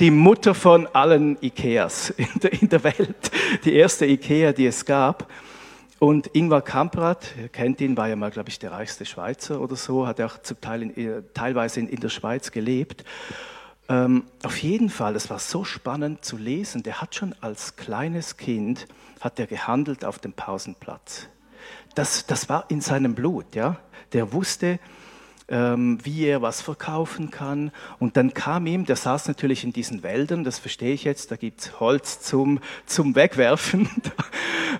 die 0.00 0.10
Mutter 0.10 0.54
von 0.54 0.86
allen 0.88 1.36
Ikeas 1.42 2.10
in 2.10 2.28
der, 2.42 2.52
in 2.54 2.68
der 2.68 2.82
Welt, 2.82 3.30
die 3.64 3.74
erste 3.74 4.06
Ikea, 4.06 4.52
die 4.52 4.66
es 4.66 4.84
gab. 4.84 5.30
Und 6.00 6.34
Ingvar 6.34 6.62
Kamprad, 6.62 7.34
ihr 7.38 7.50
kennt 7.50 7.78
ihn, 7.82 7.94
war 7.94 8.08
ja 8.08 8.16
mal, 8.16 8.30
glaube 8.30 8.48
ich, 8.48 8.58
der 8.58 8.72
reichste 8.72 9.04
Schweizer 9.04 9.60
oder 9.60 9.76
so, 9.76 10.06
hat 10.06 10.18
auch 10.22 10.40
zum 10.40 10.58
Teil 10.58 10.80
in, 10.80 10.96
äh, 10.96 11.22
teilweise 11.34 11.78
in, 11.78 11.90
in, 11.90 12.00
der 12.00 12.08
Schweiz 12.08 12.52
gelebt. 12.52 13.04
Ähm, 13.86 14.24
auf 14.42 14.56
jeden 14.62 14.88
Fall, 14.88 15.14
es 15.14 15.28
war 15.28 15.38
so 15.38 15.62
spannend 15.62 16.24
zu 16.24 16.38
lesen, 16.38 16.82
der 16.82 17.02
hat 17.02 17.14
schon 17.14 17.34
als 17.42 17.76
kleines 17.76 18.38
Kind, 18.38 18.86
hat 19.20 19.38
er 19.38 19.46
gehandelt 19.46 20.06
auf 20.06 20.18
dem 20.18 20.32
Pausenplatz. 20.32 21.28
Das, 21.94 22.24
das 22.24 22.48
war 22.48 22.64
in 22.70 22.80
seinem 22.80 23.14
Blut, 23.14 23.54
ja. 23.54 23.76
Der 24.14 24.32
wusste, 24.32 24.78
ähm, 25.50 25.98
wie 26.02 26.24
er 26.24 26.40
was 26.40 26.62
verkaufen 26.62 27.30
kann. 27.30 27.72
Und 27.98 28.16
dann 28.16 28.32
kam 28.32 28.66
ihm, 28.66 28.86
der 28.86 28.96
saß 28.96 29.28
natürlich 29.28 29.64
in 29.64 29.74
diesen 29.74 30.02
Wäldern, 30.02 30.44
das 30.44 30.58
verstehe 30.58 30.94
ich 30.94 31.04
jetzt, 31.04 31.30
da 31.30 31.36
gibt 31.36 31.60
es 31.60 31.78
Holz 31.78 32.20
zum, 32.20 32.60
zum 32.86 33.14
Wegwerfen. 33.14 33.90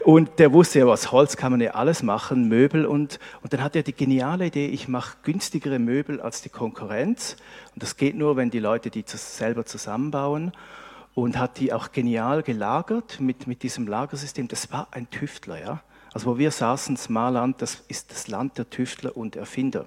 Und 0.05 0.39
der 0.39 0.53
wusste 0.53 0.79
ja, 0.79 0.87
was 0.87 1.13
Holz 1.13 1.37
kann 1.37 1.53
man 1.53 1.61
ja 1.61 1.73
alles 1.73 2.03
machen, 2.03 2.49
Möbel. 2.49 2.87
Und, 2.87 3.19
und 3.43 3.53
dann 3.53 3.63
hat 3.63 3.77
er 3.77 3.83
die 3.83 3.93
geniale 3.93 4.47
Idee, 4.47 4.67
ich 4.67 4.89
mache 4.89 5.19
günstigere 5.23 5.79
Möbel 5.79 6.21
als 6.21 6.41
die 6.43 6.49
Konkurrenz. 6.49 7.37
Und 7.75 7.83
das 7.83 7.97
geht 7.97 8.17
nur, 8.17 8.37
wenn 8.37 8.51
die 8.51 8.61
Leute 8.61 8.91
die 8.91 9.05
selber 9.07 9.67
zusammenbauen. 9.67 10.53
Und 11.15 11.39
hat 11.39 11.59
die 11.59 11.73
auch 11.73 11.93
genial 11.93 12.43
gelagert 12.43 13.21
mit, 13.21 13.47
mit 13.47 13.63
diesem 13.63 13.87
Lagersystem. 13.87 14.49
Das 14.49 14.73
war 14.73 14.89
ein 14.93 15.11
Tüftler, 15.11 15.61
ja. 15.61 15.83
Also 16.13 16.27
wo 16.27 16.39
wir 16.39 16.51
saßen, 16.51 16.97
Smarland, 16.97 17.61
das 17.61 17.83
ist 17.89 18.11
das 18.11 18.29
Land 18.29 18.59
der 18.59 18.71
Tüftler 18.71 19.17
und 19.17 19.37
Erfinder. 19.37 19.87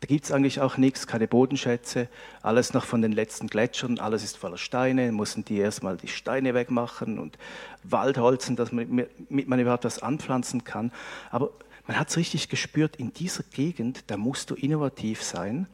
Da 0.00 0.06
gibt 0.06 0.24
es 0.24 0.32
eigentlich 0.32 0.60
auch 0.60 0.78
nichts, 0.78 1.06
keine 1.06 1.28
Bodenschätze, 1.28 2.08
alles 2.42 2.72
noch 2.72 2.86
von 2.86 3.02
den 3.02 3.12
letzten 3.12 3.48
Gletschern, 3.48 3.98
alles 3.98 4.24
ist 4.24 4.38
voller 4.38 4.56
Steine, 4.56 5.12
mussten 5.12 5.44
die 5.44 5.58
erstmal 5.58 5.98
die 5.98 6.08
Steine 6.08 6.54
wegmachen 6.54 7.18
und 7.18 7.36
Waldholzen, 7.84 8.56
dass 8.56 8.72
man, 8.72 9.06
mit 9.28 9.48
man 9.48 9.60
überhaupt 9.60 9.84
was 9.84 10.02
anpflanzen 10.02 10.64
kann. 10.64 10.90
Aber 11.30 11.50
man 11.86 11.98
hat 11.98 12.08
es 12.08 12.16
richtig 12.16 12.48
gespürt, 12.48 12.96
in 12.96 13.12
dieser 13.12 13.42
Gegend, 13.42 14.04
da 14.06 14.16
musst 14.16 14.50
du 14.50 14.54
innovativ 14.54 15.22
sein. 15.22 15.66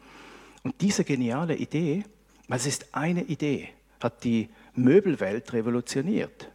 Und 0.65 0.81
diese 0.81 1.05
geniale 1.05 1.55
Idee, 1.55 2.03
weil 2.49 2.59
es 2.59 2.67
ist 2.67 2.97
eine 2.97 3.23
Idee, 3.23 3.69
hat 4.01 4.25
die 4.25 4.49
Möbelwelt 4.75 5.53
revolutioniert. 5.53 6.51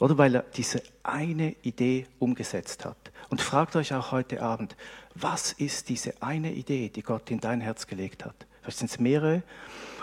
Oder 0.00 0.18
weil 0.18 0.34
er 0.34 0.42
diese 0.42 0.82
eine 1.02 1.56
Idee 1.62 2.06
umgesetzt 2.18 2.84
hat. 2.84 2.96
Und 3.30 3.40
fragt 3.40 3.76
euch 3.76 3.94
auch 3.94 4.12
heute 4.12 4.42
Abend, 4.42 4.76
was 5.20 5.52
ist 5.52 5.88
diese 5.88 6.20
eine 6.22 6.52
Idee, 6.52 6.88
die 6.88 7.02
Gott 7.02 7.30
in 7.30 7.40
dein 7.40 7.60
Herz 7.60 7.86
gelegt 7.86 8.24
hat? 8.24 8.46
Vielleicht 8.60 8.78
sind 8.78 8.90
es 8.90 8.98
mehrere. 8.98 9.42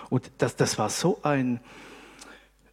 Und 0.10 0.32
das, 0.38 0.56
das 0.56 0.78
war 0.78 0.90
so 0.90 1.20
ein, 1.24 1.60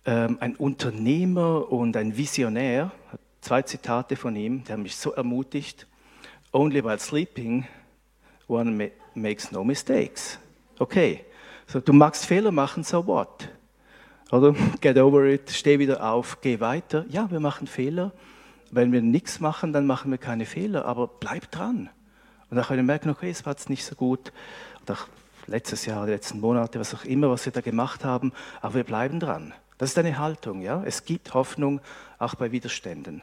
ähm, 0.04 0.38
ein 0.40 0.56
Unternehmer 0.56 1.70
und 1.70 1.96
ein 1.96 2.16
Visionär. 2.16 2.92
Zwei 3.40 3.62
Zitate 3.62 4.16
von 4.16 4.36
ihm, 4.36 4.64
die 4.64 4.72
haben 4.72 4.82
mich 4.82 4.96
so 4.96 5.12
ermutigt. 5.12 5.86
Only 6.52 6.84
while 6.84 6.98
sleeping, 6.98 7.66
one 8.48 8.90
makes 9.14 9.52
no 9.52 9.64
mistakes. 9.64 10.38
Okay, 10.78 11.24
so, 11.66 11.80
du 11.80 11.92
magst 11.92 12.26
Fehler 12.26 12.50
machen, 12.50 12.82
so 12.84 13.06
what? 13.06 13.48
Oder 14.32 14.54
get 14.80 14.98
over 14.98 15.24
it, 15.26 15.50
steh 15.50 15.78
wieder 15.78 16.04
auf, 16.10 16.40
geh 16.40 16.60
weiter. 16.60 17.04
Ja, 17.08 17.30
wir 17.30 17.40
machen 17.40 17.66
Fehler. 17.66 18.12
Wenn 18.70 18.92
wir 18.92 19.02
nichts 19.02 19.40
machen, 19.40 19.72
dann 19.72 19.86
machen 19.86 20.10
wir 20.10 20.18
keine 20.18 20.46
Fehler, 20.46 20.84
aber 20.84 21.08
bleib 21.08 21.50
dran. 21.50 21.90
Und 22.50 22.56
dann 22.56 22.64
können 22.64 22.80
wir 22.80 22.84
merken, 22.84 23.10
okay, 23.10 23.30
es 23.30 23.46
war 23.46 23.52
jetzt 23.52 23.70
nicht 23.70 23.84
so 23.84 23.94
gut. 23.94 24.32
Oder 24.82 24.98
letztes 25.46 25.86
Jahr, 25.86 26.06
die 26.06 26.12
letzten 26.12 26.40
Monate, 26.40 26.80
was 26.80 26.94
auch 26.94 27.04
immer, 27.04 27.30
was 27.30 27.44
wir 27.44 27.52
da 27.52 27.60
gemacht 27.60 28.04
haben, 28.04 28.32
aber 28.60 28.74
wir 28.74 28.84
bleiben 28.84 29.20
dran. 29.20 29.54
Das 29.78 29.90
ist 29.90 29.98
eine 29.98 30.18
Haltung, 30.18 30.60
ja. 30.60 30.82
Es 30.84 31.04
gibt 31.04 31.32
Hoffnung 31.32 31.80
auch 32.18 32.34
bei 32.34 32.52
Widerständen. 32.52 33.22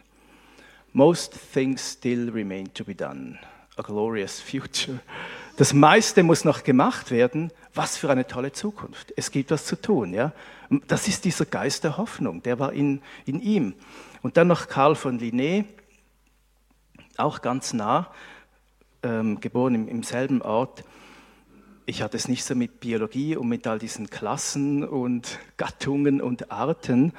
Most 0.93 1.37
things 1.53 1.93
still 1.93 2.29
remain 2.29 2.73
to 2.73 2.83
be 2.83 2.95
done. 2.95 3.37
A 3.75 3.83
glorious 3.83 4.39
future. 4.39 4.99
Das 5.57 5.73
meiste 5.73 6.23
muss 6.23 6.45
noch 6.45 6.63
gemacht 6.63 7.11
werden. 7.11 7.51
Was 7.75 7.97
für 7.97 8.09
eine 8.09 8.25
tolle 8.25 8.53
Zukunft. 8.53 9.13
Es 9.15 9.29
gibt 9.29 9.51
was 9.51 9.65
zu 9.65 9.79
tun, 9.79 10.13
ja. 10.13 10.31
Das 10.87 11.07
ist 11.07 11.25
dieser 11.25 11.45
Geist 11.45 11.83
der 11.83 11.97
Hoffnung, 11.97 12.41
der 12.41 12.59
war 12.59 12.73
in, 12.73 13.01
in 13.25 13.39
ihm. 13.39 13.75
Und 14.21 14.37
dann 14.37 14.47
noch 14.47 14.67
Karl 14.67 14.95
von 14.95 15.19
Linné, 15.19 15.65
auch 17.17 17.41
ganz 17.41 17.73
nah 17.73 18.11
ähm, 19.07 19.39
geboren 19.39 19.75
im, 19.75 19.87
im 19.87 20.03
selben 20.03 20.41
Ort. 20.41 20.83
Ich 21.85 22.01
hatte 22.01 22.17
es 22.17 22.27
nicht 22.27 22.43
so 22.43 22.53
mit 22.53 22.81
Biologie 22.81 23.37
und 23.37 23.47
mit 23.47 23.65
all 23.65 23.79
diesen 23.79 24.09
Klassen 24.09 24.83
und 24.83 25.39
Gattungen 25.57 26.21
und 26.21 26.51
Arten. 26.51 27.13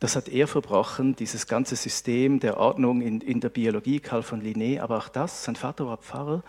Das 0.00 0.16
hat 0.16 0.28
er 0.28 0.46
verbrochen, 0.46 1.16
dieses 1.16 1.46
ganze 1.46 1.76
System 1.76 2.40
der 2.40 2.58
Ordnung 2.58 3.00
in, 3.00 3.20
in 3.20 3.40
der 3.40 3.48
Biologie, 3.48 4.00
Karl 4.00 4.22
von 4.22 4.42
Linné, 4.42 4.80
aber 4.80 4.98
auch 4.98 5.08
das, 5.08 5.44
sein 5.44 5.56
Vater 5.56 5.86
war 5.86 5.96
Pfarrer. 5.96 6.42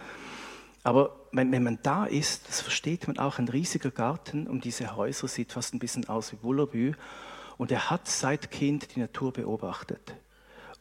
Aber 0.84 1.16
wenn, 1.32 1.52
wenn, 1.52 1.64
man 1.64 1.80
da 1.84 2.06
ist, 2.06 2.48
das 2.48 2.62
versteht 2.62 3.08
man 3.08 3.18
auch, 3.18 3.38
ein 3.38 3.48
riesiger 3.48 3.92
Garten 3.92 4.48
um 4.48 4.62
diese 4.62 4.96
Häuser 4.96 5.28
sieht 5.28 5.52
fast 5.52 5.74
ein 5.74 5.80
bisschen 5.80 6.08
aus 6.08 6.32
wie 6.32 6.38
Bullerbü. 6.38 6.94
Und 7.58 7.72
er 7.72 7.90
hat 7.90 8.08
seit 8.08 8.52
Kind 8.52 8.96
die 8.96 9.02
Natur 9.02 9.34
beobachtet. 9.34 10.16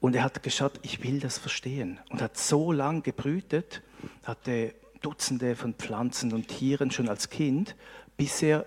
Und 0.00 0.14
er 0.14 0.22
hat 0.22 0.42
geschaut, 0.42 0.72
ich 0.82 1.02
will 1.02 1.20
das 1.20 1.38
verstehen. 1.38 1.98
Und 2.10 2.22
hat 2.22 2.36
so 2.36 2.72
lang 2.72 3.02
gebrütet, 3.02 3.82
hatte 4.24 4.74
Dutzende 5.00 5.56
von 5.56 5.74
Pflanzen 5.74 6.32
und 6.32 6.48
Tieren 6.48 6.90
schon 6.90 7.08
als 7.08 7.30
Kind, 7.30 7.74
bis 8.16 8.42
er 8.42 8.64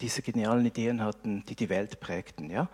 diese 0.00 0.22
genialen 0.22 0.66
Ideen 0.66 1.02
hatten, 1.02 1.44
die 1.48 1.54
die 1.54 1.68
Welt 1.68 2.00
prägten. 2.00 2.50
Ja? 2.50 2.68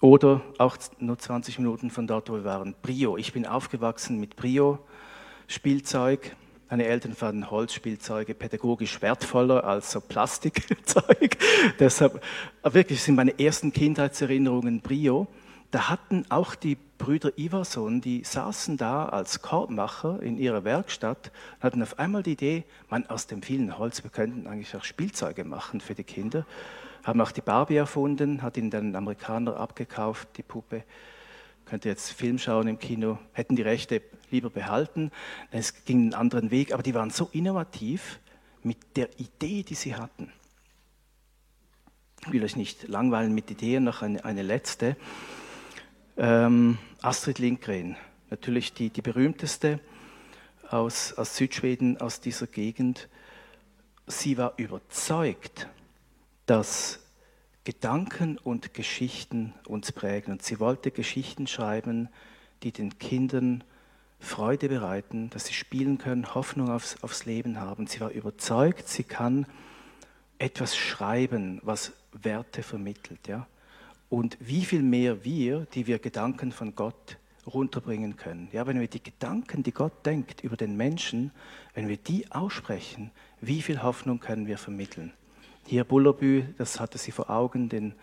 Oder 0.00 0.40
auch 0.58 0.76
nur 0.98 1.18
20 1.18 1.58
Minuten 1.58 1.90
von 1.90 2.06
dort, 2.06 2.30
wo 2.30 2.34
wir 2.34 2.44
waren, 2.44 2.74
Brio. 2.82 3.16
Ich 3.16 3.32
bin 3.32 3.46
aufgewachsen 3.46 4.18
mit 4.18 4.36
Brio-Spielzeug. 4.36 6.34
Meine 6.68 6.86
Eltern 6.86 7.14
fanden 7.14 7.50
Holzspielzeuge 7.50 8.34
pädagogisch 8.34 9.02
wertvoller 9.02 9.64
als 9.64 9.90
so 9.90 10.00
Plastikzeug. 10.00 11.36
Deshalb 11.78 12.22
wirklich 12.62 13.02
sind 13.02 13.16
meine 13.16 13.38
ersten 13.38 13.72
Kindheitserinnerungen 13.72 14.80
Brio. 14.80 15.26
Da 15.70 15.88
hatten 15.88 16.24
auch 16.30 16.54
die 16.54 16.76
Brüder 16.98 17.38
Iverson, 17.38 18.00
die 18.00 18.24
saßen 18.24 18.76
da 18.76 19.06
als 19.06 19.40
Korbmacher 19.40 20.20
in 20.20 20.36
ihrer 20.36 20.64
Werkstatt 20.64 21.30
und 21.56 21.62
hatten 21.62 21.82
auf 21.82 21.98
einmal 21.98 22.22
die 22.22 22.32
Idee, 22.32 22.64
man 22.88 23.06
aus 23.06 23.26
dem 23.26 23.42
vielen 23.42 23.78
Holz, 23.78 24.02
wir 24.02 24.10
könnten 24.10 24.46
eigentlich 24.46 24.74
auch 24.76 24.84
Spielzeuge 24.84 25.44
machen 25.44 25.80
für 25.80 25.94
die 25.94 26.04
Kinder. 26.04 26.44
Haben 27.04 27.20
auch 27.20 27.32
die 27.32 27.40
Barbie 27.40 27.76
erfunden, 27.76 28.42
hat 28.42 28.56
ihn 28.56 28.70
dann 28.70 28.90
ein 28.90 28.96
Amerikaner 28.96 29.56
abgekauft, 29.56 30.28
die 30.36 30.42
Puppe. 30.42 30.82
Könnte 31.64 31.88
jetzt 31.88 32.10
Film 32.10 32.38
schauen 32.38 32.66
im 32.66 32.78
Kino, 32.78 33.18
hätten 33.32 33.56
die 33.56 33.62
Rechte 33.62 34.02
lieber 34.30 34.50
behalten. 34.50 35.12
Es 35.50 35.84
ging 35.84 36.00
einen 36.00 36.14
anderen 36.14 36.50
Weg, 36.50 36.74
aber 36.74 36.82
die 36.82 36.94
waren 36.94 37.10
so 37.10 37.30
innovativ 37.32 38.18
mit 38.62 38.96
der 38.96 39.08
Idee, 39.18 39.62
die 39.62 39.74
sie 39.74 39.94
hatten. 39.94 40.32
Ich 42.26 42.32
will 42.32 42.44
euch 42.44 42.56
nicht 42.56 42.88
langweilen 42.88 43.34
mit 43.34 43.50
Ideen, 43.50 43.84
noch 43.84 44.02
eine, 44.02 44.24
eine 44.24 44.42
letzte. 44.42 44.96
Ähm, 46.22 46.76
Astrid 47.00 47.38
Lindgren, 47.38 47.96
natürlich 48.28 48.74
die, 48.74 48.90
die 48.90 49.00
berühmteste 49.00 49.80
aus, 50.68 51.14
aus 51.14 51.34
Südschweden, 51.34 51.98
aus 51.98 52.20
dieser 52.20 52.46
Gegend. 52.46 53.08
Sie 54.06 54.36
war 54.36 54.52
überzeugt, 54.58 55.66
dass 56.44 57.00
Gedanken 57.64 58.36
und 58.36 58.74
Geschichten 58.74 59.54
uns 59.66 59.92
prägen. 59.92 60.32
Und 60.32 60.42
sie 60.42 60.60
wollte 60.60 60.90
Geschichten 60.90 61.46
schreiben, 61.46 62.10
die 62.64 62.72
den 62.72 62.98
Kindern 62.98 63.64
Freude 64.18 64.68
bereiten, 64.68 65.30
dass 65.30 65.46
sie 65.46 65.54
spielen 65.54 65.96
können, 65.96 66.34
Hoffnung 66.34 66.68
aufs, 66.68 67.02
aufs 67.02 67.24
Leben 67.24 67.58
haben. 67.58 67.86
Sie 67.86 68.00
war 68.00 68.10
überzeugt, 68.10 68.88
sie 68.88 69.04
kann 69.04 69.46
etwas 70.38 70.76
schreiben, 70.76 71.60
was 71.62 71.94
Werte 72.12 72.62
vermittelt. 72.62 73.26
Ja? 73.26 73.46
Und 74.10 74.36
wie 74.40 74.64
viel 74.64 74.82
mehr 74.82 75.24
wir, 75.24 75.66
die 75.72 75.86
wir 75.86 75.98
Gedanken 75.98 76.52
von 76.52 76.74
Gott 76.74 77.16
runterbringen 77.46 78.16
können. 78.16 78.48
Ja, 78.52 78.66
wenn 78.66 78.80
wir 78.80 78.88
die 78.88 79.02
Gedanken, 79.02 79.62
die 79.62 79.72
Gott 79.72 80.04
denkt 80.04 80.42
über 80.42 80.56
den 80.56 80.76
Menschen, 80.76 81.30
wenn 81.74 81.88
wir 81.88 81.96
die 81.96 82.30
aussprechen, 82.30 83.10
wie 83.40 83.62
viel 83.62 83.82
Hoffnung 83.82 84.20
können 84.20 84.46
wir 84.46 84.58
vermitteln? 84.58 85.12
Hier 85.66 85.84
Bullerbü, 85.84 86.44
das 86.58 86.80
hatte 86.80 86.98
sie 86.98 87.12
vor 87.12 87.30
Augen, 87.30 87.68
den 87.68 87.94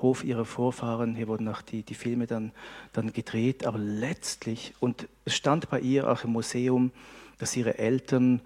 Hof 0.00 0.24
ihrer 0.24 0.44
Vorfahren, 0.44 1.14
hier 1.14 1.28
wurden 1.28 1.48
auch 1.48 1.62
die, 1.62 1.82
die 1.82 1.94
Filme 1.94 2.26
dann, 2.26 2.52
dann 2.92 3.12
gedreht, 3.12 3.66
aber 3.66 3.78
letztlich, 3.78 4.74
und 4.80 5.08
es 5.24 5.34
stand 5.34 5.70
bei 5.70 5.80
ihr 5.80 6.10
auch 6.10 6.24
im 6.24 6.32
Museum, 6.32 6.92
dass 7.38 7.56
ihre 7.56 7.78
Eltern 7.78 8.40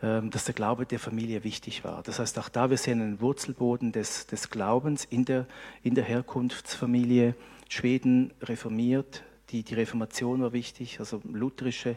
dass 0.00 0.44
der 0.44 0.54
Glaube 0.54 0.84
der 0.84 0.98
Familie 0.98 1.42
wichtig 1.42 1.82
war. 1.82 2.02
Das 2.02 2.18
heißt, 2.18 2.38
auch 2.38 2.50
da, 2.50 2.68
wir 2.68 2.76
sehen 2.76 3.00
einen 3.00 3.20
Wurzelboden 3.22 3.92
des, 3.92 4.26
des 4.26 4.50
Glaubens 4.50 5.06
in 5.06 5.24
der, 5.24 5.46
in 5.82 5.94
der 5.94 6.04
Herkunftsfamilie. 6.04 7.34
Schweden 7.68 8.32
reformiert, 8.42 9.24
die, 9.50 9.62
die 9.62 9.74
Reformation 9.74 10.42
war 10.42 10.52
wichtig, 10.52 11.00
also 11.00 11.20
lutherische 11.24 11.96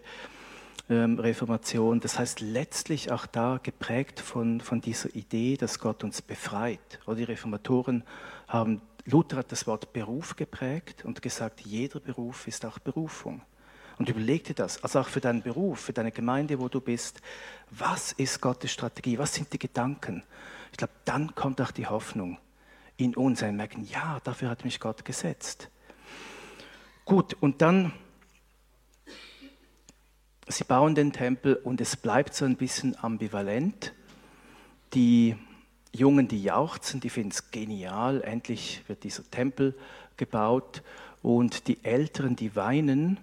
ähm, 0.89 1.19
Reformation. 1.19 1.99
Das 1.99 2.17
heißt, 2.17 2.41
letztlich 2.41 3.11
auch 3.11 3.25
da 3.25 3.59
geprägt 3.61 4.19
von, 4.19 4.61
von 4.61 4.81
dieser 4.81 5.13
Idee, 5.15 5.57
dass 5.57 5.79
Gott 5.79 6.03
uns 6.03 6.21
befreit. 6.21 6.99
Oder 7.05 7.17
die 7.17 7.23
Reformatoren 7.23 8.03
haben, 8.47 8.81
Luther 9.05 9.37
hat 9.37 9.51
das 9.51 9.67
Wort 9.67 9.93
Beruf 9.93 10.35
geprägt 10.35 11.05
und 11.05 11.21
gesagt, 11.21 11.61
jeder 11.61 11.99
Beruf 11.99 12.47
ist 12.47 12.65
auch 12.65 12.79
Berufung. 12.79 13.41
Und 13.99 14.07
überleg 14.07 14.45
dir 14.45 14.53
das, 14.53 14.81
also 14.81 15.01
auch 15.01 15.09
für 15.09 15.19
deinen 15.19 15.41
Beruf, 15.41 15.81
für 15.81 15.93
deine 15.93 16.13
Gemeinde, 16.13 16.57
wo 16.59 16.69
du 16.69 16.79
bist. 16.79 17.21
Was 17.69 18.13
ist 18.13 18.39
Gottes 18.39 18.71
Strategie? 18.71 19.17
Was 19.17 19.35
sind 19.35 19.51
die 19.51 19.59
Gedanken? 19.59 20.23
Ich 20.71 20.77
glaube, 20.77 20.93
dann 21.03 21.35
kommt 21.35 21.59
auch 21.59 21.71
die 21.71 21.85
Hoffnung 21.85 22.37
in 22.95 23.13
uns. 23.13 23.43
Ein 23.43 23.57
merken, 23.57 23.83
ja, 23.83 24.21
dafür 24.23 24.49
hat 24.49 24.63
mich 24.63 24.79
Gott 24.79 25.03
gesetzt. 25.03 25.69
Gut, 27.03 27.35
und 27.41 27.61
dann, 27.61 27.91
sie 30.47 30.63
bauen 30.63 30.95
den 30.95 31.11
Tempel 31.11 31.55
und 31.55 31.81
es 31.81 31.97
bleibt 31.97 32.33
so 32.33 32.45
ein 32.45 32.55
bisschen 32.55 32.97
ambivalent. 33.03 33.93
Die 34.93 35.35
Jungen, 35.91 36.29
die 36.29 36.41
jauchzen, 36.41 37.01
die 37.01 37.09
finden 37.09 37.31
es 37.31 37.51
genial, 37.51 38.21
endlich 38.21 38.81
wird 38.87 39.03
dieser 39.03 39.29
Tempel 39.29 39.77
gebaut. 40.15 40.83
Und 41.21 41.67
die 41.67 41.83
Älteren, 41.83 42.37
die 42.37 42.55
weinen, 42.55 43.19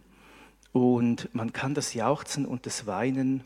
und 0.77 1.35
man 1.35 1.55
kann 1.55 1.73
das 1.73 1.95
Jauchzen 1.95 2.45
und 2.45 2.67
das 2.67 2.87
Weinen 2.87 3.43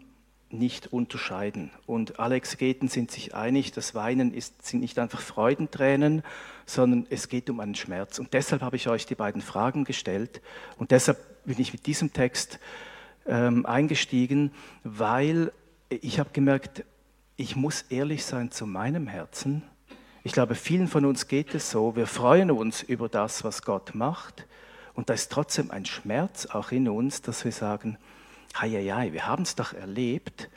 nicht 0.49 0.93
unterscheiden. 0.93 1.71
Und 1.87 2.19
alle 2.19 2.35
Exegeten 2.35 2.89
sind 2.89 3.13
sich 3.13 3.37
einig, 3.37 3.71
das 3.71 3.95
Weinen 3.95 4.35
ist, 4.35 4.67
sind 4.67 4.81
nicht 4.81 4.99
einfach 4.99 5.21
Freudentränen, 5.21 6.25
sondern 6.67 7.07
es 7.09 7.29
geht 7.29 7.49
um 7.49 7.61
einen 7.61 7.77
Schmerz. 7.77 8.19
Und 8.19 8.33
deshalb 8.33 8.63
habe 8.63 8.75
ich 8.75 8.89
euch 8.89 9.07
die 9.07 9.15
beiden 9.15 9.43
Fragen 9.43 9.85
gestellt. 9.85 10.43
Und 10.77 10.91
deshalb 10.91 11.19
bin 11.45 11.61
ich 11.61 11.73
mit 11.73 11.87
diesem 11.87 12.13
Text 12.13 12.59
ähm, 13.29 13.65
eingestiegen, 13.65 14.51
weil 14.83 15.53
ich 15.89 16.19
habe 16.19 16.31
gemerkt, 16.33 16.85
ich 17.37 17.55
muss 17.55 17.83
ehrlich 17.91 18.25
sein 18.25 18.51
zu 18.51 18.67
meinem 18.67 19.07
Herzen. 19.07 19.63
Ich 20.25 20.33
glaube, 20.33 20.57
vielen 20.57 20.89
von 20.89 21.05
uns 21.05 21.29
geht 21.29 21.55
es 21.55 21.71
so. 21.71 21.95
Wir 21.95 22.09
freuen 22.09 22.51
uns 22.51 22.83
über 22.83 23.09
das, 23.09 23.45
was 23.45 23.63
Gott 23.63 23.95
macht. 23.95 24.49
Und 24.95 25.09
da 25.09 25.15
ist 25.15 25.31
trotzdem 25.33 25.71
ein 25.71 25.87
Schmerz 25.87 26.47
auch 26.47 26.73
in 26.73 26.89
uns, 26.89 27.23
dass 27.23 27.45
wir 27.45 27.53
sagen, 27.53 27.99
hei, 28.59 29.13
wir 29.13 29.27
haben 29.27 29.43
es 29.43 29.55
doch 29.55 29.73
erlebt, 29.73 30.49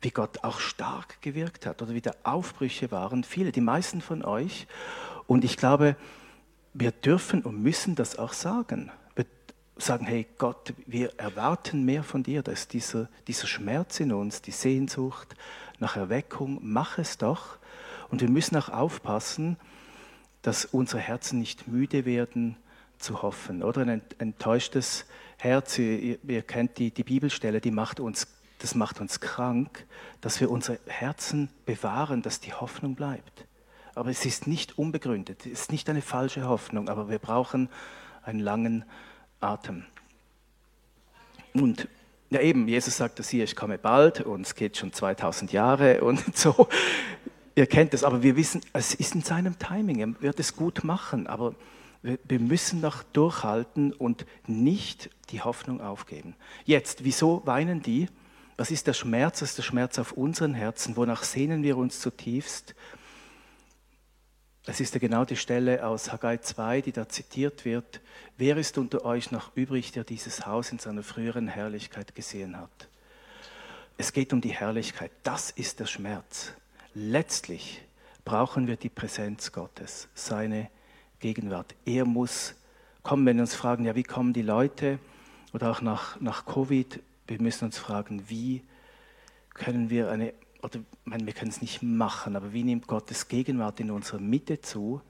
wie 0.00 0.10
Gott 0.10 0.44
auch 0.44 0.60
stark 0.60 1.20
gewirkt 1.22 1.66
hat 1.66 1.82
oder 1.82 1.92
wie 1.92 2.00
da 2.00 2.12
Aufbrüche 2.22 2.90
waren, 2.90 3.24
viele, 3.24 3.52
die 3.52 3.60
meisten 3.60 4.00
von 4.00 4.24
euch. 4.24 4.66
Und 5.26 5.44
ich 5.44 5.56
glaube, 5.56 5.96
wir 6.72 6.92
dürfen 6.92 7.42
und 7.42 7.60
müssen 7.60 7.94
das 7.94 8.18
auch 8.18 8.32
sagen. 8.32 8.90
Wir 9.16 9.26
sagen, 9.76 10.06
hey 10.06 10.26
Gott, 10.38 10.72
wir 10.86 11.18
erwarten 11.18 11.84
mehr 11.84 12.04
von 12.04 12.22
dir. 12.22 12.42
Da 12.42 12.52
ist 12.52 12.72
dieser, 12.72 13.08
dieser 13.26 13.46
Schmerz 13.46 13.98
in 14.00 14.12
uns, 14.12 14.42
die 14.42 14.52
Sehnsucht 14.52 15.34
nach 15.80 15.96
Erweckung. 15.96 16.60
Mach 16.62 16.98
es 16.98 17.18
doch. 17.18 17.58
Und 18.10 18.20
wir 18.20 18.30
müssen 18.30 18.56
auch 18.56 18.68
aufpassen, 18.68 19.56
dass 20.42 20.64
unsere 20.64 21.00
Herzen 21.00 21.40
nicht 21.40 21.66
müde 21.66 22.04
werden, 22.04 22.56
zu 22.98 23.22
hoffen. 23.22 23.62
Oder 23.62 23.82
ein 23.82 24.02
enttäuschtes 24.18 25.06
Herz, 25.38 25.78
ihr, 25.78 26.18
ihr 26.24 26.42
kennt 26.42 26.78
die, 26.78 26.90
die 26.90 27.04
Bibelstelle, 27.04 27.60
die 27.60 27.70
macht 27.70 28.00
uns, 28.00 28.26
das 28.58 28.74
macht 28.74 29.00
uns 29.00 29.20
krank, 29.20 29.86
dass 30.20 30.40
wir 30.40 30.50
unsere 30.50 30.78
Herzen 30.86 31.48
bewahren, 31.64 32.22
dass 32.22 32.40
die 32.40 32.52
Hoffnung 32.52 32.94
bleibt. 32.94 33.46
Aber 33.94 34.10
es 34.10 34.24
ist 34.24 34.46
nicht 34.46 34.78
unbegründet, 34.78 35.46
es 35.46 35.60
ist 35.60 35.72
nicht 35.72 35.88
eine 35.88 36.02
falsche 36.02 36.48
Hoffnung, 36.48 36.88
aber 36.88 37.08
wir 37.08 37.18
brauchen 37.18 37.68
einen 38.22 38.40
langen 38.40 38.84
Atem. 39.40 39.84
Und 41.52 41.88
ja 42.30 42.40
eben, 42.40 42.68
Jesus 42.68 42.96
sagt 42.96 43.18
das 43.18 43.28
hier, 43.28 43.44
ich 43.44 43.56
komme 43.56 43.78
bald 43.78 44.20
und 44.20 44.42
es 44.42 44.54
geht 44.54 44.76
schon 44.76 44.92
2000 44.92 45.52
Jahre 45.52 46.02
und 46.02 46.20
so. 46.36 46.68
Ihr 47.54 47.66
kennt 47.66 47.92
es, 47.92 48.04
aber 48.04 48.22
wir 48.22 48.36
wissen, 48.36 48.60
es 48.72 48.94
ist 48.94 49.16
in 49.16 49.22
seinem 49.22 49.58
Timing, 49.58 49.98
er 49.98 50.22
wird 50.22 50.38
es 50.38 50.54
gut 50.54 50.84
machen, 50.84 51.26
aber 51.26 51.56
wir 52.02 52.40
müssen 52.40 52.80
noch 52.80 53.02
durchhalten 53.02 53.92
und 53.92 54.24
nicht 54.46 55.10
die 55.30 55.42
Hoffnung 55.42 55.80
aufgeben. 55.80 56.36
Jetzt, 56.64 57.04
wieso 57.04 57.42
weinen 57.44 57.82
die? 57.82 58.08
Was 58.56 58.70
ist 58.70 58.86
der 58.86 58.92
Schmerz? 58.92 59.42
Was 59.42 59.50
ist 59.50 59.58
der 59.58 59.62
Schmerz 59.64 59.98
auf 59.98 60.12
unseren 60.12 60.54
Herzen? 60.54 60.96
Wonach 60.96 61.22
sehnen 61.22 61.62
wir 61.62 61.76
uns 61.76 62.00
zutiefst? 62.00 62.74
Es 64.66 64.80
ist 64.80 64.94
ja 64.94 65.00
genau 65.00 65.24
die 65.24 65.36
Stelle 65.36 65.86
aus 65.86 66.12
Haggai 66.12 66.36
2, 66.36 66.82
die 66.82 66.92
da 66.92 67.08
zitiert 67.08 67.64
wird. 67.64 68.00
Wer 68.36 68.56
ist 68.58 68.78
unter 68.78 69.04
euch 69.04 69.30
noch 69.30 69.56
übrig, 69.56 69.92
der 69.92 70.04
dieses 70.04 70.46
Haus 70.46 70.70
in 70.72 70.78
seiner 70.78 71.02
früheren 71.02 71.48
Herrlichkeit 71.48 72.14
gesehen 72.14 72.56
hat? 72.56 72.88
Es 73.96 74.12
geht 74.12 74.32
um 74.32 74.40
die 74.40 74.50
Herrlichkeit. 74.52 75.10
Das 75.22 75.50
ist 75.50 75.80
der 75.80 75.86
Schmerz. 75.86 76.52
Letztlich 76.94 77.82
brauchen 78.24 78.66
wir 78.66 78.76
die 78.76 78.90
Präsenz 78.90 79.52
Gottes, 79.52 80.08
seine 80.14 80.54
Herrlichkeit. 80.56 80.77
Gegenwart. 81.20 81.74
Er 81.84 82.04
muss 82.04 82.54
kommen, 83.02 83.26
wenn 83.26 83.36
wir 83.36 83.42
uns 83.42 83.54
fragen, 83.54 83.84
ja, 83.84 83.94
wie 83.94 84.02
kommen 84.02 84.32
die 84.32 84.42
Leute 84.42 84.98
oder 85.52 85.70
auch 85.70 85.80
nach, 85.80 86.20
nach 86.20 86.44
Covid, 86.44 87.00
wir 87.26 87.40
müssen 87.40 87.64
uns 87.64 87.78
fragen, 87.78 88.24
wie 88.28 88.62
können 89.54 89.90
wir 89.90 90.10
eine, 90.10 90.34
oder 90.62 90.80
meine, 91.04 91.26
wir 91.26 91.32
können 91.32 91.50
es 91.50 91.60
nicht 91.60 91.82
machen, 91.82 92.36
aber 92.36 92.52
wie 92.52 92.64
nimmt 92.64 92.86
Gottes 92.86 93.28
Gegenwart 93.28 93.80
in 93.80 93.90
unserer 93.90 94.20
Mitte 94.20 94.60
zu, 94.60 95.00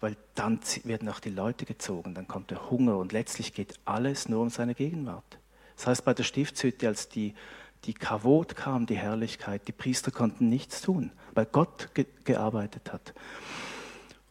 weil 0.00 0.16
dann 0.34 0.60
werden 0.84 1.08
auch 1.08 1.20
die 1.20 1.30
Leute 1.30 1.64
gezogen, 1.64 2.14
dann 2.14 2.28
kommt 2.28 2.50
der 2.50 2.70
Hunger 2.70 2.98
und 2.98 3.12
letztlich 3.12 3.54
geht 3.54 3.78
alles 3.84 4.28
nur 4.28 4.42
um 4.42 4.50
seine 4.50 4.74
Gegenwart. 4.74 5.38
Das 5.76 5.86
heißt, 5.86 6.04
bei 6.04 6.14
der 6.14 6.24
Stiftshütte, 6.24 6.88
als 6.88 7.08
die, 7.08 7.34
die 7.84 7.94
Kavot 7.94 8.56
kam, 8.56 8.86
die 8.86 8.96
Herrlichkeit, 8.96 9.66
die 9.68 9.72
Priester 9.72 10.10
konnten 10.10 10.48
nichts 10.48 10.82
tun, 10.82 11.12
weil 11.34 11.46
Gott 11.46 11.90
ge 11.94 12.06
gearbeitet 12.24 12.92
hat. 12.92 13.14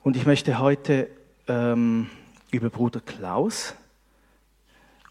Und 0.03 0.15
ich 0.15 0.25
möchte 0.25 0.59
heute 0.59 1.09
ähm, 1.47 2.09
über 2.51 2.69
Bruder 2.69 2.99
Klaus 2.99 3.75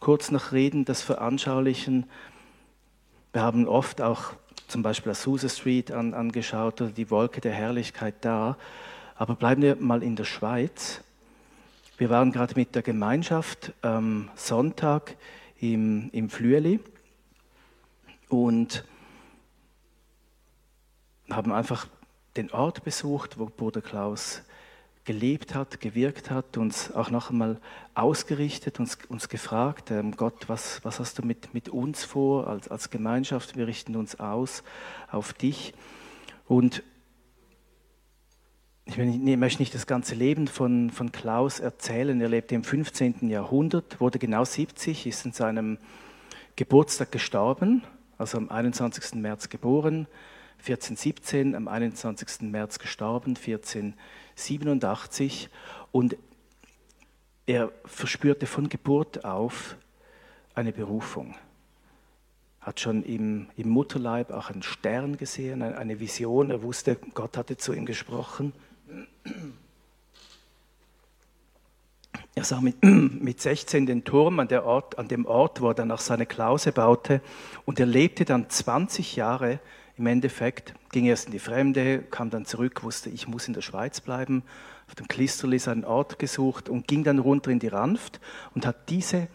kurz 0.05 0.31
noch 0.31 0.53
reden, 0.53 0.85
das 0.85 1.01
veranschaulichen. 1.01 2.05
Wir 3.33 3.41
haben 3.41 3.67
oft 3.67 4.03
auch 4.03 4.35
zum 4.69 4.83
Beispiel 4.83 5.13
Azusa 5.13 5.49
Street 5.49 5.91
an, 5.93 6.13
angeschaut 6.13 6.83
oder 6.83 6.91
die 6.91 7.11
Wolke 7.11 7.41
der 7.41 7.53
Herrlichkeit 7.53 8.17
da. 8.21 8.59
Aber 9.15 9.35
bleiben 9.35 9.63
wir 9.63 9.77
mal 9.77 10.03
in 10.03 10.15
der 10.15 10.25
Schweiz. 10.25 11.03
wir 11.97 12.11
waren 12.11 12.33
gerade 12.33 12.55
mit 12.55 12.75
der 12.75 12.83
Gemeinschaft 12.83 13.73
am 13.81 14.29
Sonntag 14.35 15.17
im, 15.59 16.11
im 16.13 16.29
Flüeli 16.29 16.81
und 18.29 18.85
haben 21.31 21.51
einfach 21.51 21.87
den 22.37 22.51
Ort 22.51 22.85
besucht, 22.85 23.39
wo 23.39 23.47
Bruder 23.47 23.81
Klaus 23.81 24.43
gelebt 25.05 25.55
hat, 25.55 25.81
gewirkt 25.81 26.31
hat, 26.31 26.57
uns 26.57 26.93
auch 26.93 27.11
noch 27.11 27.31
einmal 27.31 27.61
ausgerichtet, 27.95 28.81
uns, 28.81 28.99
uns 29.09 29.29
gefragt, 29.29 29.91
ähm, 29.91 30.17
Gott, 30.17 30.49
was, 30.49 30.83
was 30.85 30.99
hast 30.99 31.19
du 31.19 31.23
mit, 31.27 31.53
mit 31.53 31.69
uns 31.69 32.05
vor 32.05 32.47
als, 32.47 32.69
als 32.69 32.91
Gemeinschaft? 32.91 33.57
Wir 33.57 33.67
richten 33.67 33.97
uns 33.97 34.19
aus 34.19 34.63
auf 35.11 35.33
dich. 35.35 35.75
Und 36.47 36.83
ich 38.87 38.99
möchte 38.99 39.63
nicht 39.63 39.75
das 39.75 39.87
ganze 39.87 40.15
Leben 40.15 40.47
von, 40.47 40.91
von 40.91 41.11
Klaus 41.11 41.59
erzählen. 41.59 42.21
Er 42.21 42.29
lebte 42.29 42.55
im 42.55 42.65
15. 42.65 43.31
Jahrhundert, 43.31 44.01
wurde 44.01 44.19
genau 44.19 44.45
70, 44.45 45.07
ist 45.07 45.25
in 45.25 45.33
seinem 45.33 45.79
Geburtstag 46.57 47.11
gestorben, 47.11 47.83
also 48.19 48.39
am 48.39 48.51
21. 48.51 49.15
März 49.15 49.49
geboren, 49.49 50.07
1417, 50.59 51.55
am 51.55 51.67
21. 51.67 52.43
März 52.43 52.79
gestorben, 52.79 53.37
1487. 54.37 55.49
Und 55.93 56.17
er 57.47 57.73
verspürte 57.85 58.47
von 58.47 58.69
Geburt 58.69 59.25
auf 59.25 59.77
eine 60.55 60.73
Berufung. 60.73 61.35
Hat 62.61 62.81
schon 62.81 63.03
im, 63.03 63.49
im 63.57 63.69
Mutterleib 63.69 64.31
auch 64.31 64.51
einen 64.51 64.63
Stern 64.63 65.17
gesehen, 65.17 65.63
eine 65.63 66.01
Vision. 66.01 66.51
Er 66.51 66.63
wusste, 66.63 66.97
Gott 67.13 67.37
hatte 67.37 67.57
zu 67.57 67.75
ihm 67.75 67.85
gesprochen. 67.85 68.53
Er 72.35 72.45
sah 72.45 72.61
mit, 72.61 72.83
mit 72.83 73.41
16 73.41 73.87
den 73.87 74.05
Turm 74.05 74.41
an, 74.41 74.53
Ort, 74.53 74.99
an, 74.99 75.09
dem 75.09 75.27
Ort, 75.27 75.61
wo 75.61 75.69
er 75.69 75.75
dann 75.75 75.91
auch 75.91 76.01
seine 76.01 76.27
Klause 76.27 76.73
baute. 76.73 77.21
Und 77.67 77.79
er 77.79 77.87
lebte 77.87 78.25
dann 78.25 78.49
20 78.49 79.17
Jahre 79.17 79.61
im 79.97 80.07
Endeffekt, 80.07 80.75
ging 80.95 81.07
erst 81.07 81.27
in 81.27 81.33
die 81.33 81.41
Fremde, 81.41 82.03
kam 82.03 82.31
dann 82.31 82.45
zurück, 82.45 82.85
wusste, 82.85 83.11
ich 83.11 83.27
muss 83.27 83.49
in 83.49 83.53
der 83.53 83.63
Schweiz 83.63 84.01
bleiben, 84.01 84.45
auf 84.87 84.95
dem 84.95 85.09
Klisterli 85.09 85.59
seinen 85.59 85.85
Ort 85.85 86.21
gesucht 86.21 86.69
und 86.69 86.87
ging 86.87 87.03
dann 87.03 87.19
runter 87.19 87.51
in 87.51 87.59
die 87.59 87.67
Ranft 87.67 88.21
und 88.55 88.65
hat 88.65 88.89
diese 88.91 89.27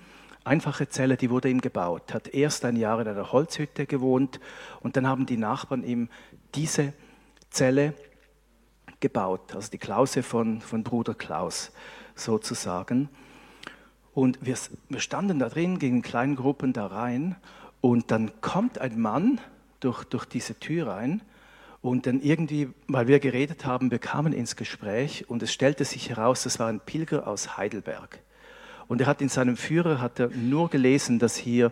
einfache 0.45 0.87
Zelle, 0.87 1.17
die 1.17 1.29
wurde 1.29 1.49
ihm 1.49 1.59
gebaut, 1.59 2.13
hat 2.13 2.29
erst 2.29 2.63
ein 2.63 2.77
Jahr 2.77 3.01
in 3.01 3.09
einer 3.09 3.33
Holzhütte 3.33 3.87
gewohnt 3.87 4.39
und 4.79 4.95
dann 4.95 5.05
haben 5.05 5.25
die 5.25 5.35
Nachbarn 5.35 5.83
ihm 5.83 6.07
diese 6.55 6.93
Zelle 7.49 7.93
gebaut, 9.01 9.53
also 9.53 9.69
die 9.69 9.79
Klause 9.79 10.23
von, 10.23 10.61
von 10.61 10.83
Bruder 10.83 11.13
Klaus 11.13 11.73
sozusagen. 12.15 13.09
Und 14.13 14.39
wir, 14.41 14.55
wir 14.87 15.01
standen 15.01 15.39
da 15.39 15.49
drin, 15.49 15.77
gingen 15.77 15.97
in 15.97 16.03
kleinen 16.03 16.37
Gruppen 16.37 16.71
da 16.71 16.87
rein 16.87 17.35
und 17.81 18.11
dann 18.11 18.31
kommt 18.39 18.79
ein 18.79 18.97
Mann 18.97 19.41
durch, 19.81 20.05
durch 20.05 20.23
diese 20.23 20.57
Tür 20.57 20.87
rein 20.87 21.21
und 21.81 22.05
dann 22.05 22.21
irgendwie, 22.21 22.69
weil 22.87 23.07
wir 23.07 23.19
geredet 23.19 23.65
haben, 23.65 23.91
wir 23.91 23.99
kamen 23.99 24.33
ins 24.33 24.55
Gespräch 24.55 25.29
und 25.29 25.41
es 25.43 25.53
stellte 25.53 25.85
sich 25.85 26.09
heraus, 26.09 26.43
das 26.43 26.59
war 26.59 26.67
ein 26.67 26.81
Pilger 26.81 27.27
aus 27.27 27.57
Heidelberg. 27.57 28.19
Und 28.87 29.01
er 29.01 29.07
hat 29.07 29.21
in 29.21 29.29
seinem 29.29 29.55
Führer 29.55 30.01
hat 30.01 30.19
er 30.19 30.29
nur 30.29 30.69
gelesen, 30.69 31.19
dass 31.19 31.35
hier 31.35 31.71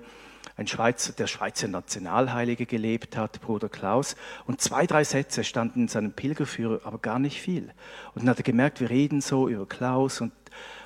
ein 0.55 0.67
Schweizer, 0.67 1.13
der 1.13 1.27
Schweizer 1.27 1.67
Nationalheilige 1.67 2.65
gelebt 2.65 3.17
hat, 3.17 3.41
Bruder 3.41 3.69
Klaus. 3.69 4.15
Und 4.45 4.61
zwei, 4.61 4.87
drei 4.87 5.03
Sätze 5.03 5.43
standen 5.43 5.81
in 5.81 5.87
seinem 5.87 6.13
Pilgerführer, 6.13 6.81
aber 6.83 6.99
gar 6.99 7.19
nicht 7.19 7.41
viel. 7.41 7.73
Und 8.13 8.21
dann 8.21 8.29
hat 8.29 8.37
er 8.37 8.43
gemerkt, 8.43 8.79
wir 8.79 8.89
reden 8.89 9.21
so 9.21 9.49
über 9.49 9.65
Klaus. 9.65 10.21
Und, 10.21 10.31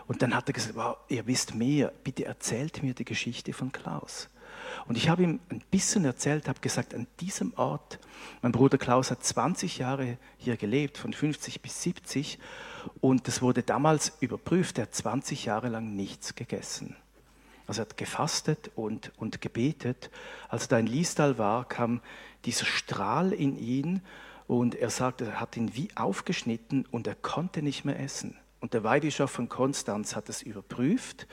und 0.07 0.21
dann 0.21 0.35
hat 0.35 0.49
er 0.49 0.53
gesagt, 0.53 0.75
wow, 0.75 0.97
ihr 1.09 1.27
wisst 1.27 1.53
mehr, 1.53 1.93
bitte 2.03 2.25
erzählt 2.25 2.81
mir 2.81 2.93
die 2.93 3.05
Geschichte 3.05 3.53
von 3.53 3.71
Klaus. 3.71 4.29
Und 4.87 4.97
ich 4.97 5.09
habe 5.09 5.23
ihm 5.23 5.39
ein 5.49 5.61
bisschen 5.71 6.05
erzählt, 6.05 6.47
habe 6.47 6.59
gesagt, 6.59 6.93
an 6.93 7.07
diesem 7.19 7.53
Ort, 7.55 7.99
mein 8.41 8.51
Bruder 8.51 8.77
Klaus 8.77 9.11
hat 9.11 9.23
20 9.23 9.77
Jahre 9.77 10.17
hier 10.37 10.57
gelebt, 10.57 10.97
von 10.97 11.13
50 11.13 11.61
bis 11.61 11.81
70, 11.81 12.39
und 12.99 13.27
das 13.27 13.41
wurde 13.41 13.63
damals 13.63 14.13
überprüft, 14.19 14.77
er 14.77 14.83
hat 14.83 14.95
20 14.95 15.45
Jahre 15.45 15.69
lang 15.69 15.95
nichts 15.95 16.35
gegessen. 16.35 16.95
Also 17.67 17.81
er 17.81 17.85
hat 17.85 17.97
gefastet 17.97 18.71
und, 18.75 19.11
und 19.17 19.39
gebetet. 19.39 20.09
Als 20.49 20.63
er 20.63 20.69
da 20.69 20.79
in 20.79 20.87
Liestal 20.87 21.37
war, 21.37 21.65
kam 21.67 22.01
dieser 22.45 22.65
Strahl 22.65 23.31
in 23.31 23.57
ihn 23.57 24.01
und 24.47 24.75
er 24.75 24.89
sagte, 24.89 25.25
er 25.25 25.39
hat 25.39 25.55
ihn 25.55 25.75
wie 25.75 25.89
aufgeschnitten 25.95 26.85
und 26.91 27.07
er 27.07 27.15
konnte 27.15 27.61
nicht 27.61 27.85
mehr 27.85 27.99
essen. 27.99 28.35
Und 28.59 28.73
der 28.73 28.83
Weihbischof 28.83 29.31
von 29.31 29.47
Konstanz 29.47 30.15
hat 30.15 30.29
es 30.29 30.41
überprüft 30.41 31.27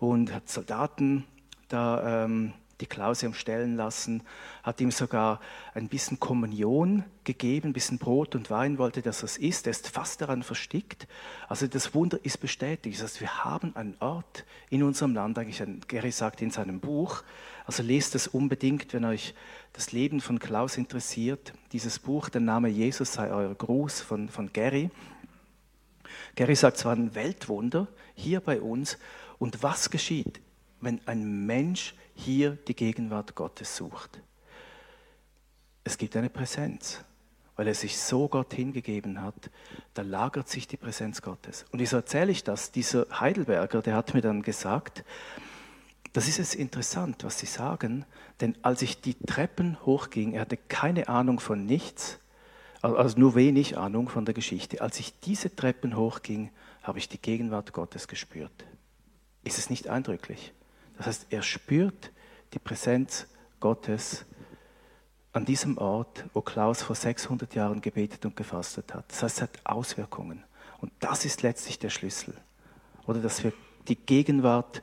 und 0.00 0.32
hat 0.32 0.48
Soldaten 0.48 1.24
da 1.68 2.24
ähm, 2.24 2.52
die 2.80 2.86
Klausium 2.86 3.34
stellen 3.34 3.76
lassen, 3.76 4.22
hat 4.62 4.80
ihm 4.80 4.90
sogar 4.90 5.40
ein 5.74 5.88
bisschen 5.88 6.20
Kommunion 6.20 7.04
gegeben, 7.24 7.70
ein 7.70 7.72
bisschen 7.72 7.98
Brot 7.98 8.34
und 8.34 8.50
Wein 8.50 8.78
wollte, 8.78 9.02
dass 9.02 9.22
er 9.22 9.26
es 9.26 9.38
isst. 9.38 9.66
Er 9.66 9.70
ist 9.70 9.88
fast 9.88 10.20
daran 10.20 10.42
verstickt. 10.42 11.06
Also 11.48 11.66
das 11.66 11.94
Wunder 11.94 12.18
ist 12.22 12.40
bestätigt. 12.40 12.96
Das 12.96 13.04
heißt, 13.04 13.20
wir 13.20 13.44
haben 13.44 13.74
einen 13.76 13.96
Ort 14.00 14.44
in 14.68 14.82
unserem 14.82 15.14
Land, 15.14 15.38
eigentlich, 15.38 15.62
Gary 15.88 16.12
sagt 16.12 16.42
in 16.42 16.50
seinem 16.50 16.80
Buch, 16.80 17.22
also 17.64 17.82
lest 17.82 18.14
es 18.14 18.28
unbedingt, 18.28 18.92
wenn 18.92 19.04
euch 19.04 19.34
das 19.72 19.92
Leben 19.92 20.20
von 20.20 20.38
Klaus 20.38 20.76
interessiert. 20.76 21.52
Dieses 21.72 21.98
Buch, 21.98 22.28
der 22.28 22.40
Name 22.40 22.68
Jesus 22.68 23.12
sei 23.12 23.30
euer 23.30 23.54
Gruß 23.54 24.00
von, 24.00 24.28
von 24.28 24.52
Gary. 24.52 24.90
Gary 26.36 26.54
sagt, 26.54 26.76
es 26.76 26.84
war 26.84 26.92
ein 26.92 27.14
Weltwunder 27.14 27.88
hier 28.14 28.40
bei 28.40 28.60
uns. 28.60 28.98
Und 29.38 29.62
was 29.62 29.90
geschieht, 29.90 30.40
wenn 30.80 31.00
ein 31.06 31.46
Mensch 31.46 31.94
hier 32.16 32.58
die 32.66 32.74
Gegenwart 32.74 33.34
Gottes 33.34 33.76
sucht. 33.76 34.20
Es 35.84 35.98
gibt 35.98 36.16
eine 36.16 36.30
Präsenz, 36.30 37.04
weil 37.54 37.68
er 37.68 37.74
sich 37.74 37.98
so 37.98 38.28
Gott 38.28 38.52
hingegeben 38.52 39.22
hat, 39.22 39.50
da 39.94 40.02
lagert 40.02 40.48
sich 40.48 40.66
die 40.66 40.76
Präsenz 40.76 41.22
Gottes. 41.22 41.64
Und 41.70 41.78
wieso 41.78 41.96
erzähle 41.96 42.32
ich 42.32 42.42
das? 42.42 42.72
Dieser 42.72 43.06
Heidelberger, 43.20 43.82
der 43.82 43.94
hat 43.94 44.14
mir 44.14 44.20
dann 44.20 44.42
gesagt, 44.42 45.04
das 46.12 46.28
ist 46.28 46.38
jetzt 46.38 46.54
interessant, 46.54 47.24
was 47.24 47.38
Sie 47.38 47.46
sagen, 47.46 48.04
denn 48.40 48.56
als 48.62 48.82
ich 48.82 49.00
die 49.00 49.14
Treppen 49.14 49.76
hochging, 49.84 50.32
er 50.32 50.42
hatte 50.42 50.56
keine 50.56 51.08
Ahnung 51.08 51.40
von 51.40 51.66
nichts, 51.66 52.18
also 52.80 53.18
nur 53.18 53.34
wenig 53.34 53.76
Ahnung 53.76 54.08
von 54.08 54.24
der 54.24 54.34
Geschichte. 54.34 54.80
Als 54.80 54.98
ich 54.98 55.18
diese 55.20 55.54
Treppen 55.54 55.96
hochging, 55.96 56.50
habe 56.82 56.98
ich 56.98 57.08
die 57.08 57.20
Gegenwart 57.20 57.72
Gottes 57.72 58.08
gespürt. 58.08 58.64
Ist 59.44 59.58
es 59.58 59.70
nicht 59.70 59.88
eindrücklich? 59.88 60.52
Das 60.96 61.06
heißt, 61.06 61.26
er 61.30 61.42
spürt 61.42 62.10
die 62.52 62.58
Präsenz 62.58 63.26
Gottes 63.60 64.24
an 65.32 65.44
diesem 65.44 65.76
Ort, 65.76 66.24
wo 66.32 66.40
Klaus 66.40 66.82
vor 66.82 66.96
600 66.96 67.54
Jahren 67.54 67.80
gebetet 67.80 68.24
und 68.24 68.36
gefastet 68.36 68.94
hat. 68.94 69.04
Das 69.10 69.22
heißt, 69.22 69.36
es 69.36 69.42
hat 69.42 69.50
Auswirkungen. 69.64 70.42
Und 70.78 70.92
das 71.00 71.24
ist 71.24 71.42
letztlich 71.42 71.78
der 71.78 71.90
Schlüssel. 71.90 72.34
Oder 73.06 73.20
dass 73.20 73.44
wir 73.44 73.52
die 73.88 73.96
Gegenwart 73.96 74.82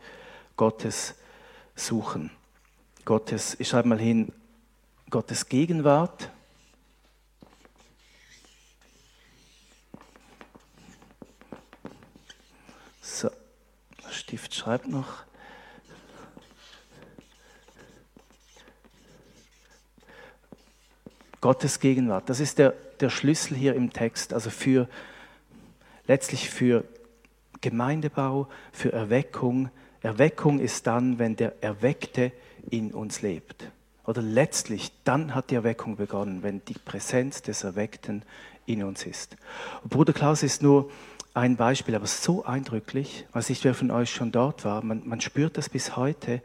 Gottes 0.55 1.15
suchen. 1.75 2.29
Gottes, 3.05 3.59
ich 3.59 3.67
schreibe 3.67 3.89
mal 3.89 3.99
hin, 3.99 4.31
Gottes 5.09 5.49
Gegenwart. 5.49 6.29
So, 13.01 13.29
der 14.03 14.11
Stift 14.11 14.53
schreibt 14.53 14.87
noch. 14.87 15.23
Gottes 21.43 21.81
Gegenwart. 21.81 22.29
Das 22.29 22.39
ist 22.39 22.57
der, 22.57 22.73
der 23.01 23.09
Schlüssel 23.09 23.57
hier 23.57 23.75
im 23.75 23.91
Text, 23.91 24.33
also 24.33 24.49
für 24.49 24.87
letztlich 26.07 26.49
für 26.49 26.85
Gemeindebau, 27.59 28.47
für 28.71 28.93
Erweckung. 28.93 29.69
Erweckung 30.01 30.59
ist 30.59 30.87
dann, 30.87 31.19
wenn 31.19 31.35
der 31.35 31.61
Erweckte 31.61 32.31
in 32.69 32.93
uns 32.93 33.21
lebt. 33.21 33.69
Oder 34.05 34.21
letztlich, 34.21 34.93
dann 35.03 35.35
hat 35.35 35.51
die 35.51 35.55
Erweckung 35.55 35.97
begonnen, 35.97 36.43
wenn 36.43 36.63
die 36.63 36.75
Präsenz 36.75 37.41
des 37.41 37.65
Erweckten 37.65 38.23
in 38.65 38.81
uns 38.81 39.05
ist. 39.05 39.35
Und 39.83 39.89
Bruder 39.89 40.13
Klaus 40.13 40.43
ist 40.43 40.61
nur 40.61 40.89
ein 41.33 41.55
Beispiel, 41.55 41.95
aber 41.95 42.05
so 42.05 42.45
eindrücklich, 42.45 43.25
weiß 43.33 43.49
nicht, 43.49 43.63
wer 43.63 43.73
von 43.73 43.89
euch 43.89 44.11
schon 44.11 44.31
dort 44.31 44.65
war, 44.65 44.83
man, 44.83 45.01
man 45.05 45.19
spürt 45.19 45.57
das 45.57 45.67
bis 45.67 45.95
heute, 45.95 46.41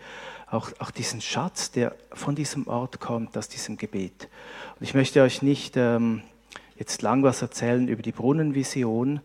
auch, 0.50 0.70
auch 0.78 0.90
diesen 0.90 1.20
Schatz, 1.20 1.70
der 1.70 1.94
von 2.12 2.34
diesem 2.34 2.66
Ort 2.68 2.98
kommt, 2.98 3.36
aus 3.36 3.48
diesem 3.48 3.76
Gebet. 3.76 4.28
Und 4.78 4.84
ich 4.84 4.94
möchte 4.94 5.22
euch 5.22 5.42
nicht 5.42 5.76
ähm, 5.76 6.22
jetzt 6.76 7.02
lang 7.02 7.22
was 7.22 7.42
erzählen 7.42 7.86
über 7.86 8.00
die 8.00 8.12
Brunnenvision, 8.12 9.20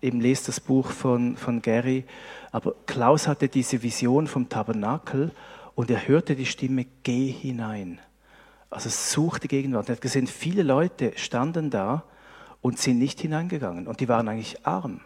eben 0.00 0.20
lest 0.20 0.46
das 0.46 0.60
Buch 0.60 0.90
von, 0.90 1.36
von 1.36 1.62
Gary, 1.62 2.04
aber 2.52 2.74
Klaus 2.86 3.26
hatte 3.26 3.48
diese 3.48 3.82
Vision 3.82 4.28
vom 4.28 4.48
Tabernakel 4.48 5.32
und 5.74 5.90
er 5.90 6.06
hörte 6.06 6.36
die 6.36 6.46
Stimme, 6.46 6.86
geh 7.02 7.30
hinein. 7.30 7.98
Also 8.70 8.88
such 8.88 9.38
die 9.38 9.48
Gegenwart. 9.48 9.88
Er 9.88 9.96
hat 9.96 10.00
gesehen, 10.00 10.26
viele 10.26 10.62
Leute 10.62 11.12
standen 11.16 11.70
da 11.70 12.04
und 12.62 12.78
sind 12.78 12.98
nicht 12.98 13.20
hineingegangen 13.20 13.86
und 13.86 14.00
die 14.00 14.08
waren 14.08 14.28
eigentlich 14.28 14.64
arm. 14.64 15.00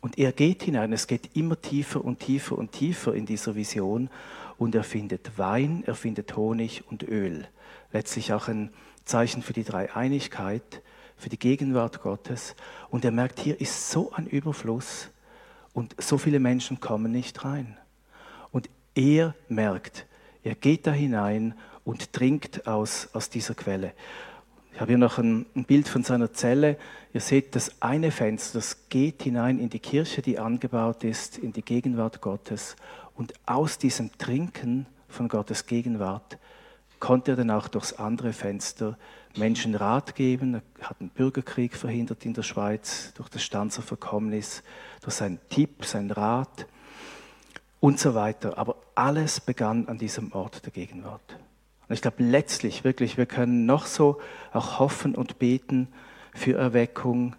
Und 0.00 0.18
er 0.18 0.32
geht 0.32 0.62
hinein, 0.62 0.92
es 0.92 1.06
geht 1.06 1.36
immer 1.36 1.60
tiefer 1.60 2.04
und 2.04 2.20
tiefer 2.20 2.56
und 2.56 2.72
tiefer 2.72 3.14
in 3.14 3.26
dieser 3.26 3.54
Vision 3.54 4.08
und 4.56 4.74
er 4.74 4.84
findet 4.84 5.38
Wein, 5.38 5.82
er 5.86 5.94
findet 5.94 6.36
Honig 6.36 6.84
und 6.90 7.02
Öl. 7.02 7.46
Letztlich 7.92 8.32
auch 8.32 8.48
ein 8.48 8.70
Zeichen 9.04 9.42
für 9.42 9.52
die 9.52 9.64
Dreieinigkeit, 9.64 10.82
für 11.16 11.28
die 11.28 11.38
Gegenwart 11.38 12.02
Gottes. 12.02 12.56
Und 12.90 13.04
er 13.04 13.12
merkt, 13.12 13.38
hier 13.38 13.60
ist 13.60 13.90
so 13.90 14.12
ein 14.12 14.26
Überfluss 14.26 15.08
und 15.72 15.94
so 16.00 16.18
viele 16.18 16.40
Menschen 16.40 16.80
kommen 16.80 17.12
nicht 17.12 17.44
rein. 17.44 17.76
Und 18.50 18.68
er 18.94 19.34
merkt, 19.48 20.06
er 20.42 20.54
geht 20.54 20.86
da 20.86 20.92
hinein 20.92 21.54
und 21.84 22.12
trinkt 22.12 22.66
aus, 22.66 23.08
aus 23.12 23.30
dieser 23.30 23.54
Quelle. 23.54 23.92
Ich 24.74 24.80
habe 24.80 24.92
hier 24.92 24.98
noch 24.98 25.18
ein, 25.18 25.44
Bild 25.66 25.86
von 25.86 26.02
seiner 26.02 26.32
Zelle. 26.32 26.78
Ihr 27.12 27.20
seht 27.20 27.54
das 27.54 27.82
eine 27.82 28.10
Fenster, 28.10 28.58
das 28.58 28.88
geht 28.88 29.22
hinein 29.22 29.58
in 29.58 29.68
die 29.68 29.78
Kirche, 29.78 30.22
die 30.22 30.38
angebaut 30.38 31.04
ist, 31.04 31.36
in 31.36 31.52
die 31.52 31.62
Gegenwart 31.62 32.22
Gottes. 32.22 32.76
Und 33.14 33.34
aus 33.44 33.76
diesem 33.76 34.16
Trinken 34.16 34.86
von 35.08 35.28
Gottes 35.28 35.66
Gegenwart 35.66 36.38
konnte 37.00 37.32
er 37.32 37.36
dann 37.36 37.50
auch 37.50 37.68
durchs 37.68 37.92
andere 37.92 38.32
Fenster 38.32 38.96
Menschen 39.36 39.74
Rat 39.74 40.14
geben. 40.14 40.62
Er 40.78 40.88
hat 40.88 41.00
einen 41.00 41.10
Bürgerkrieg 41.10 41.76
verhindert 41.76 42.24
in 42.24 42.32
der 42.32 42.42
Schweiz 42.42 43.12
durch 43.14 43.28
das 43.28 43.42
Stanzer 43.42 43.82
Verkommnis, 43.82 44.62
durch 45.02 45.14
seinen 45.14 45.38
Tipp, 45.50 45.84
seinen 45.84 46.10
Rat 46.10 46.66
und 47.80 47.98
so 47.98 48.14
weiter. 48.14 48.56
Aber 48.56 48.76
alles 48.94 49.40
begann 49.40 49.86
an 49.88 49.98
diesem 49.98 50.32
Ort 50.32 50.64
der 50.64 50.72
Gegenwart. 50.72 51.36
Und 51.92 51.96
ich 51.96 52.00
glaube 52.00 52.22
letztlich, 52.22 52.84
wirklich, 52.84 53.18
wir 53.18 53.26
können 53.26 53.66
noch 53.66 53.84
so 53.84 54.18
auch 54.54 54.78
hoffen 54.78 55.14
und 55.14 55.38
beten 55.38 55.88
für 56.32 56.56
Erweckung. 56.56 57.36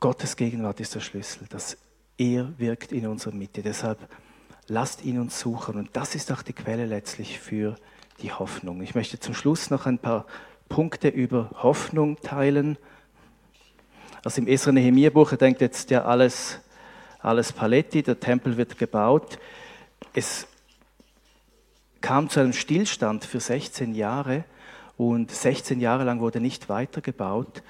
Gottes 0.00 0.34
Gegenwart 0.34 0.80
ist 0.80 0.92
der 0.96 0.98
Schlüssel, 0.98 1.46
dass 1.50 1.76
er 2.18 2.52
wirkt 2.58 2.90
in 2.90 3.06
unserer 3.06 3.32
Mitte. 3.32 3.62
Deshalb 3.62 4.00
lasst 4.66 5.04
ihn 5.04 5.20
uns 5.20 5.38
suchen. 5.38 5.76
Und 5.76 5.90
das 5.92 6.16
ist 6.16 6.32
auch 6.32 6.42
die 6.42 6.52
Quelle 6.52 6.86
letztlich 6.86 7.38
für 7.38 7.76
die 8.22 8.32
Hoffnung. 8.32 8.82
Ich 8.82 8.96
möchte 8.96 9.20
zum 9.20 9.34
Schluss 9.34 9.70
noch 9.70 9.86
ein 9.86 10.00
paar 10.00 10.26
Punkte 10.68 11.06
über 11.06 11.50
Hoffnung 11.62 12.16
teilen. 12.22 12.76
Also 14.24 14.40
im 14.40 14.48
Esra 14.48 14.72
Nehemiah 14.72 15.10
Buch, 15.10 15.32
denkt 15.36 15.60
jetzt 15.60 15.90
ja 15.90 16.06
alles, 16.06 16.58
alles 17.20 17.52
Paletti, 17.52 18.02
der 18.02 18.18
Tempel 18.18 18.56
wird 18.56 18.76
gebaut. 18.78 19.38
Es 20.12 20.48
kam 22.04 22.28
zu 22.28 22.38
einem 22.40 22.52
Stillstand 22.52 23.24
für 23.24 23.40
16 23.40 23.94
Jahre 23.94 24.44
und 24.98 25.30
16 25.30 25.80
Jahre 25.80 26.04
lang 26.04 26.20
wurde 26.20 26.38
nicht 26.38 26.68
weitergebaut, 26.68 27.62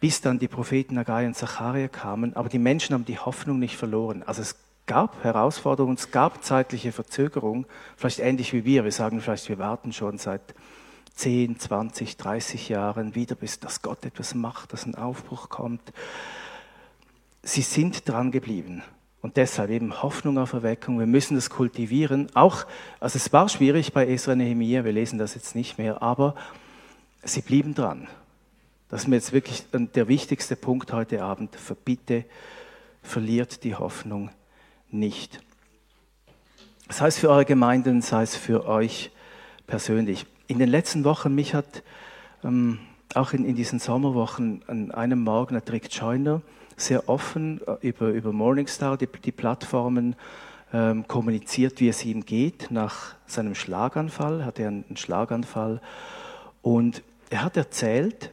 bis 0.00 0.20
dann 0.20 0.40
die 0.40 0.48
Propheten 0.48 0.98
Agai 0.98 1.24
und 1.24 1.36
Zacharia 1.36 1.86
kamen. 1.86 2.34
Aber 2.34 2.48
die 2.48 2.58
Menschen 2.58 2.94
haben 2.94 3.04
die 3.04 3.20
Hoffnung 3.20 3.60
nicht 3.60 3.76
verloren. 3.76 4.24
Also 4.24 4.42
es 4.42 4.56
gab 4.86 5.22
Herausforderungen, 5.22 5.94
es 5.94 6.10
gab 6.10 6.42
zeitliche 6.42 6.90
Verzögerung, 6.90 7.64
vielleicht 7.96 8.18
ähnlich 8.18 8.52
wie 8.52 8.64
wir. 8.64 8.82
Wir 8.82 8.90
sagen 8.90 9.20
vielleicht, 9.20 9.48
wir 9.48 9.60
warten 9.60 9.92
schon 9.92 10.18
seit 10.18 10.42
10, 11.14 11.60
20, 11.60 12.16
30 12.16 12.68
Jahren 12.68 13.14
wieder, 13.14 13.36
bis 13.36 13.60
dass 13.60 13.82
Gott 13.82 14.04
etwas 14.04 14.34
macht, 14.34 14.72
dass 14.72 14.84
ein 14.84 14.96
Aufbruch 14.96 15.48
kommt. 15.48 15.92
Sie 17.44 17.62
sind 17.62 18.08
dran 18.08 18.32
geblieben. 18.32 18.82
Und 19.26 19.36
deshalb 19.36 19.70
eben 19.70 20.04
Hoffnung 20.04 20.38
auf 20.38 20.52
Erweckung. 20.52 21.00
Wir 21.00 21.06
müssen 21.06 21.34
das 21.34 21.50
kultivieren. 21.50 22.28
Auch, 22.34 22.64
also 23.00 23.16
es 23.16 23.32
war 23.32 23.48
schwierig 23.48 23.92
bei 23.92 24.06
Esra 24.06 24.36
Nehemiah, 24.36 24.84
wir 24.84 24.92
lesen 24.92 25.18
das 25.18 25.34
jetzt 25.34 25.56
nicht 25.56 25.78
mehr, 25.78 26.00
aber 26.00 26.36
sie 27.24 27.40
blieben 27.40 27.74
dran. 27.74 28.06
Das 28.88 29.02
ist 29.02 29.08
mir 29.08 29.16
jetzt 29.16 29.32
wirklich 29.32 29.64
der 29.72 30.06
wichtigste 30.06 30.54
Punkt 30.54 30.92
heute 30.92 31.24
Abend. 31.24 31.56
Verbitte, 31.56 32.24
verliert 33.02 33.64
die 33.64 33.74
Hoffnung 33.74 34.30
nicht. 34.92 35.40
Sei 36.88 37.08
es 37.08 37.18
für 37.18 37.28
eure 37.28 37.46
Gemeinden, 37.46 38.02
sei 38.02 38.22
es 38.22 38.36
für 38.36 38.68
euch 38.68 39.10
persönlich. 39.66 40.24
In 40.46 40.60
den 40.60 40.68
letzten 40.68 41.02
Wochen, 41.02 41.34
mich 41.34 41.52
hat 41.52 41.82
ähm, 42.44 42.78
auch 43.12 43.32
in, 43.32 43.44
in 43.44 43.56
diesen 43.56 43.80
Sommerwochen 43.80 44.62
an 44.68 44.92
einem 44.92 45.24
Morgen 45.24 45.56
hat 45.56 45.72
Rick 45.72 45.92
Joyner 45.92 46.42
sehr 46.76 47.08
offen 47.08 47.60
äh, 47.66 47.88
über, 47.88 48.08
über 48.08 48.32
Morningstar, 48.32 48.96
die, 48.96 49.06
die 49.06 49.32
Plattformen, 49.32 50.16
ähm, 50.72 51.06
kommuniziert, 51.06 51.80
wie 51.80 51.88
es 51.88 52.04
ihm 52.04 52.24
geht. 52.24 52.70
Nach 52.70 53.14
seinem 53.26 53.54
Schlaganfall 53.54 54.44
hatte 54.44 54.62
er 54.62 54.68
einen 54.68 54.96
Schlaganfall. 54.96 55.80
Und 56.62 57.02
er 57.30 57.44
hat 57.44 57.56
erzählt, 57.56 58.30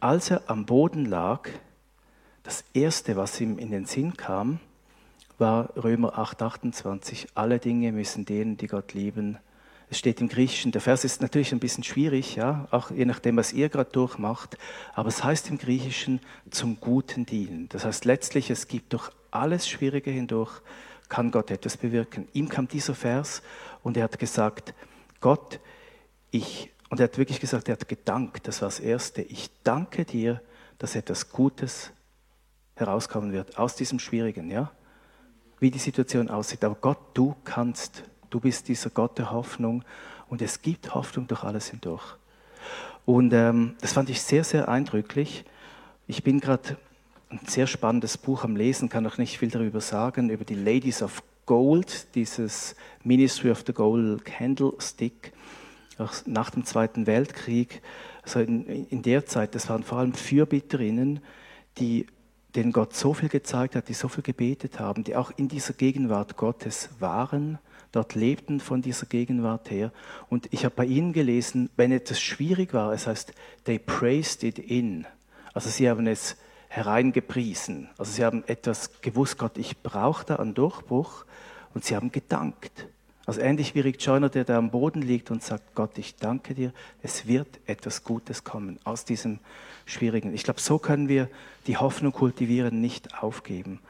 als 0.00 0.30
er 0.30 0.42
am 0.46 0.66
Boden 0.66 1.04
lag, 1.04 1.48
das 2.42 2.64
Erste, 2.74 3.16
was 3.16 3.40
ihm 3.40 3.58
in 3.58 3.70
den 3.70 3.86
Sinn 3.86 4.16
kam, 4.16 4.60
war 5.38 5.70
Römer 5.76 6.18
8, 6.18 6.42
28. 6.42 7.28
Alle 7.34 7.58
Dinge 7.58 7.92
müssen 7.92 8.24
denen, 8.24 8.56
die 8.56 8.68
Gott 8.68 8.94
lieben, 8.94 9.38
es 9.88 9.98
steht 9.98 10.20
im 10.20 10.28
Griechischen, 10.28 10.72
der 10.72 10.80
Vers 10.80 11.04
ist 11.04 11.22
natürlich 11.22 11.52
ein 11.52 11.60
bisschen 11.60 11.84
schwierig, 11.84 12.34
ja, 12.34 12.66
auch 12.72 12.90
je 12.90 13.04
nachdem, 13.04 13.36
was 13.36 13.52
ihr 13.52 13.68
gerade 13.68 13.90
durchmacht, 13.90 14.58
aber 14.94 15.08
es 15.08 15.22
heißt 15.22 15.48
im 15.50 15.58
Griechischen 15.58 16.20
zum 16.50 16.80
Guten 16.80 17.24
dienen. 17.24 17.68
Das 17.68 17.84
heißt 17.84 18.04
letztlich, 18.04 18.50
es 18.50 18.66
gibt 18.66 18.92
durch 18.92 19.10
alles 19.30 19.68
Schwierige 19.68 20.10
hindurch, 20.10 20.60
kann 21.08 21.30
Gott 21.30 21.52
etwas 21.52 21.76
bewirken. 21.76 22.26
Ihm 22.32 22.48
kam 22.48 22.66
dieser 22.66 22.96
Vers 22.96 23.42
und 23.84 23.96
er 23.96 24.04
hat 24.04 24.18
gesagt, 24.18 24.74
Gott, 25.20 25.60
ich, 26.32 26.72
und 26.90 26.98
er 26.98 27.04
hat 27.04 27.18
wirklich 27.18 27.38
gesagt, 27.38 27.68
er 27.68 27.74
hat 27.74 27.88
gedankt, 27.88 28.48
das 28.48 28.62
war 28.62 28.68
das 28.68 28.80
Erste, 28.80 29.22
ich 29.22 29.50
danke 29.62 30.04
dir, 30.04 30.42
dass 30.78 30.96
etwas 30.96 31.30
Gutes 31.30 31.92
herauskommen 32.74 33.32
wird 33.32 33.56
aus 33.56 33.76
diesem 33.76 34.00
Schwierigen, 34.00 34.50
ja, 34.50 34.72
wie 35.60 35.70
die 35.70 35.78
Situation 35.78 36.28
aussieht. 36.28 36.64
Aber 36.64 36.74
Gott, 36.74 36.98
du 37.14 37.36
kannst 37.44 38.02
Du 38.36 38.40
bist 38.40 38.68
dieser 38.68 38.90
Gott 38.90 39.16
der 39.16 39.30
Hoffnung 39.30 39.82
und 40.28 40.42
es 40.42 40.60
gibt 40.60 40.94
Hoffnung 40.94 41.26
durch 41.26 41.42
alles 41.42 41.68
hindurch. 41.68 42.04
Und 43.06 43.32
ähm, 43.32 43.76
das 43.80 43.94
fand 43.94 44.10
ich 44.10 44.20
sehr, 44.20 44.44
sehr 44.44 44.68
eindrücklich. 44.68 45.46
Ich 46.06 46.22
bin 46.22 46.38
gerade 46.38 46.76
ein 47.30 47.40
sehr 47.46 47.66
spannendes 47.66 48.18
Buch 48.18 48.44
am 48.44 48.54
Lesen, 48.54 48.90
kann 48.90 49.04
noch 49.04 49.16
nicht 49.16 49.38
viel 49.38 49.48
darüber 49.48 49.80
sagen, 49.80 50.28
über 50.28 50.44
die 50.44 50.54
Ladies 50.54 51.02
of 51.02 51.22
Gold, 51.46 52.14
dieses 52.14 52.76
Ministry 53.04 53.50
of 53.50 53.64
the 53.66 53.72
Gold 53.72 54.26
Candlestick, 54.26 55.32
auch 55.96 56.12
nach 56.26 56.50
dem 56.50 56.66
Zweiten 56.66 57.06
Weltkrieg. 57.06 57.80
Also 58.22 58.40
in, 58.40 58.66
in 58.66 59.00
der 59.00 59.24
Zeit, 59.24 59.54
das 59.54 59.70
waren 59.70 59.82
vor 59.82 59.96
allem 59.96 60.12
Fürbitterinnen, 60.12 61.20
die 61.78 62.04
denen 62.54 62.72
Gott 62.72 62.94
so 62.94 63.14
viel 63.14 63.30
gezeigt 63.30 63.76
hat, 63.76 63.88
die 63.88 63.94
so 63.94 64.08
viel 64.08 64.22
gebetet 64.22 64.78
haben, 64.78 65.04
die 65.04 65.16
auch 65.16 65.32
in 65.38 65.48
dieser 65.48 65.72
Gegenwart 65.72 66.36
Gottes 66.36 66.90
waren 66.98 67.58
dort 67.96 68.14
lebten 68.14 68.60
von 68.60 68.82
dieser 68.82 69.06
Gegenwart 69.06 69.70
her. 69.70 69.90
Und 70.28 70.48
ich 70.52 70.64
habe 70.64 70.74
bei 70.74 70.84
ihnen 70.84 71.12
gelesen, 71.12 71.70
wenn 71.76 71.92
etwas 71.92 72.20
schwierig 72.20 72.74
war, 72.74 72.92
es 72.92 73.06
heißt, 73.06 73.32
they 73.64 73.78
praised 73.78 74.44
it 74.44 74.58
in. 74.58 75.06
Also 75.54 75.70
sie 75.70 75.88
haben 75.88 76.06
es 76.06 76.36
hereingepriesen. 76.68 77.88
Also 77.96 78.12
sie 78.12 78.24
haben 78.24 78.44
etwas 78.46 79.00
gewusst, 79.00 79.38
Gott, 79.38 79.56
ich 79.56 79.78
brauche 79.82 80.26
da 80.26 80.36
einen 80.36 80.54
Durchbruch 80.54 81.24
und 81.72 81.84
sie 81.84 81.96
haben 81.96 82.12
gedankt. 82.12 82.86
Also 83.24 83.40
ähnlich 83.40 83.74
wie 83.74 83.80
Rick 83.80 84.00
Joyner, 84.04 84.28
der 84.28 84.44
da 84.44 84.56
am 84.56 84.70
Boden 84.70 85.02
liegt 85.02 85.30
und 85.30 85.42
sagt, 85.42 85.74
Gott, 85.74 85.98
ich 85.98 86.14
danke 86.14 86.54
dir, 86.54 86.72
es 87.02 87.26
wird 87.26 87.48
etwas 87.66 88.04
Gutes 88.04 88.44
kommen 88.44 88.78
aus 88.84 89.04
diesem 89.04 89.40
Schwierigen. 89.84 90.32
Ich 90.32 90.44
glaube, 90.44 90.60
so 90.60 90.78
können 90.78 91.08
wir 91.08 91.28
die 91.66 91.76
Hoffnung 91.76 92.12
kultivieren, 92.12 92.80
nicht 92.80 93.20
aufgeben. 93.20 93.80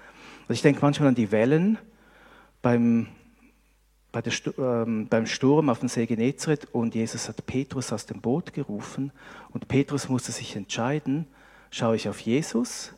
Also 0.43 0.55
ich 0.55 0.63
denke 0.63 0.81
manchmal 0.81 1.09
an 1.09 1.15
die 1.15 1.33
Wellen 1.33 1.77
beim 2.63 3.09
bei 4.23 4.23
ähm, 4.59 5.09
beim 5.09 5.27
Sturm 5.27 5.69
auf 5.69 5.81
dem 5.81 5.89
See 5.89 6.07
Genezareth 6.07 6.69
und 6.73 6.95
Jesus 6.95 7.29
hat 7.29 7.45
Petrus 7.45 7.93
aus 7.93 8.07
dem 8.07 8.21
Boot 8.23 8.55
gerufen 8.55 9.13
und 9.51 9.69
Petrus 9.69 10.09
musste 10.09 10.33
sich 10.33 10.57
entscheiden, 10.57 11.27
schaue 11.71 11.97
ich 11.97 12.09
auf 12.09 12.21
Jesus 12.21 12.95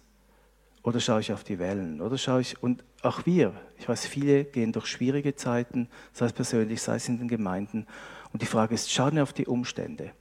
oder 0.85 1.01
schaue 1.01 1.21
ich 1.21 1.33
auf 1.33 1.43
die 1.43 1.59
Wellen 1.59 2.01
oder 2.01 2.19
schaue 2.19 2.43
ich 2.43 2.63
und 2.63 2.85
auch 3.03 3.27
wir, 3.27 3.53
ich 3.79 3.89
weiß, 3.89 4.07
viele 4.07 4.45
gehen 4.45 4.73
durch 4.73 4.87
schwierige 4.87 5.35
Zeiten, 5.35 5.89
sei 6.13 6.27
es 6.27 6.33
persönlich, 6.33 6.83
sei 6.83 6.97
es 6.97 7.09
in 7.09 7.19
den 7.19 7.29
Gemeinden 7.29 7.87
und 8.33 8.43
die 8.43 8.47
Frage 8.47 8.75
ist, 8.75 8.93
schauen 8.93 9.17
wir 9.17 9.25
auf 9.25 9.33
die 9.33 9.47
Umstände. 9.47 10.13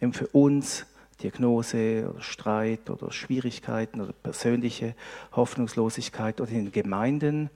Eben 0.00 0.12
für 0.12 0.26
uns 0.28 0.86
Diagnose 1.22 2.10
oder 2.10 2.22
Streit 2.22 2.90
oder 2.90 3.12
Schwierigkeiten 3.12 4.00
oder 4.00 4.12
persönliche 4.12 4.96
Hoffnungslosigkeit 5.32 6.40
oder 6.40 6.50
in 6.50 6.64
den 6.64 6.72
Gemeinden 6.72 7.50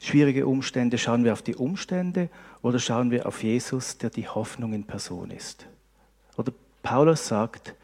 schwierige 0.00 0.46
Umstände, 0.46 0.98
schauen 0.98 1.24
wir 1.24 1.32
auf 1.32 1.42
die 1.42 1.56
Umstände 1.56 2.28
oder 2.62 2.78
schauen 2.78 3.10
wir 3.10 3.26
auf 3.26 3.42
Jesus, 3.42 3.98
der 3.98 4.10
die 4.10 4.28
Hoffnung 4.28 4.72
in 4.72 4.84
Person 4.84 5.30
ist? 5.30 5.66
Oder 6.36 6.52
Paulus 6.82 7.26
sagt, 7.26 7.74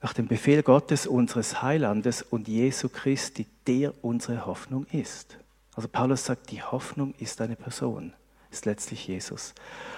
nach 0.00 0.12
dem 0.12 0.28
Befehl 0.28 0.62
Gottes, 0.62 1.06
unseres 1.06 1.60
Heilandes 1.60 2.22
und 2.22 2.46
Jesu 2.46 2.88
Christi, 2.88 3.46
der 3.66 3.92
unsere 4.02 4.46
Hoffnung 4.46 4.86
ist. 4.92 5.38
Also 5.74 5.88
Paulus 5.88 6.24
sagt, 6.24 6.50
die 6.50 6.62
Hoffnung 6.62 7.14
ist 7.18 7.40
eine 7.40 7.56
Person, 7.56 8.12
ist 8.50 8.64
letztlich 8.64 9.06
Jesus. 9.08 9.54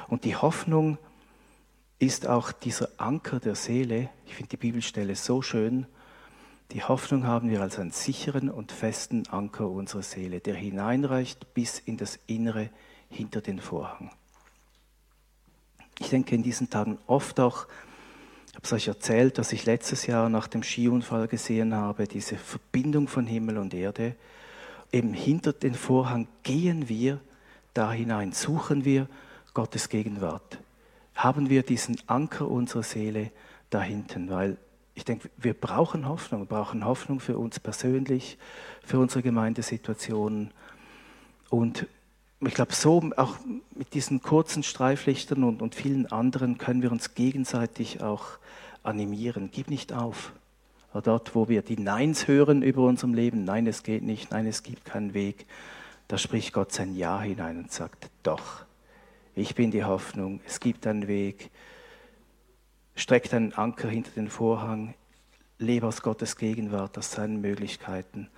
Und 0.09 0.25
die 0.25 0.37
Hoffnung 0.37 0.99
ist 1.99 2.27
auch 2.27 2.51
dieser 2.51 2.89
Anker 2.97 3.41
der 3.41 3.55
Seele. 3.55 4.09
Ich 4.27 4.35
finde 4.35 4.51
die 4.51 4.57
Bibelstelle 4.57 5.15
so 5.17 5.43
schön. 5.43 5.87
Die 6.73 6.85
Hoffnung 6.85 7.27
haben 7.27 7.51
wir 7.51 7.63
als 7.63 7.79
einen 7.81 7.91
sicheren 7.91 8.49
und 8.49 8.71
festen 8.71 9.27
Anker 9.29 9.69
unserer 9.69 10.03
Seele, 10.03 10.39
der 10.39 10.55
hineinreicht 10.55 11.53
bis 11.53 11.81
in 11.81 11.97
das 11.97 12.19
Innere 12.29 12.71
hinter 13.09 13.41
den 13.41 13.61
Vorhang. 13.61 14.13
Ich 15.99 16.11
denke 16.11 16.35
in 16.35 16.45
diesen 16.45 16.71
Tagen 16.71 16.99
oft 17.09 17.41
auch, 17.41 17.67
ich 18.49 18.55
habe 18.55 18.65
es 18.65 18.73
euch 18.73 18.89
erzählt, 18.89 19.39
dass 19.39 19.53
ich 19.53 19.67
letztes 19.67 20.07
Jahr 20.07 20.29
nach 20.29 20.47
dem 20.47 20.63
Skiunfall 20.63 21.27
gesehen 21.27 21.75
habe, 21.75 22.07
diese 22.07 22.37
Verbindung 22.37 23.09
von 23.09 23.27
Himmel 23.27 23.59
und 23.59 23.75
Erde. 23.75 24.15
Eben 24.93 25.13
hinter 25.13 25.53
den 25.53 25.75
Vorhang 25.75 26.29
gehen 26.45 26.89
wir 26.89 27.21
da 27.75 27.93
hinein, 27.93 28.33
suchen 28.33 28.85
wir 28.85 29.09
Gottes 29.55 29.89
Gegenwart. 29.89 30.59
Haben 31.17 31.51
wir 31.51 31.65
diesen 31.65 31.99
Anker 32.07 32.49
unserer 32.49 32.83
Seele 32.85 33.33
da 33.71 33.83
hinten, 33.83 34.31
weil 34.31 34.57
ich 34.95 35.05
denke, 35.05 35.31
wir 35.37 35.55
brauchen 35.55 36.09
Hoffnung, 36.09 36.43
wir 36.43 36.47
brauchen 36.47 36.85
Hoffnung 36.85 37.21
für 37.21 37.39
uns 37.39 37.61
persönlich, 37.61 38.39
für 38.85 38.99
unsere 38.99 39.23
Gemeindesituationen. 39.23 40.51
Und 41.49 41.87
ich 42.41 42.55
glaube, 42.55 42.75
so 42.75 43.11
auch 43.17 43.37
mit 43.75 43.95
diesen 43.95 44.23
kurzen 44.23 44.63
Streiflichtern 44.63 45.45
und, 45.45 45.63
und 45.63 45.75
vielen 45.75 46.07
anderen 46.11 46.59
können 46.59 46.83
wir 46.83 46.91
uns 46.91 47.15
gegenseitig 47.15 48.03
auch 48.03 48.39
animieren. 48.83 49.51
Gib 49.53 49.69
nicht 49.71 49.93
auf. 49.93 50.33
Dort, 50.93 51.35
wo 51.35 51.49
wir 51.49 51.63
die 51.63 51.79
Neins 51.79 52.27
hören 52.27 52.63
über 52.63 52.83
unserem 52.83 53.15
Leben, 53.15 53.45
nein, 53.45 53.67
es 53.67 53.85
geht 53.85 54.03
nicht, 54.03 54.33
nein, 54.33 54.47
es 54.47 54.65
gibt 54.65 54.85
keinen 54.85 55.15
Weg, 55.15 55.47
da 56.09 56.19
spricht 56.19 56.53
Gott 56.53 56.73
sein 56.73 56.97
Ja 56.97 57.21
hinein 57.21 57.59
und 57.59 57.73
sagt, 57.73 58.11
doch, 58.25 58.65
ich 59.37 59.55
bin 59.55 59.71
die 59.71 59.85
Hoffnung, 59.85 60.41
es 60.47 60.59
gibt 60.59 60.89
einen 60.89 61.07
Weg, 61.07 61.51
streck 62.95 63.31
deinen 63.31 63.53
Anker 63.53 63.89
hinter 63.89 64.11
den 64.13 64.29
Vorhang, 64.29 64.95
lebe 65.59 65.87
aus 65.87 66.03
Gottes 66.03 66.37
Gegenwart, 66.37 66.97
aus 66.99 67.13
seinen 67.13 67.41
Möglichkeiten. 67.41 68.29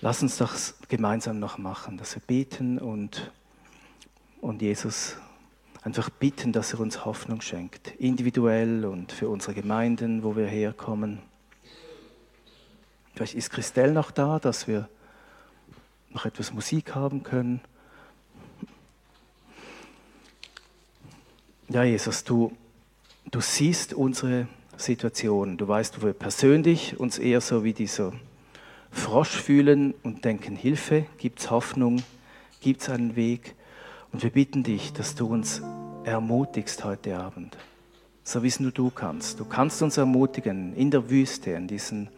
Lass 0.00 0.22
uns 0.22 0.38
das 0.38 0.78
gemeinsam 0.88 1.38
noch 1.38 1.58
machen, 1.58 1.98
dass 1.98 2.14
wir 2.14 2.22
beten 2.26 2.78
und, 2.78 3.30
und 4.40 4.62
Jesus 4.62 5.16
einfach 5.82 6.10
bitten, 6.10 6.52
dass 6.52 6.72
er 6.72 6.80
uns 6.80 7.04
Hoffnung 7.04 7.40
schenkt, 7.40 7.88
individuell 7.98 8.84
und 8.84 9.12
für 9.12 9.28
unsere 9.28 9.54
Gemeinden, 9.54 10.22
wo 10.22 10.36
wir 10.36 10.46
herkommen. 10.46 11.20
Vielleicht 13.14 13.34
ist 13.34 13.50
Christelle 13.50 13.92
noch 13.92 14.10
da, 14.10 14.38
dass 14.38 14.66
wir 14.66 14.88
noch 16.10 16.24
etwas 16.24 16.52
Musik 16.52 16.94
haben 16.94 17.22
können. 17.22 17.60
Ja, 21.68 21.84
Jesus, 21.84 22.24
du, 22.24 22.56
du 23.30 23.40
siehst 23.40 23.94
unsere 23.94 24.48
Situation. 24.76 25.56
Du 25.56 25.68
weißt, 25.68 26.00
wo 26.00 26.06
wir 26.06 26.12
persönlich 26.12 26.98
uns 26.98 27.18
eher 27.18 27.40
so 27.40 27.64
wie 27.64 27.72
dieser 27.72 28.12
Frosch 28.90 29.36
fühlen 29.36 29.94
und 30.02 30.24
denken, 30.24 30.56
Hilfe, 30.56 31.06
gibt 31.18 31.40
es 31.40 31.50
Hoffnung, 31.50 32.02
gibt 32.60 32.82
es 32.82 32.88
einen 32.88 33.14
Weg. 33.14 33.54
Und 34.12 34.22
wir 34.22 34.30
bitten 34.30 34.62
dich, 34.62 34.92
dass 34.92 35.14
du 35.14 35.26
uns 35.26 35.62
ermutigst 36.04 36.82
heute 36.84 37.18
Abend, 37.18 37.56
so 38.24 38.42
wie 38.42 38.48
es 38.48 38.58
nur 38.58 38.72
du 38.72 38.90
kannst. 38.90 39.38
Du 39.38 39.44
kannst 39.44 39.82
uns 39.82 39.96
ermutigen 39.96 40.74
in 40.74 40.90
der 40.90 41.10
Wüste, 41.10 41.56
an 41.56 41.68
diesen 41.68 42.08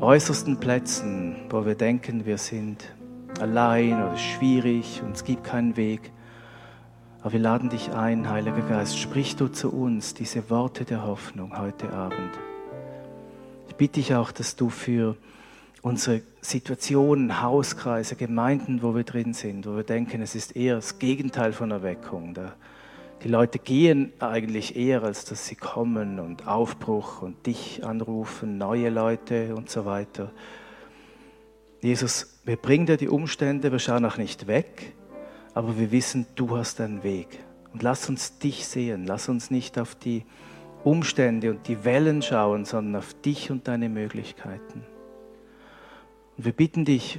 äußersten 0.00 0.58
Plätzen, 0.60 1.36
wo 1.50 1.66
wir 1.66 1.74
denken, 1.74 2.24
wir 2.24 2.38
sind 2.38 2.84
allein 3.40 3.94
oder 3.94 4.16
schwierig 4.16 5.02
und 5.04 5.16
es 5.16 5.24
gibt 5.24 5.44
keinen 5.44 5.76
Weg. 5.76 6.12
Aber 7.20 7.32
wir 7.32 7.40
laden 7.40 7.70
dich 7.70 7.92
ein, 7.92 8.28
Heiliger 8.28 8.62
Geist, 8.62 8.98
sprich 8.98 9.36
du 9.36 9.48
zu 9.48 9.70
uns 9.72 10.14
diese 10.14 10.50
Worte 10.50 10.84
der 10.84 11.04
Hoffnung 11.04 11.58
heute 11.58 11.92
Abend 11.92 12.38
bitte 13.78 14.00
ich 14.00 14.14
auch, 14.14 14.32
dass 14.32 14.56
du 14.56 14.68
für 14.68 15.16
unsere 15.80 16.20
Situationen, 16.42 17.40
Hauskreise, 17.40 18.16
Gemeinden, 18.16 18.82
wo 18.82 18.94
wir 18.94 19.04
drin 19.04 19.32
sind, 19.32 19.66
wo 19.66 19.76
wir 19.76 19.84
denken, 19.84 20.20
es 20.20 20.34
ist 20.34 20.54
eher 20.56 20.74
das 20.74 20.98
Gegenteil 20.98 21.52
von 21.52 21.70
Erweckung. 21.70 22.34
Da 22.34 22.54
die 23.22 23.28
Leute 23.28 23.58
gehen 23.58 24.12
eigentlich 24.18 24.76
eher, 24.76 25.02
als 25.02 25.24
dass 25.24 25.46
sie 25.46 25.54
kommen 25.54 26.20
und 26.20 26.46
Aufbruch 26.46 27.22
und 27.22 27.46
dich 27.46 27.84
anrufen, 27.84 28.58
neue 28.58 28.90
Leute 28.90 29.54
und 29.54 29.70
so 29.70 29.84
weiter. 29.84 30.30
Jesus, 31.80 32.40
wir 32.44 32.56
bringen 32.56 32.86
dir 32.86 32.96
die 32.96 33.08
Umstände, 33.08 33.72
wir 33.72 33.78
schauen 33.78 34.04
auch 34.04 34.18
nicht 34.18 34.48
weg, 34.48 34.94
aber 35.58 35.76
wir 35.76 35.90
wissen, 35.90 36.24
du 36.36 36.56
hast 36.56 36.80
einen 36.80 37.02
Weg. 37.02 37.40
Und 37.72 37.82
lass 37.82 38.08
uns 38.08 38.38
dich 38.38 38.64
sehen, 38.64 39.06
lass 39.08 39.28
uns 39.28 39.50
nicht 39.50 39.76
auf 39.76 39.96
die 39.96 40.24
Umstände 40.84 41.50
und 41.50 41.66
die 41.66 41.84
Wellen 41.84 42.22
schauen, 42.22 42.64
sondern 42.64 42.94
auf 42.94 43.12
dich 43.22 43.50
und 43.50 43.66
deine 43.66 43.88
Möglichkeiten. 43.88 44.84
Und 46.36 46.44
wir 46.44 46.52
bitten 46.52 46.84
dich, 46.84 47.18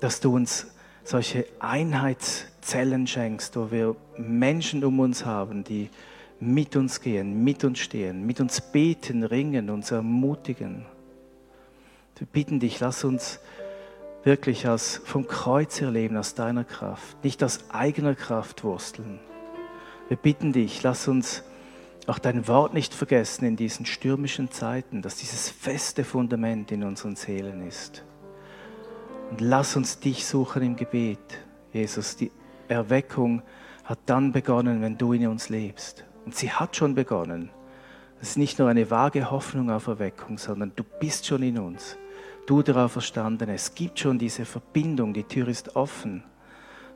dass 0.00 0.18
du 0.18 0.34
uns 0.34 0.74
solche 1.04 1.46
Einheitszellen 1.60 3.06
schenkst, 3.06 3.56
wo 3.56 3.70
wir 3.70 3.94
Menschen 4.16 4.82
um 4.82 4.98
uns 4.98 5.24
haben, 5.24 5.62
die 5.62 5.88
mit 6.40 6.74
uns 6.74 7.00
gehen, 7.00 7.44
mit 7.44 7.62
uns 7.62 7.78
stehen, 7.78 8.26
mit 8.26 8.40
uns 8.40 8.60
beten, 8.60 9.22
ringen, 9.22 9.70
uns 9.70 9.92
ermutigen. 9.92 10.84
Wir 12.16 12.26
bitten 12.26 12.58
dich, 12.58 12.80
lass 12.80 13.04
uns 13.04 13.38
wirklich 14.28 14.68
aus, 14.68 15.00
vom 15.06 15.26
Kreuz 15.26 15.80
erleben, 15.80 16.18
aus 16.18 16.34
deiner 16.34 16.62
Kraft, 16.62 17.24
nicht 17.24 17.42
aus 17.42 17.70
eigener 17.70 18.14
Kraft 18.14 18.62
wursteln. 18.62 19.20
Wir 20.08 20.18
bitten 20.18 20.52
dich, 20.52 20.82
lass 20.82 21.08
uns 21.08 21.44
auch 22.06 22.18
dein 22.18 22.46
Wort 22.46 22.74
nicht 22.74 22.92
vergessen 22.92 23.46
in 23.46 23.56
diesen 23.56 23.86
stürmischen 23.86 24.50
Zeiten, 24.50 25.00
dass 25.00 25.16
dieses 25.16 25.48
feste 25.48 26.04
Fundament 26.04 26.70
in 26.72 26.84
unseren 26.84 27.16
Seelen 27.16 27.66
ist. 27.66 28.04
Und 29.30 29.40
lass 29.40 29.76
uns 29.76 29.98
dich 29.98 30.26
suchen 30.26 30.62
im 30.62 30.76
Gebet, 30.76 31.38
Jesus. 31.72 32.16
Die 32.16 32.30
Erweckung 32.68 33.40
hat 33.84 33.98
dann 34.04 34.32
begonnen, 34.32 34.82
wenn 34.82 34.98
du 34.98 35.14
in 35.14 35.26
uns 35.26 35.48
lebst. 35.48 36.04
Und 36.26 36.34
sie 36.34 36.50
hat 36.50 36.76
schon 36.76 36.94
begonnen. 36.94 37.48
Es 38.20 38.30
ist 38.30 38.36
nicht 38.36 38.58
nur 38.58 38.68
eine 38.68 38.90
vage 38.90 39.30
Hoffnung 39.30 39.70
auf 39.70 39.86
Erweckung, 39.86 40.36
sondern 40.36 40.72
du 40.76 40.84
bist 41.00 41.24
schon 41.24 41.42
in 41.42 41.58
uns. 41.58 41.96
Du 42.48 42.62
darauf 42.62 42.92
verstanden. 42.92 43.50
Es 43.50 43.74
gibt 43.74 44.00
schon 44.00 44.18
diese 44.18 44.44
Verbindung. 44.44 45.12
Die 45.12 45.24
Tür 45.24 45.48
ist 45.48 45.76
offen 45.76 46.24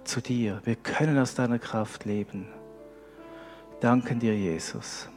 zu 0.02 0.20
dir. 0.20 0.60
Wir 0.64 0.76
können 0.76 1.18
aus 1.18 1.34
deiner 1.34 1.58
Kraft 1.58 2.04
leben 2.06 2.48
danken 3.82 4.20
dir, 4.20 4.36
Jesus. 4.36 5.08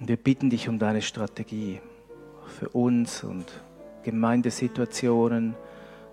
Und 0.00 0.08
wir 0.08 0.16
bitten 0.16 0.50
dich 0.50 0.68
um 0.68 0.78
deine 0.78 1.00
Strategie 1.00 1.80
für 2.58 2.68
uns 2.70 3.22
und 3.22 3.46
Gemeindesituationen. 4.02 5.54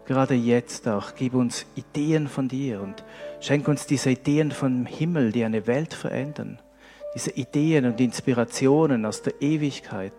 Gerade 0.05 0.35
jetzt 0.35 0.87
auch, 0.87 1.15
gib 1.15 1.33
uns 1.33 1.65
Ideen 1.75 2.27
von 2.27 2.47
dir 2.47 2.81
und 2.81 3.03
schenk 3.39 3.67
uns 3.67 3.87
diese 3.87 4.11
Ideen 4.11 4.51
vom 4.51 4.85
Himmel, 4.85 5.31
die 5.31 5.43
eine 5.43 5.65
Welt 5.65 5.93
verändern. 5.93 6.59
Diese 7.15 7.31
Ideen 7.31 7.85
und 7.85 7.99
Inspirationen 7.99 9.05
aus 9.05 9.23
der 9.23 9.41
Ewigkeit. 9.41 10.13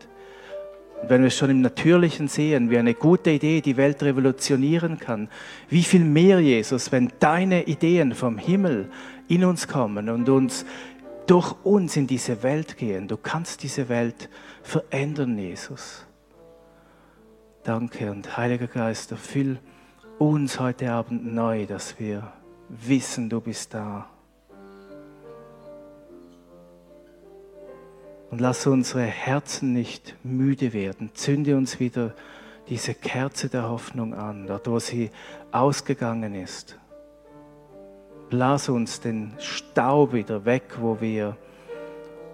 Und 1.05 1.11
wenn 1.11 1.21
wir 1.21 1.29
es 1.29 1.37
schon 1.37 1.51
im 1.51 1.61
Natürlichen 1.61 2.29
sehen, 2.29 2.71
wie 2.71 2.79
eine 2.79 2.95
gute 2.95 3.31
Idee 3.31 3.61
die 3.61 3.77
Welt 3.77 4.03
revolutionieren 4.03 4.99
kann, 4.99 5.29
wie 5.69 5.83
viel 5.83 6.03
mehr, 6.03 6.41
Jesus, 6.41 6.93
wenn 6.93 7.13
deine 7.21 7.65
Ideen 7.65 8.15
vom 8.15 8.39
Himmel 8.39 8.89
in 9.29 9.45
uns 9.45 9.69
kommen 9.69 10.09
und 10.09 10.31
uns 10.31 10.65
durch 11.27 11.55
uns 11.63 11.99
in 11.99 12.07
diese 12.07 12.43
Welt 12.43 12.79
gehen. 12.79 13.07
Du 13.07 13.19
kannst 13.19 13.63
diese 13.63 13.91
Welt 13.91 14.31
verändern, 14.63 15.37
Jesus. 15.37 16.07
Danke 17.65 18.11
und 18.11 18.39
Heiliger 18.39 18.69
Geist, 18.69 19.11
erfüll 19.11 19.59
uns 20.19 20.59
heute 20.59 20.91
Abend 20.91 21.35
neu, 21.35 21.67
dass 21.67 22.01
wir 22.01 22.33
wissen, 22.71 23.29
du 23.29 23.43
bist 23.43 23.75
da. 23.75 24.09
Und 28.35 28.41
lass 28.41 28.67
unsere 28.67 29.03
Herzen 29.05 29.73
nicht 29.73 30.17
müde 30.25 30.73
werden. 30.73 31.11
Zünde 31.15 31.57
uns 31.57 31.79
wieder 31.79 32.17
diese 32.69 32.93
Kerze 32.93 33.49
der 33.49 33.69
Hoffnung 33.69 34.13
an, 34.13 34.49
dort 34.49 34.67
wo 34.67 34.81
sie 34.81 35.13
ausgegangen 35.53 36.35
ist. 36.35 36.77
Blas 38.31 38.69
uns 38.69 38.99
den 38.99 39.35
Staub 39.39 40.15
wieder 40.15 40.45
weg, 40.45 40.65
wo 40.81 41.01
wir 41.01 41.37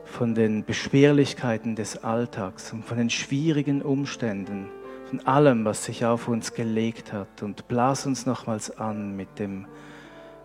von 0.06 0.34
den 0.34 0.64
Beschwerlichkeiten 0.64 1.76
des 1.76 2.02
Alltags 2.02 2.72
und 2.72 2.82
von 2.82 2.96
den 2.96 3.10
schwierigen 3.10 3.82
Umständen, 3.82 4.70
von 5.10 5.20
allem, 5.26 5.66
was 5.66 5.84
sich 5.84 6.06
auf 6.06 6.28
uns 6.28 6.54
gelegt 6.54 7.12
hat. 7.12 7.42
Und 7.42 7.68
blas 7.68 8.06
uns 8.06 8.24
nochmals 8.24 8.70
an 8.70 9.16
mit 9.16 9.38
dem 9.38 9.66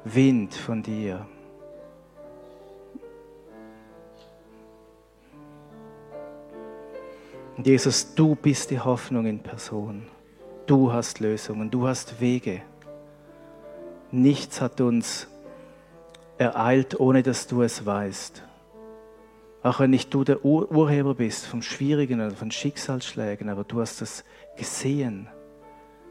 Wind 0.03 0.53
von 0.53 0.83
dir. 0.83 1.25
Und 7.57 7.67
Jesus, 7.67 8.13
du 8.15 8.35
bist 8.35 8.71
die 8.71 8.79
Hoffnung 8.79 9.25
in 9.25 9.39
Person. 9.39 10.07
Du 10.65 10.91
hast 10.91 11.19
Lösungen, 11.19 11.71
du 11.71 11.87
hast 11.87 12.19
Wege. 12.19 12.61
Nichts 14.11 14.59
hat 14.59 14.81
uns 14.81 15.27
ereilt, 16.37 16.99
ohne 16.99 17.23
dass 17.23 17.47
du 17.47 17.61
es 17.61 17.85
weißt. 17.85 18.43
Auch 19.63 19.79
wenn 19.79 19.89
nicht 19.89 20.13
du 20.13 20.23
der 20.23 20.43
Ur 20.43 20.69
Urheber 20.71 21.15
bist 21.15 21.45
vom 21.45 21.61
Schwierigen 21.61 22.19
oder 22.19 22.35
von 22.35 22.51
Schicksalsschlägen, 22.51 23.49
aber 23.49 23.63
du 23.63 23.79
hast 23.79 24.01
es 24.01 24.23
gesehen. 24.57 25.27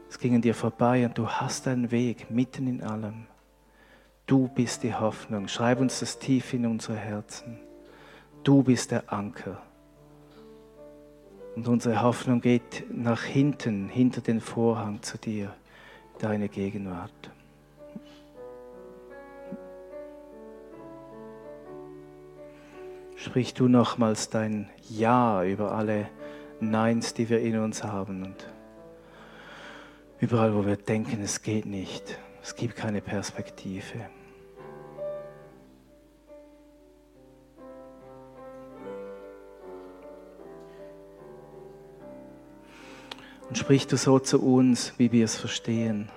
Es 0.09 0.19
ging 0.19 0.35
an 0.35 0.41
dir 0.41 0.55
vorbei 0.55 1.05
und 1.05 1.17
du 1.17 1.27
hast 1.27 1.67
einen 1.67 1.91
Weg 1.91 2.31
mitten 2.31 2.67
in 2.67 2.81
allem. 2.81 3.27
Du 4.25 4.47
bist 4.47 4.83
die 4.83 4.93
Hoffnung. 4.93 5.47
Schreib 5.47 5.79
uns 5.79 5.99
das 5.99 6.17
tief 6.17 6.53
in 6.53 6.65
unsere 6.65 6.97
Herzen. 6.97 7.59
Du 8.43 8.63
bist 8.63 8.91
der 8.91 9.11
Anker. 9.13 9.61
Und 11.55 11.67
unsere 11.69 12.01
Hoffnung 12.01 12.41
geht 12.41 12.83
nach 12.89 13.23
hinten, 13.23 13.87
hinter 13.87 14.21
den 14.21 14.41
Vorhang 14.41 15.01
zu 15.01 15.17
dir, 15.17 15.53
deine 16.19 16.49
Gegenwart. 16.49 17.11
Sprich 23.15 23.53
du 23.53 23.67
nochmals 23.67 24.29
dein 24.29 24.69
Ja 24.89 25.43
über 25.43 25.71
alle 25.71 26.09
Neins, 26.59 27.13
die 27.13 27.29
wir 27.29 27.39
in 27.39 27.57
uns 27.57 27.83
haben 27.83 28.23
und 28.23 28.35
überall, 30.19 30.53
wo 30.53 30.65
wir 30.65 30.75
denken, 30.75 31.21
es 31.21 31.41
geht 31.41 31.65
nicht, 31.65 32.19
es 32.43 32.55
gibt 32.55 32.75
keine 32.75 33.01
Perspektive. 33.01 34.09
Und 43.49 43.57
sprich 43.57 43.87
du 43.87 43.97
so 43.97 44.19
zu 44.19 44.41
uns, 44.41 44.93
wie 44.97 45.11
wir 45.11 45.25
es 45.25 45.35
verstehen. 45.35 46.09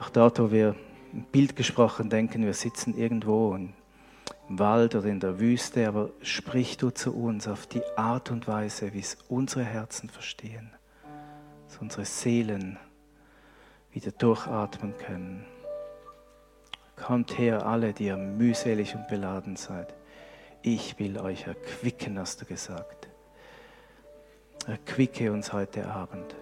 Auch 0.00 0.10
dort, 0.10 0.38
wo 0.40 0.50
wir 0.50 0.74
im 1.12 1.22
Bild 1.24 1.54
gesprochen 1.56 2.10
denken, 2.10 2.44
wir 2.44 2.54
sitzen 2.54 2.96
irgendwo 2.96 3.54
im 3.54 3.72
Wald 4.48 4.94
oder 4.94 5.06
in 5.06 5.20
der 5.20 5.38
Wüste, 5.38 5.86
aber 5.86 6.10
sprich 6.22 6.76
du 6.76 6.90
zu 6.90 7.14
uns 7.14 7.48
auf 7.48 7.66
die 7.66 7.82
Art 7.96 8.30
und 8.30 8.48
Weise, 8.48 8.92
wie 8.92 9.00
es 9.00 9.16
unsere 9.28 9.64
Herzen 9.64 10.10
verstehen, 10.10 10.70
dass 11.68 11.78
unsere 11.78 12.04
Seelen 12.04 12.78
wieder 13.92 14.10
durchatmen 14.10 14.96
können. 14.98 15.46
Kommt 16.96 17.38
her, 17.38 17.64
alle, 17.64 17.92
die 17.92 18.06
ihr 18.06 18.16
mühselig 18.16 18.94
und 18.94 19.08
beladen 19.08 19.56
seid. 19.56 19.94
Ich 20.62 20.98
will 20.98 21.18
euch 21.18 21.46
erquicken, 21.46 22.18
hast 22.18 22.40
du 22.40 22.44
gesagt. 22.44 23.08
Erquicke 24.66 25.30
uns 25.30 25.52
heute 25.52 25.86
Abend. 25.86 26.34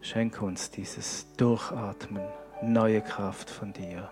Schenke 0.00 0.44
uns 0.44 0.70
dieses 0.70 1.32
Durchatmen, 1.36 2.24
neue 2.60 3.02
Kraft 3.02 3.48
von 3.48 3.72
dir. 3.72 4.10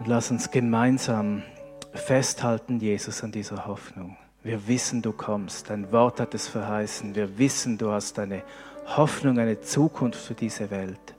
Und 0.00 0.08
lass 0.08 0.32
uns 0.32 0.50
gemeinsam 0.50 1.44
festhalten, 1.92 2.80
Jesus, 2.80 3.22
an 3.22 3.30
dieser 3.30 3.66
Hoffnung. 3.66 4.16
Wir 4.42 4.66
wissen, 4.66 5.00
du 5.00 5.12
kommst. 5.12 5.70
Dein 5.70 5.92
Wort 5.92 6.18
hat 6.18 6.34
es 6.34 6.48
verheißen. 6.48 7.14
Wir 7.14 7.38
wissen, 7.38 7.78
du 7.78 7.92
hast 7.92 8.18
eine 8.18 8.42
Hoffnung, 8.84 9.38
eine 9.38 9.60
Zukunft 9.60 10.20
für 10.20 10.34
diese 10.34 10.72
Welt 10.72 11.13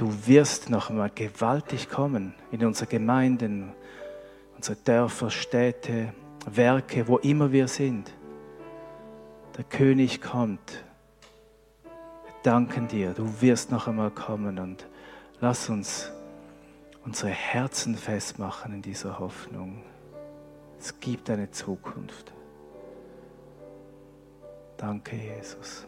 du 0.00 0.26
wirst 0.26 0.70
noch 0.70 0.88
einmal 0.88 1.10
gewaltig 1.10 1.90
kommen 1.90 2.34
in 2.50 2.64
unsere 2.64 2.86
Gemeinden, 2.86 3.74
unsere 4.56 4.76
Dörfer, 4.76 5.28
Städte, 5.28 6.14
Werke, 6.46 7.06
wo 7.06 7.18
immer 7.18 7.52
wir 7.52 7.68
sind. 7.68 8.10
Der 9.58 9.64
König 9.64 10.22
kommt. 10.22 10.82
Wir 11.82 12.32
danken 12.42 12.88
dir, 12.88 13.12
du 13.12 13.42
wirst 13.42 13.70
noch 13.70 13.88
einmal 13.88 14.10
kommen 14.10 14.58
und 14.58 14.86
lass 15.38 15.68
uns 15.68 16.10
unsere 17.04 17.30
Herzen 17.30 17.94
festmachen 17.94 18.72
in 18.72 18.80
dieser 18.80 19.18
Hoffnung. 19.18 19.82
Es 20.78 20.98
gibt 20.98 21.28
eine 21.28 21.50
Zukunft. 21.50 22.32
Danke, 24.78 25.16
Jesus. 25.16 25.86